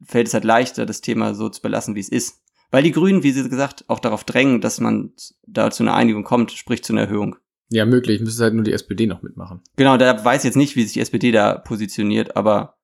fällt 0.06 0.28
es 0.28 0.34
halt 0.34 0.46
leichter, 0.46 0.86
das 0.86 1.02
Thema 1.02 1.36
so 1.36 1.50
zu 1.50 1.62
belassen, 1.62 1.96
wie 1.96 2.00
es 2.00 2.10
ist. 2.10 2.42
Weil 2.72 2.84
die 2.84 2.92
Grünen, 2.92 3.24
wie 3.24 3.32
sie 3.32 3.50
gesagt, 3.50 3.86
auch 3.88 4.00
darauf 4.00 4.24
drängen, 4.24 4.62
dass 4.62 4.80
man 4.80 5.12
da 5.46 5.72
zu 5.72 5.84
einer 5.84 5.96
Einigung 5.96 6.24
kommt, 6.24 6.52
sprich 6.52 6.84
zu 6.84 6.94
einer 6.94 7.02
Erhöhung. 7.02 7.36
Ja, 7.70 7.86
möglich. 7.86 8.22
Müsste 8.22 8.44
halt 8.44 8.54
nur 8.54 8.64
die 8.64 8.74
SPD 8.74 9.06
noch 9.06 9.22
mitmachen. 9.22 9.62
Genau, 9.76 9.98
da 9.98 10.24
weiß 10.24 10.44
jetzt 10.44 10.56
nicht, 10.56 10.76
wie 10.76 10.84
sich 10.84 10.94
die 10.94 11.02
SPD 11.02 11.32
da 11.32 11.58
positioniert, 11.58 12.36
aber 12.36 12.79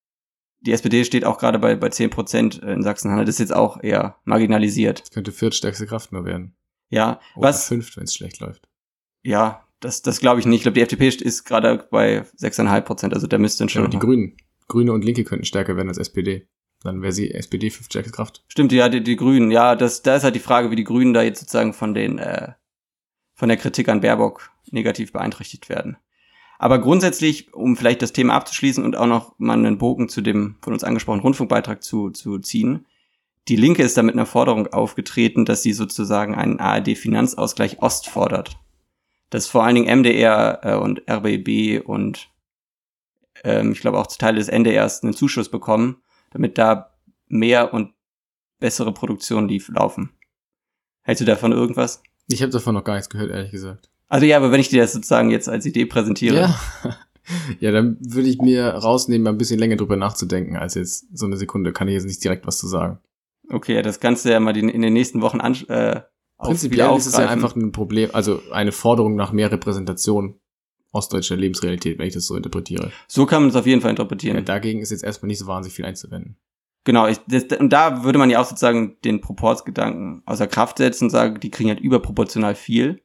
die 0.62 0.72
SPD 0.72 1.04
steht 1.06 1.26
auch 1.26 1.38
gerade 1.38 1.60
bei, 1.60 1.76
bei 1.76 1.90
10 1.90 2.10
Prozent 2.10 2.56
in 2.64 2.82
Sachsen-Anhalt. 2.84 3.28
Das 3.28 3.36
ist 3.36 3.40
jetzt 3.40 3.54
auch 3.56 3.82
eher 3.84 4.18
marginalisiert. 4.24 5.02
Das 5.02 5.12
könnte 5.12 5.32
viertstärkste 5.32 5.86
Kraft 5.86 6.12
nur 6.12 6.26
werden. 6.26 6.56
Ja, 6.90 7.20
Oder 7.36 7.50
was, 7.50 7.68
fünft, 7.68 7.98
wenn 7.98 8.04
es 8.06 8.14
schlecht 8.16 8.40
läuft. 8.40 8.68
ja, 9.24 9.62
das, 9.82 10.02
das 10.02 10.20
glaube 10.20 10.40
ich 10.40 10.46
nicht. 10.46 10.58
Ich 10.60 10.64
glaube, 10.64 10.76
die 10.76 10.82
FDP 10.82 11.08
ist 11.10 11.44
gerade 11.44 11.88
bei 11.92 12.22
6,5 12.40 12.82
Prozent, 12.82 13.14
also 13.14 13.28
da 13.28 13.38
müsste 13.38 13.66
Ja, 13.66 13.70
schon. 13.70 13.84
und 13.86 13.94
die 13.94 14.00
Grünen. 14.00 14.38
Grüne 14.68 14.94
und 14.94 15.04
Linke 15.06 15.24
könnten 15.26 15.46
stärker 15.46 15.76
werden 15.76 15.90
als 15.90 15.98
SPD. 16.00 16.48
Dann 16.82 17.02
wäre 17.02 17.12
sie 17.12 17.32
SPD 17.32 17.70
fünftstärkste 17.70 18.12
Kraft. 18.16 18.44
Stimmt, 18.48 18.72
ja, 18.72 18.90
die, 18.90 19.04
die 19.04 19.16
Grünen, 19.16 19.52
ja, 19.52 19.76
das, 19.76 20.02
da 20.02 20.16
ist 20.16 20.24
halt 20.24 20.36
die 20.36 20.40
Frage, 20.40 20.72
wie 20.72 20.76
die 20.76 20.84
Grünen 20.86 21.14
da 21.14 21.22
jetzt 21.22 21.40
sozusagen 21.40 21.74
von 21.74 21.94
den, 21.94 22.18
äh, 22.18 22.54
von 23.36 23.50
der 23.50 23.58
Kritik 23.58 23.90
an 23.90 24.02
Baerbock 24.02 24.50
negativ 24.72 25.12
beeinträchtigt 25.12 25.70
werden. 25.70 25.98
Aber 26.58 26.80
grundsätzlich, 26.80 27.54
um 27.54 27.76
vielleicht 27.76 28.02
das 28.02 28.14
Thema 28.14 28.34
abzuschließen 28.36 28.84
und 28.84 28.96
auch 28.96 29.08
noch 29.08 29.36
mal 29.38 29.58
einen 29.58 29.78
Bogen 29.78 30.10
zu 30.10 30.22
dem 30.22 30.56
von 30.62 30.74
uns 30.74 30.84
angesprochenen 30.84 31.22
Rundfunkbeitrag 31.22 31.84
zu, 31.84 32.12
zu 32.12 32.40
ziehen. 32.40 32.86
Die 33.48 33.56
Linke 33.56 33.84
ist 33.84 33.98
da 33.98 34.04
mit 34.04 34.16
einer 34.16 34.26
Forderung 34.26 34.68
aufgetreten, 34.68 35.46
dass 35.46 35.62
sie 35.62 35.74
sozusagen 35.74 36.34
einen 36.34 36.60
ARD-Finanzausgleich 36.60 37.82
Ost 37.82 38.08
fordert. 38.08 38.58
Dass 39.30 39.48
vor 39.48 39.64
allen 39.64 39.76
Dingen 39.76 40.00
MDR 40.00 40.60
äh, 40.64 40.76
und 40.76 41.04
RBB 41.10 41.86
und 41.86 42.30
ähm, 43.44 43.74
ich 43.74 43.82
glaube 43.82 44.00
auch 44.00 44.08
Teile 44.08 44.40
des 44.40 44.48
NDRs 44.48 45.04
einen 45.04 45.14
Zuschuss 45.14 45.50
bekommen, 45.50 46.02
damit 46.32 46.58
da 46.58 46.92
mehr 47.28 47.74
und 47.74 47.94
bessere 48.60 48.94
Produktionen 48.94 49.48
lief, 49.48 49.70
laufen. 49.70 50.12
Hältst 51.02 51.22
du 51.22 51.26
davon 51.26 51.52
irgendwas? 51.52 52.02
Ich 52.28 52.42
habe 52.42 52.52
davon 52.52 52.74
noch 52.74 52.84
gar 52.84 52.96
nichts 52.96 53.10
gehört, 53.10 53.30
ehrlich 53.30 53.52
gesagt. 53.52 53.90
Also 54.16 54.28
ja, 54.28 54.38
aber 54.38 54.54
wenn 54.54 54.62
ich 54.62 54.70
dir 54.70 54.82
das 54.82 54.94
sozusagen 54.94 55.30
jetzt 55.30 55.50
als 55.50 55.66
Idee 55.66 55.86
präsentiere. 55.86 56.36
Ja. 56.38 56.60
ja, 57.60 57.72
dann 57.72 57.98
würde 58.00 58.30
ich 58.30 58.40
mir 58.40 58.66
rausnehmen, 58.70 59.24
mal 59.24 59.32
ein 59.32 59.38
bisschen 59.38 59.60
länger 59.60 59.76
drüber 59.76 59.98
nachzudenken, 59.98 60.56
als 60.56 60.76
jetzt 60.76 61.06
so 61.12 61.26
eine 61.26 61.36
Sekunde. 61.36 61.74
Kann 61.74 61.90
ich 61.90 61.96
jetzt 61.96 62.06
nicht 62.06 62.24
direkt 62.24 62.48
was 62.48 62.58
zu 62.58 62.66
sagen. 62.66 63.00
Okay, 63.50 63.82
das 63.82 64.00
kannst 64.00 64.24
du 64.24 64.32
ja 64.32 64.40
mal 64.40 64.56
in 64.56 64.82
den 64.82 64.94
nächsten 64.94 65.22
Wochen 65.22 65.42
an, 65.42 65.54
äh, 65.68 66.00
Prinzipiell 66.38 66.96
ist 66.96 67.08
es 67.08 67.18
ja 67.18 67.28
einfach 67.28 67.58
ein 67.58 67.74
Problem, 67.74 68.10
also 68.14 68.42
eine 68.52 68.72
Forderung 68.72 69.18
nach 69.18 69.34
mehr 69.34 69.52
Repräsentation 69.52 70.40
ostdeutscher 70.94 71.36
Lebensrealität, 71.36 72.00
wenn 72.00 72.08
ich 72.08 72.14
das 72.14 72.26
so 72.26 72.38
interpretiere. 72.38 72.92
So 73.10 73.26
kann 73.26 73.42
man 73.42 73.50
es 73.50 73.58
auf 73.58 73.68
jeden 73.68 73.82
Fall 73.82 73.90
interpretieren. 73.90 74.38
Ja, 74.38 74.44
dagegen 74.44 74.80
ist 74.80 74.92
jetzt 74.92 75.04
erstmal 75.04 75.28
nicht 75.28 75.40
so 75.40 75.48
wahnsinnig 75.48 75.76
viel 75.76 75.84
einzuwenden. 75.84 76.38
Genau, 76.86 77.08
ich, 77.08 77.18
das, 77.28 77.46
und 77.60 77.74
da 77.74 78.06
würde 78.06 78.18
man 78.18 78.30
ja 78.30 78.40
auch 78.40 78.46
sozusagen 78.46 78.96
den 79.04 79.20
Proporzgedanken 79.20 80.24
außer 80.26 80.48
Kraft 80.48 80.78
setzen 80.78 81.06
und 81.06 81.10
sagen, 81.10 81.40
die 81.42 81.52
kriegen 81.52 81.70
halt 81.70 81.82
überproportional 81.82 82.56
viel, 82.56 83.02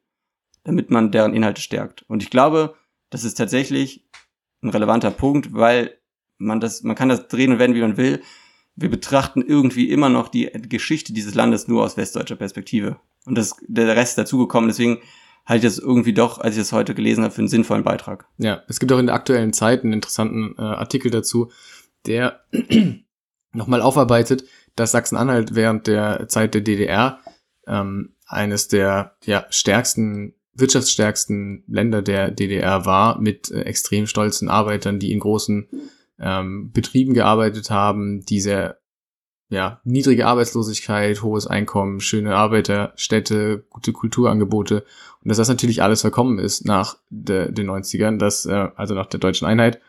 damit 0.64 0.90
man 0.90 1.11
deren 1.11 1.35
Inhalte 1.35 1.62
stärkt. 1.62 2.03
Und 2.03 2.23
ich 2.23 2.31
glaube, 2.31 2.75
das 3.11 3.25
ist 3.25 3.35
tatsächlich 3.35 4.05
ein 4.62 4.70
relevanter 4.70 5.11
Punkt, 5.11 5.53
weil 5.53 5.99
man 6.38 6.61
das, 6.61 6.83
man 6.83 6.96
kann 6.96 7.09
das 7.09 7.29
drehen 7.29 7.53
und 7.53 7.59
wenden, 7.59 7.77
wie 7.77 7.83
man 7.83 7.96
will. 7.96 8.23
Wir 8.77 8.90
betrachten 8.90 9.42
irgendwie 9.42 9.90
immer 9.90 10.09
noch 10.09 10.29
die 10.29 10.51
Geschichte 10.68 11.12
dieses 11.12 11.35
Landes 11.35 11.68
nur 11.68 11.83
aus 11.83 11.96
westdeutscher 11.96 12.37
Perspektive. 12.37 12.99
Und 13.27 13.37
das, 13.37 13.57
der 13.66 13.96
Rest 13.96 14.16
dazugekommen. 14.16 14.68
Deswegen 14.68 15.01
halte 15.44 15.66
ich 15.66 15.75
das 15.75 15.83
irgendwie 15.83 16.12
doch, 16.14 16.38
als 16.38 16.55
ich 16.55 16.62
das 16.62 16.73
heute 16.73 16.94
gelesen 16.94 17.25
habe, 17.25 17.35
für 17.35 17.40
einen 17.40 17.49
sinnvollen 17.49 17.85
Beitrag. 17.85 18.27
Ja, 18.38 18.62
es 18.68 18.81
gibt 18.81 18.92
auch 18.92 18.99
in 18.99 19.07
der 19.07 19.14
aktuellen 19.14 19.53
Zeit 19.53 19.83
einen 19.83 19.94
interessanten 19.94 20.55
äh, 20.59 20.62
Artikel 20.62 21.11
dazu, 21.11 21.51
der 22.07 22.44
nochmal 23.53 23.83
aufarbeitet, 23.83 24.44
dass 24.77 24.92
Sachsen-Anhalt 24.92 25.55
während 25.55 25.87
der 25.87 26.29
Zeit 26.29 26.55
der 26.55 26.61
DDR 26.61 27.20
ähm, 27.66 28.14
eines 28.27 28.68
der 28.68 29.16
ja, 29.25 29.46
stärksten, 29.51 30.35
wirtschaftsstärksten 30.54 31.64
Länder 31.66 32.02
der 32.02 32.30
DDR 32.30 32.84
war, 32.86 33.20
mit 33.20 33.50
äh, 33.50 33.62
extrem 33.62 34.06
stolzen 34.06 34.48
Arbeitern, 34.48 34.98
die 34.98 35.12
in 35.12 35.20
großen 35.20 35.68
ähm, 36.18 36.70
Betrieben 36.72 37.14
gearbeitet 37.14 37.70
haben, 37.70 38.24
die 38.24 38.40
sehr 38.40 38.78
ja, 39.48 39.80
niedrige 39.84 40.26
Arbeitslosigkeit, 40.26 41.22
hohes 41.22 41.46
Einkommen, 41.46 42.00
schöne 42.00 42.36
Arbeiterstädte, 42.36 43.64
gute 43.68 43.92
Kulturangebote 43.92 44.84
und 45.22 45.28
dass 45.28 45.38
das 45.38 45.48
natürlich 45.48 45.82
alles 45.82 46.02
verkommen 46.02 46.38
ist 46.38 46.64
nach 46.64 46.96
de, 47.10 47.50
den 47.50 47.68
90ern, 47.68 48.18
dass, 48.18 48.46
äh, 48.46 48.68
also 48.76 48.94
nach 48.94 49.06
der 49.06 49.20
deutschen 49.20 49.46
Einheit, 49.46 49.80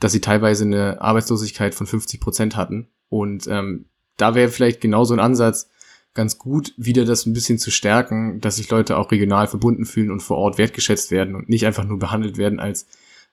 dass 0.00 0.12
sie 0.12 0.20
teilweise 0.20 0.64
eine 0.64 1.00
Arbeitslosigkeit 1.00 1.74
von 1.74 1.86
50 1.86 2.20
Prozent 2.20 2.56
hatten. 2.56 2.88
Und 3.08 3.46
ähm, 3.46 3.86
da 4.16 4.34
wäre 4.34 4.50
vielleicht 4.50 4.80
genauso 4.80 5.14
ein 5.14 5.20
Ansatz 5.20 5.70
ganz 6.14 6.38
gut, 6.38 6.72
wieder 6.76 7.04
das 7.04 7.26
ein 7.26 7.32
bisschen 7.32 7.58
zu 7.58 7.70
stärken, 7.70 8.40
dass 8.40 8.56
sich 8.56 8.70
Leute 8.70 8.96
auch 8.96 9.10
regional 9.10 9.48
verbunden 9.48 9.84
fühlen 9.84 10.10
und 10.10 10.20
vor 10.20 10.38
Ort 10.38 10.58
wertgeschätzt 10.58 11.10
werden 11.10 11.34
und 11.34 11.48
nicht 11.48 11.66
einfach 11.66 11.84
nur 11.84 11.98
behandelt 11.98 12.38
werden 12.38 12.60
als 12.60 12.86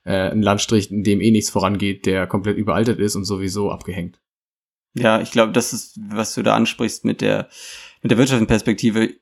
äh, 0.04 0.32
ein 0.32 0.42
Landstrich, 0.42 0.92
in 0.92 1.04
dem 1.04 1.22
eh 1.22 1.32
nichts 1.32 1.52
vorangeht, 1.52 2.06
der 2.06 2.28
komplett 2.28 2.58
überaltert 2.58 3.00
ist 3.00 3.16
und 3.16 3.26
sowieso 3.26 3.72
abgehängt. 3.72 4.20
Ja, 4.94 5.22
ich 5.22 5.32
glaube, 5.32 5.54
das 5.54 5.74
ist, 5.74 6.00
was 6.10 6.34
du 6.34 6.42
da 6.42 6.56
ansprichst 6.56 7.06
mit 7.06 7.22
der, 7.22 7.50
mit 8.02 8.12
der 8.12 8.18
wirtschaftlichen 8.18 8.48
Perspektive. 8.48 9.14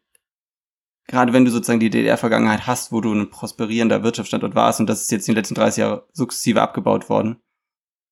Gerade 1.08 1.34
wenn 1.34 1.44
du 1.44 1.52
sozusagen 1.52 1.80
die 1.80 1.90
DDR-Vergangenheit 1.90 2.66
hast, 2.66 2.92
wo 2.92 3.02
du 3.02 3.14
ein 3.14 3.30
prosperierender 3.30 4.04
Wirtschaftsstandort 4.04 4.56
warst 4.56 4.80
und 4.80 4.88
das 4.88 5.02
ist 5.02 5.12
jetzt 5.12 5.28
in 5.28 5.34
den 5.34 5.40
letzten 5.40 5.56
30 5.56 5.82
Jahren 5.82 6.02
sukzessive 6.14 6.62
abgebaut 6.62 7.10
worden, 7.10 7.38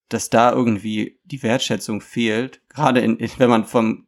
dass 0.10 0.29
da 0.29 0.51
irgendwie 0.51 1.19
die 1.23 1.43
Wertschätzung 1.43 2.01
fehlt, 2.01 2.62
gerade 2.69 3.01
in, 3.01 3.19
wenn 3.38 3.49
man 3.49 3.65
vom, 3.65 4.07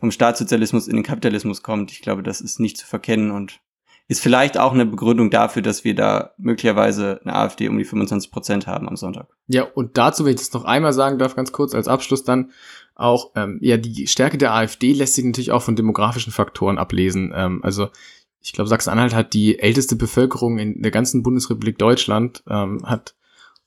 vom 0.00 0.10
Staatssozialismus 0.10 0.88
in 0.88 0.96
den 0.96 1.04
Kapitalismus 1.04 1.62
kommt. 1.62 1.92
Ich 1.92 2.00
glaube, 2.00 2.22
das 2.22 2.40
ist 2.40 2.58
nicht 2.58 2.78
zu 2.78 2.86
verkennen 2.86 3.30
und 3.30 3.60
ist 4.08 4.20
vielleicht 4.20 4.58
auch 4.58 4.72
eine 4.72 4.86
Begründung 4.86 5.30
dafür, 5.30 5.62
dass 5.62 5.84
wir 5.84 5.94
da 5.94 6.32
möglicherweise 6.36 7.20
eine 7.22 7.36
AfD 7.36 7.68
um 7.68 7.78
die 7.78 7.84
25 7.84 8.32
Prozent 8.32 8.66
haben 8.66 8.88
am 8.88 8.96
Sonntag. 8.96 9.28
Ja, 9.46 9.62
und 9.62 9.96
dazu, 9.98 10.24
wenn 10.24 10.34
ich 10.34 10.40
das 10.40 10.52
noch 10.52 10.64
einmal 10.64 10.92
sagen 10.92 11.18
darf, 11.18 11.36
ganz 11.36 11.52
kurz 11.52 11.76
als 11.76 11.86
Abschluss 11.86 12.24
dann 12.24 12.50
auch, 12.96 13.30
ähm, 13.36 13.58
ja, 13.62 13.76
die 13.76 14.08
Stärke 14.08 14.36
der 14.36 14.52
AfD 14.52 14.92
lässt 14.92 15.14
sich 15.14 15.24
natürlich 15.24 15.52
auch 15.52 15.62
von 15.62 15.76
demografischen 15.76 16.32
Faktoren 16.32 16.76
ablesen. 16.76 17.32
Ähm, 17.36 17.60
also 17.62 17.88
ich 18.40 18.52
glaube, 18.52 18.68
Sachsen-Anhalt 18.68 19.14
hat 19.14 19.32
die 19.32 19.60
älteste 19.60 19.94
Bevölkerung 19.96 20.58
in 20.58 20.82
der 20.82 20.90
ganzen 20.90 21.22
Bundesrepublik 21.22 21.78
Deutschland, 21.78 22.42
ähm, 22.48 22.82
hat 22.84 23.14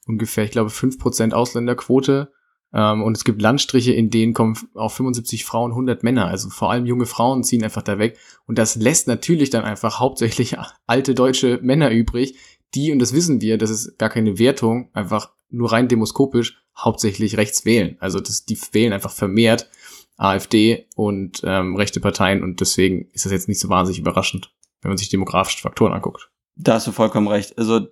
ungefähr, 0.08 0.44
ich 0.44 0.52
glaube, 0.52 0.72
5% 0.72 1.32
Ausländerquote. 1.34 2.34
Ähm, 2.74 3.04
und 3.04 3.16
es 3.16 3.24
gibt 3.24 3.42
Landstriche, 3.42 3.94
in 3.94 4.10
denen 4.10 4.34
kommen 4.34 4.58
auf 4.74 4.94
75 4.96 5.46
Frauen 5.46 5.72
100 5.72 6.04
Männer. 6.04 6.28
Also 6.28 6.50
vor 6.50 6.72
allem 6.72 6.86
junge 6.86 7.06
Frauen 7.06 7.44
ziehen 7.44 7.64
einfach 7.64 7.84
da 7.84 8.00
weg. 8.00 8.18
Und 8.48 8.58
das 8.58 8.76
lässt 8.76 9.08
natürlich 9.08 9.50
dann 9.50 9.64
einfach 9.64 10.00
hauptsächlich 10.00 10.58
alte 10.88 11.14
deutsche 11.14 11.60
Männer 11.62 11.92
übrig, 11.92 12.36
die, 12.76 12.92
und 12.92 13.00
das 13.00 13.14
wissen 13.14 13.42
wir, 13.42 13.58
das 13.58 13.70
ist 13.70 13.98
gar 14.00 14.10
keine 14.10 14.40
Wertung, 14.40 14.90
einfach 14.94 15.32
nur 15.50 15.72
rein 15.72 15.88
demoskopisch 15.88 16.64
hauptsächlich 16.76 17.38
rechts 17.38 17.66
wählen. 17.66 17.98
Also 18.00 18.20
das, 18.20 18.46
die 18.46 18.58
wählen 18.72 18.94
einfach 18.94 19.12
vermehrt 19.12 19.70
AfD 20.18 20.88
und 20.96 21.42
ähm, 21.44 21.76
rechte 21.76 22.00
Parteien 22.00 22.44
und 22.44 22.62
deswegen 22.62 23.10
ist 23.12 23.26
das 23.26 23.32
jetzt 23.32 23.48
nicht 23.48 23.60
so 23.60 23.70
wahnsinnig 23.70 24.00
überraschend, 24.00 24.54
wenn 24.82 24.90
man 24.90 24.98
sich 24.98 25.10
demografische 25.10 25.62
Faktoren 25.62 25.94
anguckt. 25.94 26.32
Da 26.56 26.74
hast 26.74 26.88
du 26.88 26.92
vollkommen 26.92 27.28
recht. 27.28 27.58
Also 27.58 27.88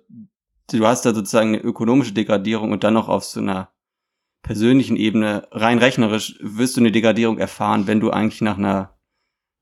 du 0.70 0.86
hast 0.86 1.04
da 1.04 1.14
sozusagen 1.14 1.48
eine 1.48 1.62
ökonomische 1.62 2.12
Degradierung 2.12 2.72
und 2.72 2.84
dann 2.84 2.94
noch 2.94 3.08
auf 3.08 3.24
so 3.24 3.40
einer 3.40 3.70
persönlichen 4.42 4.96
Ebene, 4.96 5.46
rein 5.50 5.78
rechnerisch, 5.78 6.36
wirst 6.40 6.76
du 6.76 6.80
eine 6.80 6.92
Degradierung 6.92 7.38
erfahren, 7.38 7.86
wenn 7.86 8.00
du 8.00 8.10
eigentlich 8.10 8.40
nach 8.40 8.58
einer, 8.58 8.98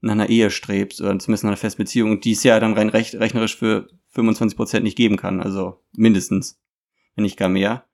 nach 0.01 0.13
einer 0.13 0.29
Ehe 0.29 0.51
strebst 0.51 1.01
oder 1.01 1.19
zumindest 1.19 1.45
nach 1.45 1.51
einer 1.51 1.57
Festbeziehung, 1.57 2.21
die 2.21 2.33
es 2.33 2.43
ja 2.43 2.59
dann 2.61 2.75
rein 2.75 2.89
rech 2.89 3.15
rechnerisch 3.15 3.57
für 3.57 3.89
25 4.11 4.57
Prozent 4.57 4.85
nicht 4.85 4.97
geben 4.97 5.17
kann, 5.17 5.41
also 5.41 5.83
mindestens, 5.93 6.61
wenn 7.15 7.25
nicht 7.25 7.37
gar 7.37 7.49
mehr. 7.49 7.85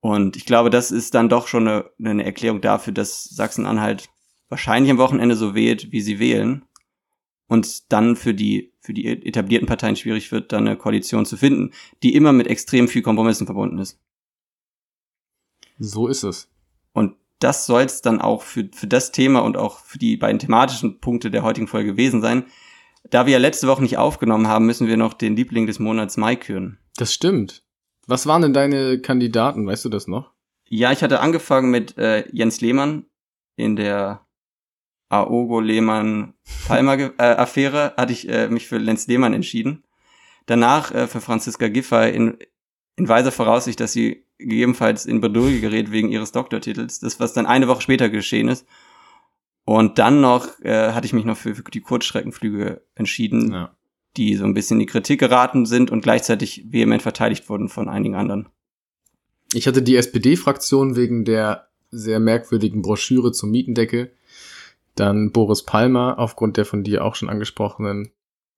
Und 0.00 0.36
ich 0.36 0.46
glaube, 0.46 0.70
das 0.70 0.90
ist 0.90 1.14
dann 1.14 1.28
doch 1.28 1.48
schon 1.48 1.68
eine, 1.68 1.90
eine 2.02 2.24
Erklärung 2.24 2.60
dafür, 2.60 2.92
dass 2.92 3.24
Sachsen-Anhalt 3.24 4.08
wahrscheinlich 4.48 4.90
am 4.90 4.98
Wochenende 4.98 5.36
so 5.36 5.54
wählt, 5.54 5.92
wie 5.92 6.00
sie 6.00 6.18
wählen. 6.18 6.64
Und 7.48 7.92
dann 7.92 8.16
für 8.16 8.34
die, 8.34 8.72
für 8.80 8.92
die 8.92 9.06
etablierten 9.06 9.68
Parteien 9.68 9.96
schwierig 9.96 10.32
wird, 10.32 10.52
dann 10.52 10.66
eine 10.66 10.76
Koalition 10.76 11.26
zu 11.26 11.36
finden, 11.36 11.72
die 12.02 12.14
immer 12.14 12.32
mit 12.32 12.48
extrem 12.48 12.88
viel 12.88 13.02
Kompromissen 13.02 13.46
verbunden 13.46 13.78
ist. 13.78 14.00
So 15.78 16.08
ist 16.08 16.22
es. 16.22 16.48
Und 16.92 17.16
das 17.38 17.66
soll 17.66 17.82
es 17.82 18.02
dann 18.02 18.20
auch 18.20 18.42
für, 18.42 18.68
für 18.72 18.86
das 18.86 19.12
Thema 19.12 19.40
und 19.40 19.56
auch 19.56 19.80
für 19.80 19.98
die 19.98 20.16
beiden 20.16 20.38
thematischen 20.38 21.00
Punkte 21.00 21.30
der 21.30 21.42
heutigen 21.42 21.68
Folge 21.68 21.92
gewesen 21.92 22.22
sein. 22.22 22.46
Da 23.10 23.26
wir 23.26 23.34
ja 23.34 23.38
letzte 23.38 23.68
Woche 23.68 23.82
nicht 23.82 23.98
aufgenommen 23.98 24.48
haben, 24.48 24.66
müssen 24.66 24.88
wir 24.88 24.96
noch 24.96 25.14
den 25.14 25.36
Liebling 25.36 25.66
des 25.66 25.78
Monats 25.78 26.16
Mai 26.16 26.36
küren. 26.36 26.78
Das 26.96 27.12
stimmt. 27.12 27.62
Was 28.06 28.26
waren 28.26 28.42
denn 28.42 28.54
deine 28.54 29.00
Kandidaten? 29.00 29.66
Weißt 29.66 29.84
du 29.84 29.88
das 29.88 30.06
noch? 30.06 30.32
Ja, 30.68 30.92
ich 30.92 31.02
hatte 31.02 31.20
angefangen 31.20 31.70
mit 31.70 31.96
äh, 31.98 32.24
Jens 32.32 32.60
Lehmann 32.60 33.06
in 33.56 33.76
der 33.76 34.26
Aogo 35.08 35.60
Lehmann 35.60 36.34
Palmer 36.66 36.98
äh, 36.98 37.12
Affäre 37.18 37.94
hatte 37.96 38.12
ich 38.12 38.28
äh, 38.28 38.48
mich 38.48 38.66
für 38.66 38.78
Lenz 38.78 39.06
Lehmann 39.06 39.34
entschieden. 39.34 39.84
Danach 40.46 40.92
äh, 40.92 41.06
für 41.06 41.20
Franziska 41.20 41.68
Giffey 41.68 42.10
in, 42.10 42.38
in 42.96 43.08
weiser 43.08 43.30
Voraussicht, 43.30 43.78
dass 43.78 43.92
sie 43.92 44.25
gegebenenfalls 44.38 45.06
in 45.06 45.20
Bredouille 45.20 45.60
gerät 45.60 45.90
wegen 45.92 46.10
ihres 46.10 46.32
Doktortitels. 46.32 47.00
Das, 47.00 47.20
was 47.20 47.32
dann 47.32 47.46
eine 47.46 47.68
Woche 47.68 47.82
später 47.82 48.08
geschehen 48.08 48.48
ist. 48.48 48.66
Und 49.64 49.98
dann 49.98 50.20
noch 50.20 50.60
äh, 50.60 50.92
hatte 50.92 51.06
ich 51.06 51.12
mich 51.12 51.24
noch 51.24 51.36
für, 51.36 51.54
für 51.54 51.62
die 51.64 51.80
Kurzstreckenflüge 51.80 52.82
entschieden, 52.94 53.52
Ja. 53.52 53.76
die 54.16 54.36
so 54.36 54.44
ein 54.44 54.54
bisschen 54.54 54.76
in 54.76 54.86
die 54.86 54.92
Kritik 54.92 55.18
geraten 55.20 55.66
sind 55.66 55.90
und 55.90 56.02
gleichzeitig 56.02 56.66
vehement 56.70 57.02
verteidigt 57.02 57.48
wurden 57.48 57.68
von 57.68 57.88
einigen 57.88 58.14
anderen. 58.14 58.48
Ich 59.52 59.66
hatte 59.66 59.82
die 59.82 59.96
SPD-Fraktion 59.96 60.96
wegen 60.96 61.24
der 61.24 61.68
sehr 61.90 62.20
merkwürdigen 62.20 62.82
Broschüre 62.82 63.32
zum 63.32 63.50
Mietendeckel. 63.50 64.12
Dann 64.94 65.32
Boris 65.32 65.64
Palmer 65.64 66.18
aufgrund 66.18 66.56
der 66.56 66.64
von 66.64 66.82
dir 66.84 67.04
auch 67.04 67.14
schon 67.14 67.28
angesprochenen 67.28 68.10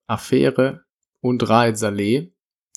Affäre 0.07 0.83
und 1.21 1.47
Raed 1.49 1.77
Saleh. 1.77 2.31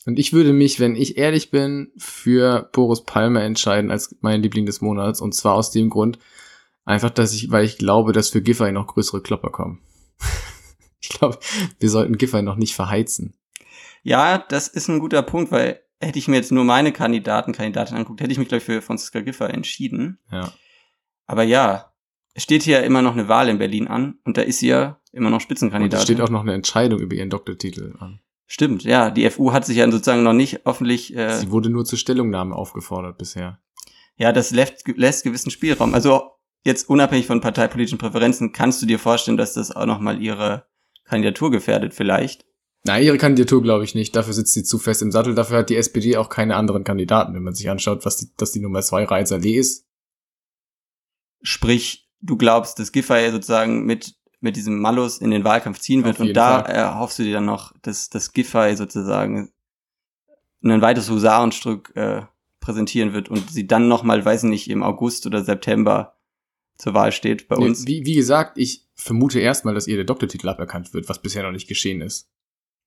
Und 0.06 0.18
ich 0.18 0.32
würde 0.32 0.52
mich, 0.52 0.80
wenn 0.80 0.96
ich 0.96 1.16
ehrlich 1.16 1.50
bin, 1.50 1.92
für 1.96 2.68
Boris 2.72 3.04
Palmer 3.04 3.42
entscheiden 3.42 3.90
als 3.90 4.16
mein 4.20 4.42
Liebling 4.42 4.66
des 4.66 4.80
Monats. 4.80 5.20
Und 5.20 5.34
zwar 5.34 5.54
aus 5.54 5.70
dem 5.70 5.90
Grund, 5.90 6.18
einfach, 6.84 7.10
dass 7.10 7.32
ich, 7.32 7.50
weil 7.50 7.64
ich 7.64 7.78
glaube, 7.78 8.12
dass 8.12 8.30
für 8.30 8.42
Giffey 8.42 8.72
noch 8.72 8.88
größere 8.88 9.22
Klopper 9.22 9.50
kommen. 9.50 9.80
ich 11.00 11.08
glaube, 11.08 11.38
wir 11.78 11.90
sollten 11.90 12.18
Giffey 12.18 12.42
noch 12.42 12.56
nicht 12.56 12.74
verheizen. 12.74 13.34
Ja, 14.02 14.38
das 14.38 14.68
ist 14.68 14.88
ein 14.88 14.98
guter 14.98 15.22
Punkt, 15.22 15.52
weil 15.52 15.80
hätte 16.00 16.18
ich 16.18 16.26
mir 16.26 16.36
jetzt 16.36 16.50
nur 16.50 16.64
meine 16.64 16.92
Kandidaten, 16.92 17.52
Kandidatin 17.52 17.96
angeguckt, 17.96 18.20
hätte 18.20 18.32
ich 18.32 18.38
mich 18.38 18.48
gleich 18.48 18.64
für 18.64 18.82
Franziska 18.82 19.20
Giffey 19.20 19.44
entschieden. 19.44 20.18
Ja. 20.30 20.52
Aber 21.26 21.44
ja, 21.44 21.92
es 22.34 22.42
steht 22.42 22.62
hier 22.64 22.82
immer 22.82 23.02
noch 23.02 23.12
eine 23.12 23.28
Wahl 23.28 23.48
in 23.48 23.58
Berlin 23.58 23.86
an 23.86 24.18
und 24.24 24.36
da 24.36 24.42
ist 24.42 24.58
sie 24.58 24.68
ja 24.68 25.00
immer 25.12 25.30
noch 25.30 25.36
Und 25.36 25.42
Spitzenkandidatin. 25.42 25.98
es 25.98 26.04
steht 26.04 26.20
auch 26.20 26.30
noch 26.30 26.40
eine 26.40 26.54
Entscheidung 26.54 26.98
über 26.98 27.14
ihren 27.14 27.30
Doktortitel 27.30 27.94
an. 28.00 28.20
Stimmt, 28.52 28.84
ja, 28.84 29.10
die 29.10 29.30
FU 29.30 29.54
hat 29.54 29.64
sich 29.64 29.78
ja 29.78 29.90
sozusagen 29.90 30.24
noch 30.24 30.34
nicht 30.34 30.66
öffentlich, 30.66 31.16
äh, 31.16 31.38
Sie 31.38 31.50
wurde 31.50 31.70
nur 31.70 31.86
zur 31.86 31.98
Stellungnahme 31.98 32.54
aufgefordert 32.54 33.16
bisher. 33.16 33.62
ja, 34.16 34.30
das 34.30 34.50
lässt, 34.50 34.86
lässt 34.86 35.24
gewissen 35.24 35.50
Spielraum. 35.50 35.94
Also 35.94 36.32
jetzt 36.62 36.90
unabhängig 36.90 37.26
von 37.26 37.40
parteipolitischen 37.40 37.96
Präferenzen, 37.96 38.52
kannst 38.52 38.82
du 38.82 38.86
dir 38.86 38.98
vorstellen, 38.98 39.38
dass 39.38 39.54
das 39.54 39.74
auch 39.74 39.86
nochmal 39.86 40.20
ihre 40.20 40.66
Kandidatur 41.04 41.50
gefährdet 41.50 41.94
vielleicht? 41.94 42.44
Nein, 42.84 43.02
ihre 43.04 43.16
Kandidatur 43.16 43.62
glaube 43.62 43.84
ich 43.84 43.94
nicht. 43.94 44.14
Dafür 44.14 44.34
sitzt 44.34 44.52
sie 44.52 44.64
zu 44.64 44.78
fest 44.78 45.00
im 45.00 45.12
Sattel. 45.12 45.34
Dafür 45.34 45.60
hat 45.60 45.70
die 45.70 45.76
SPD 45.76 46.18
auch 46.18 46.28
keine 46.28 46.56
anderen 46.56 46.84
Kandidaten, 46.84 47.32
wenn 47.32 47.44
man 47.44 47.54
sich 47.54 47.70
anschaut, 47.70 48.04
was 48.04 48.18
die, 48.18 48.26
dass 48.36 48.52
die 48.52 48.60
Nummer 48.60 48.82
zwei 48.82 49.04
Reiser 49.04 49.38
Lee 49.38 49.56
ist. 49.56 49.88
Sprich, 51.40 52.10
du 52.20 52.36
glaubst, 52.36 52.78
dass 52.78 52.92
Giffey 52.92 53.30
sozusagen 53.30 53.86
mit, 53.86 54.14
mit 54.42 54.57
diesem 54.57 54.81
Malus 54.81 55.18
in 55.18 55.31
den 55.31 55.44
Wahlkampf 55.44 55.78
ziehen 55.78 56.05
wird 56.05 56.20
und 56.20 56.35
da 56.35 56.62
Fall. 56.62 56.72
erhoffst 56.72 57.18
du 57.18 57.22
dir 57.22 57.35
dann 57.35 57.44
noch, 57.44 57.72
dass, 57.83 58.11
dass 58.11 58.33
Giffey 58.33 58.76
sozusagen 58.76 59.52
ein 60.62 60.83
weites 60.83 61.09
Husarenstück 61.11 61.92
äh, 61.96 62.22
präsentieren 62.61 63.12
wird 63.12 63.28
und 63.28 63.50
sie 63.50 63.66
dann 63.66 63.88
nochmal, 63.88 64.24
weiß 64.24 64.44
nicht, 64.44 64.68
im 64.68 64.83
August 64.83 65.26
oder 65.26 65.42
September 65.42 66.16
zur 66.76 66.94
Wahl 66.94 67.12
steht 67.12 67.48
bei 67.48 67.57
uns. 67.57 67.87
Wie, 67.87 68.05
wie 68.05 68.14
gesagt, 68.14 68.59
ich 68.59 68.88
vermute 68.94 69.40
erstmal, 69.40 69.74
dass 69.74 69.87
ihr 69.87 69.96
der 69.96 70.05
Doktortitel 70.05 70.48
aberkannt 70.48 70.94
wird, 70.94 71.09
was 71.09 71.20
bisher 71.20 71.42
noch 71.42 71.52
nicht 71.52 71.68
geschehen 71.68 72.00
ist. 72.00 72.28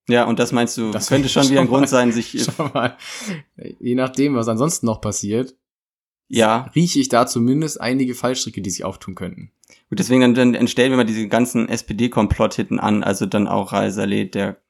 Ja, 0.07 0.25
und 0.25 0.39
das 0.39 0.51
meinst 0.51 0.77
du, 0.77 0.91
Das 0.91 1.07
könnte 1.07 1.29
schon 1.29 1.49
wieder 1.49 1.61
ein 1.61 1.67
mal. 1.67 1.77
Grund 1.77 1.89
sein, 1.89 2.11
sich, 2.11 2.43
Schau 2.43 2.69
mal, 2.73 2.97
je 3.79 3.95
nachdem, 3.95 4.35
was 4.35 4.47
ansonsten 4.47 4.85
noch 4.85 5.01
passiert, 5.01 5.55
ja, 6.27 6.69
rieche 6.75 6.99
ich 6.99 7.09
da 7.09 7.27
zumindest 7.27 7.79
einige 7.79 8.15
Fallstricke, 8.15 8.61
die 8.61 8.69
sich 8.69 8.83
auftun 8.83 9.15
könnten. 9.15 9.51
Gut, 9.89 9.99
deswegen 9.99 10.21
dann, 10.21 10.33
dann 10.33 10.55
entstellen 10.55 10.91
wir 10.91 10.97
mal 10.97 11.05
diese 11.05 11.27
ganzen 11.27 11.69
SPD-Komplott 11.69 12.55
hinten 12.55 12.79
an, 12.79 13.03
also 13.03 13.25
dann 13.25 13.47
auch 13.47 13.71
Saleh, 13.89 14.25
der 14.25 14.61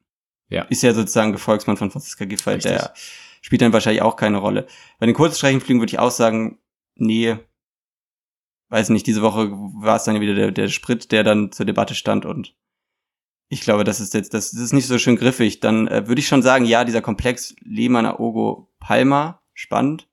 Ja. 0.48 0.62
ist 0.64 0.82
ja 0.82 0.92
sozusagen 0.92 1.32
Gefolgsmann 1.32 1.76
von 1.76 1.90
Franziska 1.90 2.24
Giffey, 2.24 2.50
Richtig. 2.54 2.72
der 2.72 2.94
spielt 3.40 3.62
dann 3.62 3.72
wahrscheinlich 3.72 4.02
auch 4.02 4.16
keine 4.16 4.38
Rolle. 4.38 4.66
Bei 4.98 5.06
den 5.06 5.14
Kurzstreckenflügen 5.14 5.80
würde 5.80 5.90
ich 5.90 5.98
auch 5.98 6.10
sagen, 6.10 6.58
nee, 6.96 7.36
weiß 8.68 8.88
nicht, 8.90 9.06
diese 9.06 9.22
Woche 9.22 9.50
war 9.52 9.96
es 9.96 10.04
dann 10.04 10.20
wieder 10.20 10.34
der, 10.34 10.50
der 10.50 10.68
Sprit, 10.68 11.12
der 11.12 11.24
dann 11.24 11.52
zur 11.52 11.66
Debatte 11.66 11.94
stand 11.94 12.26
und 12.26 12.54
ich 13.48 13.60
glaube, 13.60 13.84
das 13.84 14.00
ist 14.00 14.12
jetzt, 14.14 14.34
das, 14.34 14.50
das 14.50 14.60
ist 14.60 14.72
nicht 14.72 14.88
so 14.88 14.98
schön 14.98 15.14
griffig. 15.14 15.60
Dann 15.60 15.86
äh, 15.86 16.08
würde 16.08 16.18
ich 16.18 16.26
schon 16.26 16.42
sagen, 16.42 16.64
ja, 16.64 16.84
dieser 16.84 17.00
Komplex 17.00 17.54
Lehmann, 17.60 18.04
Aogo, 18.04 18.72
Palmer, 18.80 19.40
spannend. 19.54 20.08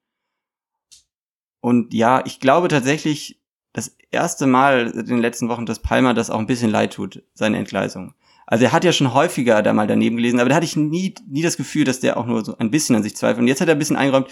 Und 1.63 1.93
ja, 1.93 2.21
ich 2.25 2.41
glaube 2.41 2.67
tatsächlich, 2.67 3.41
das 3.71 3.95
erste 4.11 4.47
Mal 4.47 4.87
in 4.87 5.05
den 5.05 5.21
letzten 5.21 5.47
Wochen, 5.47 5.65
dass 5.65 5.79
Palmer 5.79 6.13
das 6.13 6.29
auch 6.29 6.39
ein 6.39 6.45
bisschen 6.45 6.69
leid 6.69 6.91
tut, 6.91 7.23
seine 7.33 7.57
Entgleisung. 7.57 8.13
Also 8.45 8.65
er 8.65 8.73
hat 8.73 8.83
ja 8.83 8.91
schon 8.91 9.13
häufiger 9.13 9.61
da 9.61 9.71
mal 9.71 9.87
daneben 9.87 10.17
gelesen, 10.17 10.41
aber 10.41 10.49
da 10.49 10.55
hatte 10.55 10.65
ich 10.65 10.75
nie, 10.75 11.15
nie 11.25 11.41
das 11.41 11.55
Gefühl, 11.55 11.85
dass 11.85 12.01
der 12.01 12.17
auch 12.17 12.25
nur 12.25 12.43
so 12.43 12.57
ein 12.57 12.69
bisschen 12.69 12.97
an 12.97 13.01
sich 13.01 13.15
zweifelt. 13.15 13.39
Und 13.39 13.47
jetzt 13.47 13.61
hat 13.61 13.69
er 13.69 13.75
ein 13.75 13.79
bisschen 13.79 13.95
eingeräumt, 13.95 14.27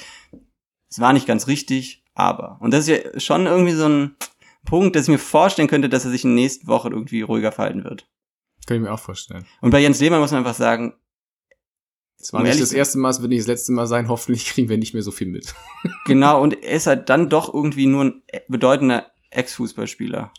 es 0.89 0.99
war 0.99 1.13
nicht 1.13 1.25
ganz 1.25 1.47
richtig, 1.47 2.03
aber. 2.15 2.57
Und 2.59 2.73
das 2.73 2.81
ist 2.81 2.89
ja 2.89 3.19
schon 3.21 3.45
irgendwie 3.45 3.75
so 3.75 3.87
ein 3.87 4.17
Punkt, 4.65 4.97
dass 4.97 5.03
ich 5.03 5.09
mir 5.09 5.17
vorstellen 5.17 5.69
könnte, 5.69 5.87
dass 5.87 6.03
er 6.03 6.11
sich 6.11 6.25
in 6.25 6.31
der 6.35 6.43
nächsten 6.43 6.67
Woche 6.67 6.89
irgendwie 6.89 7.21
ruhiger 7.21 7.53
verhalten 7.53 7.85
wird. 7.85 8.09
Kann 8.67 8.75
ich 8.75 8.83
mir 8.83 8.91
auch 8.91 8.99
vorstellen. 8.99 9.45
Und 9.61 9.71
bei 9.71 9.79
Jens 9.79 10.01
Lehmann 10.01 10.19
muss 10.19 10.31
man 10.31 10.39
einfach 10.39 10.53
sagen, 10.53 10.95
Es 12.21 12.33
war 12.33 12.41
Um 12.41 12.47
nicht 12.47 12.61
das 12.61 12.73
erste 12.73 12.97
Mal, 12.99 13.09
es 13.09 13.21
wird 13.21 13.29
nicht 13.29 13.41
das 13.41 13.47
letzte 13.47 13.71
Mal 13.71 13.87
sein. 13.87 14.07
Hoffentlich 14.07 14.45
kriegen 14.45 14.69
wir 14.69 14.77
nicht 14.77 14.93
mehr 14.93 15.03
so 15.03 15.11
viel 15.11 15.27
mit. 15.27 15.53
genau, 16.05 16.41
und 16.41 16.63
er 16.63 16.73
ist 16.73 16.87
halt 16.87 17.09
dann 17.09 17.29
doch 17.29 17.53
irgendwie 17.53 17.87
nur 17.87 18.05
ein 18.05 18.21
bedeutender 18.47 19.11
Ex-Fußballspieler. 19.31 20.31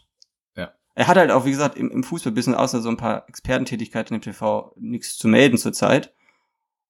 Ja. 0.56 0.72
Er 0.94 1.06
hat 1.06 1.16
halt 1.16 1.30
auch, 1.30 1.44
wie 1.44 1.50
gesagt, 1.50 1.76
im, 1.76 1.90
im 1.90 2.04
Fußballbusiness 2.04 2.58
außer 2.58 2.80
so 2.80 2.88
ein 2.88 2.96
paar 2.96 3.28
Expertentätigkeiten 3.28 4.14
im 4.14 4.20
TV 4.20 4.74
nichts 4.78 5.16
zu 5.16 5.28
melden 5.28 5.58
zurzeit. 5.58 6.14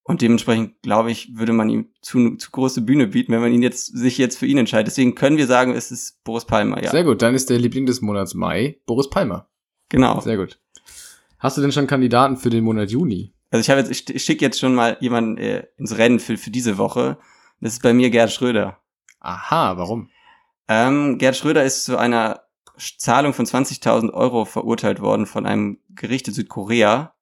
Und 0.04 0.20
dementsprechend, 0.20 0.82
glaube 0.82 1.12
ich, 1.12 1.36
würde 1.36 1.52
man 1.52 1.68
ihm 1.68 1.90
zu, 2.00 2.36
zu 2.36 2.50
große 2.50 2.80
Bühne 2.80 3.06
bieten, 3.06 3.32
wenn 3.32 3.40
man 3.40 3.52
ihn 3.52 3.62
jetzt, 3.62 3.86
sich 3.86 4.18
jetzt 4.18 4.36
für 4.36 4.46
ihn 4.46 4.58
entscheidet. 4.58 4.88
Deswegen 4.88 5.14
können 5.14 5.36
wir 5.36 5.46
sagen, 5.46 5.74
es 5.74 5.92
ist 5.92 6.24
Boris 6.24 6.44
Palmer, 6.44 6.82
ja. 6.82 6.90
Sehr 6.90 7.04
gut, 7.04 7.22
dann 7.22 7.36
ist 7.36 7.50
der 7.50 7.58
Liebling 7.60 7.86
des 7.86 8.00
Monats 8.00 8.34
Mai 8.34 8.80
Boris 8.84 9.08
Palmer. 9.08 9.48
Genau. 9.90 10.20
Sehr 10.20 10.36
gut. 10.36 10.58
Hast 11.38 11.56
du 11.56 11.60
denn 11.60 11.72
schon 11.72 11.86
Kandidaten 11.86 12.36
für 12.36 12.50
den 12.50 12.64
Monat 12.64 12.90
Juni? 12.90 13.32
Also 13.52 13.60
ich 13.60 13.70
habe 13.70 13.86
jetzt, 13.86 14.08
ich, 14.08 14.24
schicke 14.24 14.42
jetzt 14.42 14.58
schon 14.58 14.74
mal 14.74 14.96
jemanden 15.00 15.36
äh, 15.36 15.66
ins 15.76 15.98
Rennen 15.98 16.20
für, 16.20 16.38
für 16.38 16.50
diese 16.50 16.78
Woche. 16.78 17.18
Das 17.60 17.74
ist 17.74 17.82
bei 17.82 17.92
mir 17.92 18.08
Gerd 18.08 18.32
Schröder. 18.32 18.80
Aha, 19.20 19.76
warum? 19.76 20.08
Ähm, 20.68 21.18
Gerd 21.18 21.36
Schröder 21.36 21.62
ist 21.62 21.84
zu 21.84 21.98
einer 21.98 22.44
Zahlung 22.78 23.34
von 23.34 23.44
20.000 23.44 24.10
Euro 24.14 24.46
verurteilt 24.46 25.00
worden 25.00 25.26
von 25.26 25.44
einem 25.44 25.78
Gericht 25.90 26.28
in 26.28 26.34
Südkorea. 26.34 27.14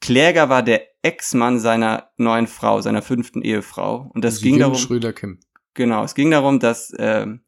Kläger 0.00 0.48
war 0.48 0.62
der 0.62 0.86
Ex-Mann 1.02 1.58
seiner 1.58 2.12
neuen 2.16 2.46
Frau, 2.46 2.80
seiner 2.80 3.02
fünften 3.02 3.42
Ehefrau. 3.42 4.08
Und 4.14 4.24
das 4.24 4.40
ging 4.40 4.54
Jürgen 4.54 4.60
darum, 4.60 4.76
Schröder 4.76 5.12
Kim. 5.12 5.40
genau, 5.74 6.04
es 6.04 6.14
ging 6.14 6.30
darum, 6.30 6.60
dass 6.60 6.94
ähm, 6.96 7.40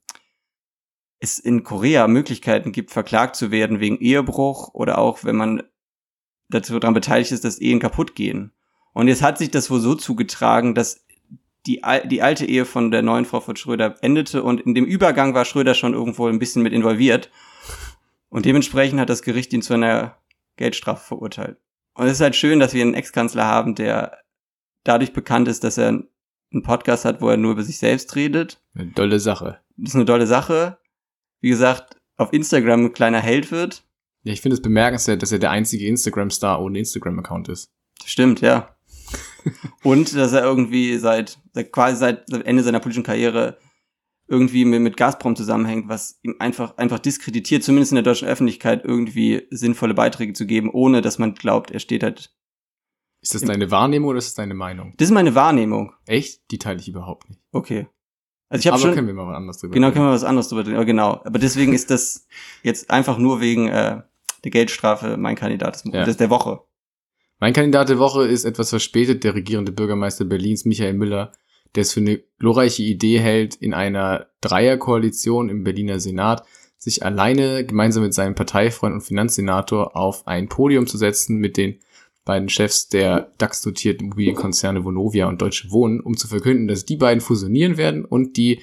es 1.21 1.39
in 1.39 1.63
Korea 1.63 2.09
Möglichkeiten 2.09 2.73
gibt, 2.73 2.91
verklagt 2.91 3.37
zu 3.37 3.53
werden 3.53 3.79
wegen 3.79 3.99
Ehebruch 3.99 4.75
oder 4.75 4.99
auch, 4.99 5.23
wenn 5.23 5.37
man 5.37 5.63
dazu 6.53 6.79
daran 6.79 6.95
beteiligt 6.95 7.33
ist, 7.33 7.45
dass 7.45 7.59
Ehen 7.61 7.81
kaputt 7.81 8.15
gehen. 8.15 8.53
Und 8.93 9.09
jetzt 9.09 9.23
hat 9.23 9.39
sich 9.39 9.51
das 9.51 9.71
wohl 9.71 9.81
so 9.81 9.95
zugetragen, 9.95 10.75
dass 10.75 11.05
die, 11.67 11.83
al- 11.85 12.07
die 12.07 12.23
alte 12.23 12.45
Ehe 12.45 12.65
von 12.65 12.91
der 12.91 13.03
neuen 13.03 13.25
Frau 13.25 13.41
von 13.41 13.57
Schröder 13.57 13.95
endete 14.03 14.43
und 14.43 14.61
in 14.61 14.75
dem 14.75 14.85
Übergang 14.85 15.35
war 15.35 15.45
Schröder 15.45 15.75
schon 15.75 15.95
irgendwo 15.95 16.27
ein 16.27 16.39
bisschen 16.39 16.63
mit 16.63 16.73
involviert. 16.73 17.31
Und 18.29 18.45
dementsprechend 18.47 18.99
hat 19.01 19.11
das 19.11 19.23
Gericht 19.23 19.53
ihn 19.53 19.63
zu 19.63 19.75
einer 19.75 20.17
Geldstrafe 20.57 21.05
verurteilt. 21.07 21.59
Und 21.95 22.07
es 22.07 22.13
ist 22.15 22.21
halt 22.21 22.37
schön, 22.37 22.59
dass 22.61 22.73
wir 22.75 22.83
einen 22.83 22.95
Ex-Kanzler 22.95 23.45
haben, 23.45 23.75
der 23.75 24.19
dadurch 24.85 25.13
bekannt 25.13 25.49
ist, 25.49 25.63
dass 25.65 25.79
er 25.79 25.89
einen 25.89 26.63
Podcast 26.63 27.05
hat, 27.05 27.21
wo 27.21 27.29
er 27.29 27.37
nur 27.37 27.53
über 27.53 27.63
sich 27.63 27.79
selbst 27.79 28.17
redet. 28.17 28.61
Eine 28.75 28.93
tolle 28.93 29.21
Sache. 29.21 29.59
Das 29.77 29.91
ist 29.91 29.97
eine 29.97 30.07
tolle 30.07 30.27
Sache. 30.27 30.79
Wie 31.41 31.51
gesagt, 31.51 31.97
auf 32.17 32.33
Instagram 32.33 32.87
ein 32.87 32.93
kleiner 32.93 33.21
Held 33.21 33.51
wird. 33.53 33.85
Ja, 34.25 34.33
ich 34.33 34.41
finde 34.41 34.55
es 34.55 34.63
bemerkenswert, 34.63 35.23
dass 35.23 35.33
er 35.33 35.39
der 35.39 35.51
einzige 35.51 35.87
Instagram-Star 35.87 36.61
ohne 36.63 36.79
Instagram-Account 36.79 37.49
ist. 37.49 37.73
Stimmt, 38.05 38.41
ja. 38.41 38.77
Und 39.83 40.15
dass 40.15 40.33
er 40.33 40.43
irgendwie 40.45 40.97
seit, 40.99 41.39
seit 41.53 41.73
quasi 41.73 41.97
seit 41.97 42.31
Ende 42.31 42.63
seiner 42.63 42.81
politischen 42.81 43.03
Karriere 43.05 43.59
irgendwie 44.29 44.65
mit, 44.65 44.81
mit 44.81 44.97
Gazprom 44.97 45.35
zusammenhängt, 45.37 45.89
was 45.89 46.19
ihm 46.23 46.37
einfach, 46.39 46.77
einfach 46.79 47.01
diskreditiert, 47.01 47.65
zumindest 47.65 47.93
in 47.93 47.97
der 47.97 48.05
deutschen 48.05 48.29
Öffentlichkeit, 48.29 48.85
irgendwie 48.85 49.47
sinnvolle 49.51 49.95
Beiträge 49.95 50.33
zu 50.33 50.47
geben, 50.47 50.71
ohne 50.71 51.03
dass 51.03 51.19
man 51.19 51.35
glaubt, 51.35 51.71
er 51.71 51.81
steht 51.81 52.03
halt. 52.03 52.33
Ist 53.21 53.35
das 53.35 53.43
deine 53.43 53.71
Wahrnehmung 53.71 54.11
oder 54.11 54.19
ist 54.19 54.29
das 54.29 54.35
deine 54.35 54.55
Meinung? 54.55 54.95
Das 54.97 55.09
ist 55.09 55.15
meine 55.15 55.35
Wahrnehmung. 55.35 55.93
Echt? 56.07 56.51
Die 56.51 56.59
teile 56.59 56.81
ich 56.81 56.89
überhaupt 56.89 57.29
nicht. 57.29 57.41
Okay. 57.53 57.87
Also 58.49 58.61
ich 58.61 58.67
habe 58.67 58.75
Aber 58.77 58.83
schon. 58.83 58.95
können 58.95 59.07
wir 59.07 59.15
mal 59.15 59.27
was 59.29 59.37
anderes 59.37 59.59
drüber 59.59 59.75
Genau, 59.75 59.87
reden. 59.89 59.95
können 59.95 60.07
wir 60.07 60.13
was 60.13 60.25
anderes 60.25 60.49
drüber 60.49 60.63
reden. 60.67 60.75
Aber 60.77 60.85
genau. 60.85 61.21
Aber 61.25 61.39
deswegen 61.39 61.73
ist 61.73 61.91
das 61.91 62.27
jetzt 62.63 62.91
einfach 62.91 63.19
nur 63.19 63.41
wegen 63.41 63.69
äh, 63.69 64.03
der 64.45 64.51
Geldstrafe 64.51 65.17
mein 65.17 65.37
Kandidat 65.37 65.75
des 65.75 65.93
Ja. 65.93 66.05
der 66.05 66.31
Woche. 66.31 66.61
Mein 67.39 67.53
Kandidat 67.53 67.89
der 67.89 67.99
Woche 67.99 68.27
ist 68.27 68.45
etwas 68.45 68.71
verspätet 68.71 69.25
der 69.25 69.35
regierende 69.35 69.73
Bürgermeister 69.73 70.25
Berlins, 70.25 70.65
Michael 70.65 70.95
Müller, 70.95 71.33
der 71.75 71.83
es 71.83 71.93
für 71.93 72.01
eine 72.01 72.23
glorreiche 72.39 72.83
Idee 72.83 73.19
hält, 73.19 73.55
in 73.57 73.75
einer 73.75 74.27
Dreierkoalition 74.41 75.49
im 75.49 75.65
Berliner 75.65 75.99
Senat 75.99 76.45
sich 76.79 77.05
alleine 77.05 77.65
gemeinsam 77.65 78.03
mit 78.03 78.15
seinem 78.15 78.35
Parteifreund 78.35 78.95
und 78.95 79.01
Finanzsenator 79.03 79.97
auf 79.97 80.27
ein 80.27 80.49
Podium 80.49 80.87
zu 80.87 80.99
setzen 80.99 81.37
mit 81.39 81.57
den 81.57 81.79
beiden 82.25 82.49
Chefs 82.49 82.89
der 82.89 83.33
DAX-dotierten 83.39 84.07
Immobilienkonzerne 84.07 84.85
Vonovia 84.85 85.27
und 85.27 85.41
Deutsche 85.41 85.71
Wohnen, 85.71 86.01
um 86.01 86.17
zu 86.17 86.29
verkünden, 86.29 86.69
dass 86.69 86.85
die 86.85 86.97
beiden 86.97 87.21
fusionieren 87.21 87.77
werden 87.77 88.05
und 88.05 88.37
die 88.37 88.61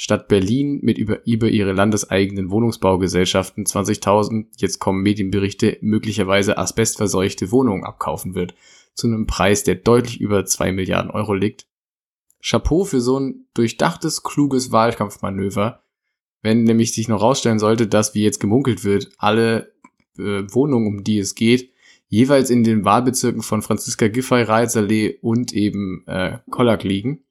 Stadt 0.00 0.28
Berlin 0.28 0.78
mit 0.80 0.96
über, 0.96 1.26
über 1.26 1.48
ihre 1.48 1.72
landeseigenen 1.72 2.52
Wohnungsbaugesellschaften 2.52 3.64
20.000, 3.64 4.46
jetzt 4.56 4.78
kommen 4.78 5.02
Medienberichte, 5.02 5.76
möglicherweise 5.80 6.56
asbestverseuchte 6.56 7.50
Wohnungen 7.50 7.82
abkaufen 7.82 8.36
wird, 8.36 8.54
zu 8.94 9.08
einem 9.08 9.26
Preis, 9.26 9.64
der 9.64 9.74
deutlich 9.74 10.20
über 10.20 10.46
zwei 10.46 10.70
Milliarden 10.70 11.10
Euro 11.10 11.34
liegt. 11.34 11.66
Chapeau 12.40 12.84
für 12.84 13.00
so 13.00 13.18
ein 13.18 13.46
durchdachtes, 13.54 14.22
kluges 14.22 14.70
Wahlkampfmanöver, 14.70 15.82
wenn 16.42 16.62
nämlich 16.62 16.92
sich 16.92 17.08
noch 17.08 17.20
rausstellen 17.20 17.58
sollte, 17.58 17.88
dass, 17.88 18.14
wie 18.14 18.22
jetzt 18.22 18.38
gemunkelt 18.38 18.84
wird, 18.84 19.10
alle 19.18 19.72
äh, 20.16 20.44
Wohnungen, 20.48 20.86
um 20.86 21.02
die 21.02 21.18
es 21.18 21.34
geht, 21.34 21.72
jeweils 22.06 22.50
in 22.50 22.62
den 22.62 22.84
Wahlbezirken 22.84 23.42
von 23.42 23.62
Franziska 23.62 24.06
Giffey, 24.06 24.42
Raedsallee 24.42 25.18
und 25.22 25.52
eben 25.52 26.04
äh, 26.06 26.38
Kollack 26.50 26.84
liegen 26.84 27.24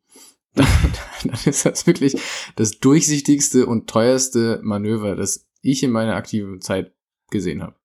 dann, 1.24 1.40
ist 1.46 1.66
das 1.66 1.88
wirklich 1.88 2.20
das 2.56 2.80
durchsichtigste 2.80 3.66
und 3.66 3.90
teuerste 3.90 4.60
Manöver, 4.64 5.16
das 5.16 5.48
ich 5.62 5.84
in 5.84 5.92
meiner 5.92 6.16
aktiven 6.16 6.62
Zeit 6.62 6.94
gesehen 7.30 7.64
habe. 7.64 7.76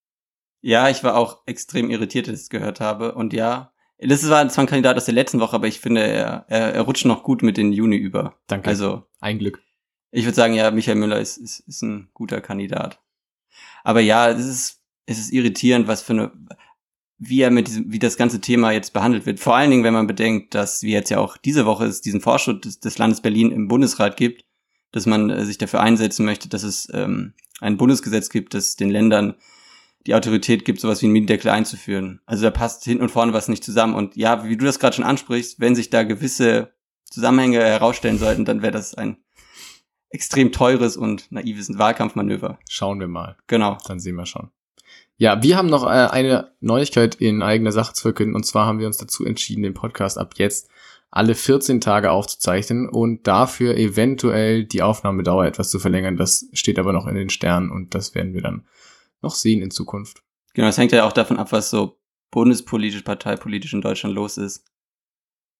Ja, 0.61 0.89
ich 0.89 1.03
war 1.03 1.17
auch 1.17 1.43
extrem 1.47 1.91
irritiert, 1.91 2.29
als 2.29 2.39
ich 2.39 2.45
es 2.45 2.51
gehört 2.51 2.81
habe. 2.81 3.15
Und 3.15 3.33
ja, 3.33 3.73
das 3.99 4.29
war 4.29 4.49
zwar 4.49 4.65
ein 4.65 4.69
Kandidat 4.69 4.97
aus 4.97 5.07
der 5.07 5.15
letzten 5.15 5.41
Woche, 5.41 5.57
aber 5.57 5.67
ich 5.67 5.81
finde, 5.81 6.03
er, 6.03 6.45
er, 6.49 6.75
er 6.75 6.83
rutscht 6.83 7.05
noch 7.05 7.25
gut 7.25 7.43
mit 7.43 7.57
den 7.57 7.73
Juni 7.73 7.97
über. 7.97 8.37
Danke. 8.47 8.69
Also, 8.69 9.05
ein 9.21 9.39
Glück. 9.39 9.61
Ich 10.11 10.25
würde 10.25 10.37
sagen, 10.37 10.55
ja, 10.55 10.71
Michael 10.71 10.99
Müller 10.99 11.19
ist, 11.19 11.37
ist, 11.37 11.61
ist 11.61 11.83
ein 11.83 12.11
guter 12.13 12.41
Kandidat. 12.41 13.01
Aber 13.83 14.01
ja, 14.01 14.31
es 14.31 14.47
ist, 14.47 14.83
es 15.07 15.19
ist 15.19 15.33
irritierend, 15.33 15.89
was 15.89 16.03
für 16.03 16.13
eine, 16.13 16.33
wie 17.25 17.41
er 17.41 17.51
mit 17.51 17.69
diesem, 17.69 17.93
wie 17.93 18.01
das 18.01 18.17
ganze 18.17 18.41
Thema 18.41 18.73
jetzt 18.73 18.93
behandelt 18.93 19.27
wird. 19.27 19.39
Vor 19.39 19.55
allen 19.55 19.71
Dingen, 19.71 19.85
wenn 19.85 19.95
man 19.95 20.09
bedenkt, 20.09 20.55
dass 20.57 20.83
wie 20.83 20.91
jetzt 20.91 21.09
ja 21.09 21.19
auch 21.19 21.37
diese 21.37 21.67
Woche 21.67 21.85
es 21.85 22.01
diesen 22.01 22.21
Vorschub 22.21 22.63
des, 22.63 22.81
des 22.81 22.99
Landes 22.99 23.21
Berlin 23.21 23.53
im 23.53 23.69
Bundesrat 23.69 24.17
gibt, 24.17 24.45
dass 24.91 25.07
man 25.07 25.31
äh, 25.31 25.45
sich 25.45 25.57
dafür 25.57 25.81
einsetzen 25.81 26.25
möchte, 26.25 26.49
dass 26.49 26.65
es 26.65 26.89
ähm, 26.93 27.35
ein 27.61 27.77
Bundesgesetz 27.77 28.29
gibt, 28.29 28.55
das 28.55 28.75
den 28.75 28.91
Ländern 28.91 29.37
die 30.05 30.17
Autorität 30.17 30.65
gibt, 30.65 30.81
sowas 30.81 31.01
wie 31.01 31.07
ein 31.07 31.13
Mietendeckel 31.13 31.49
einzuführen. 31.49 32.21
Also 32.27 32.43
da 32.43 32.51
passt 32.51 32.83
hinten 32.83 33.05
und 33.05 33.11
vorne 33.11 33.33
was 33.33 33.47
nicht 33.47 33.63
zusammen. 33.63 33.95
Und 33.95 34.17
ja, 34.17 34.45
wie 34.45 34.57
du 34.57 34.65
das 34.65 34.81
gerade 34.81 34.97
schon 34.97 35.05
ansprichst, 35.05 35.61
wenn 35.61 35.77
sich 35.77 35.91
da 35.91 36.03
gewisse 36.03 36.73
Zusammenhänge 37.05 37.61
herausstellen 37.61 38.19
sollten, 38.19 38.45
dann 38.45 38.63
wäre 38.63 38.73
das 38.73 38.95
ein 38.95 39.19
extrem 40.11 40.51
teures 40.51 40.97
und 40.97 41.31
naives 41.31 41.79
Wahlkampfmanöver. 41.79 42.59
Schauen 42.69 42.99
wir 42.99 43.07
mal. 43.07 43.37
Genau. 43.47 43.79
Dann 43.87 44.01
sehen 44.01 44.17
wir 44.17 44.27
schon. 44.27 44.51
Ja, 45.23 45.41
wir 45.41 45.57
haben 45.57 45.69
noch 45.69 45.85
äh, 45.85 46.09
eine 46.11 46.51
Neuigkeit 46.59 47.15
in 47.15 47.43
eigener 47.43 47.71
Sache 47.71 47.93
zu 47.93 48.03
verkünden. 48.03 48.35
Und 48.35 48.45
zwar 48.45 48.67
haben 48.67 48.81
wir 48.81 48.89
uns 48.89 48.97
dazu 48.97 49.25
entschieden, 49.25 49.63
den 49.63 49.73
Podcast 49.73 50.19
ab 50.19 50.35
jetzt 50.37 50.69
alle 51.13 51.37
14 51.37 51.81
Tage 51.81 52.11
aufzuzeichnen 52.11 52.89
und 52.89 53.29
dafür 53.29 53.77
eventuell 53.77 54.65
die 54.65 54.83
Aufnahmedauer 54.83 55.45
etwas 55.45 55.71
zu 55.71 55.79
verlängern. 55.79 56.17
Das 56.17 56.49
steht 56.55 56.77
aber 56.77 56.93
noch 56.93 57.07
in 57.07 57.15
den 57.15 57.31
Sternen 57.31 57.71
und 57.71 57.95
das 57.95 58.17
werden 58.17 58.35
wir 58.35 58.43
dann 58.43 58.67
noch 59.21 59.37
sehen 59.37 59.63
in 59.63 59.71
Zukunft. 59.71 60.25
Genau, 60.55 60.67
es 60.67 60.77
hängt 60.77 60.91
ja 60.91 61.05
auch 61.05 61.13
davon 61.13 61.39
ab, 61.39 61.53
was 61.53 61.71
so 61.71 62.01
bundespolitisch, 62.33 63.03
parteipolitisch 63.03 63.75
in 63.75 63.81
Deutschland 63.81 64.17
los 64.17 64.39
ist. 64.39 64.65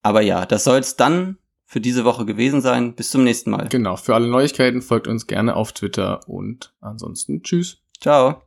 Aber 0.01 0.19
ja, 0.19 0.45
das 0.45 0.65
soll 0.65 0.79
es 0.79 0.97
dann 0.97 1.37
für 1.65 1.79
diese 1.79 2.03
Woche 2.03 2.25
gewesen 2.25 2.59
sein. 2.59 2.95
Bis 2.95 3.11
zum 3.11 3.23
nächsten 3.23 3.51
Mal. 3.51 3.69
Genau, 3.69 3.95
für 3.95 4.13
alle 4.13 4.27
Neuigkeiten 4.27 4.81
folgt 4.81 5.07
uns 5.07 5.25
gerne 5.25 5.55
auf 5.55 5.71
Twitter 5.71 6.27
und 6.27 6.75
ansonsten 6.81 7.43
tschüss. 7.43 7.77
Ciao. 8.01 8.43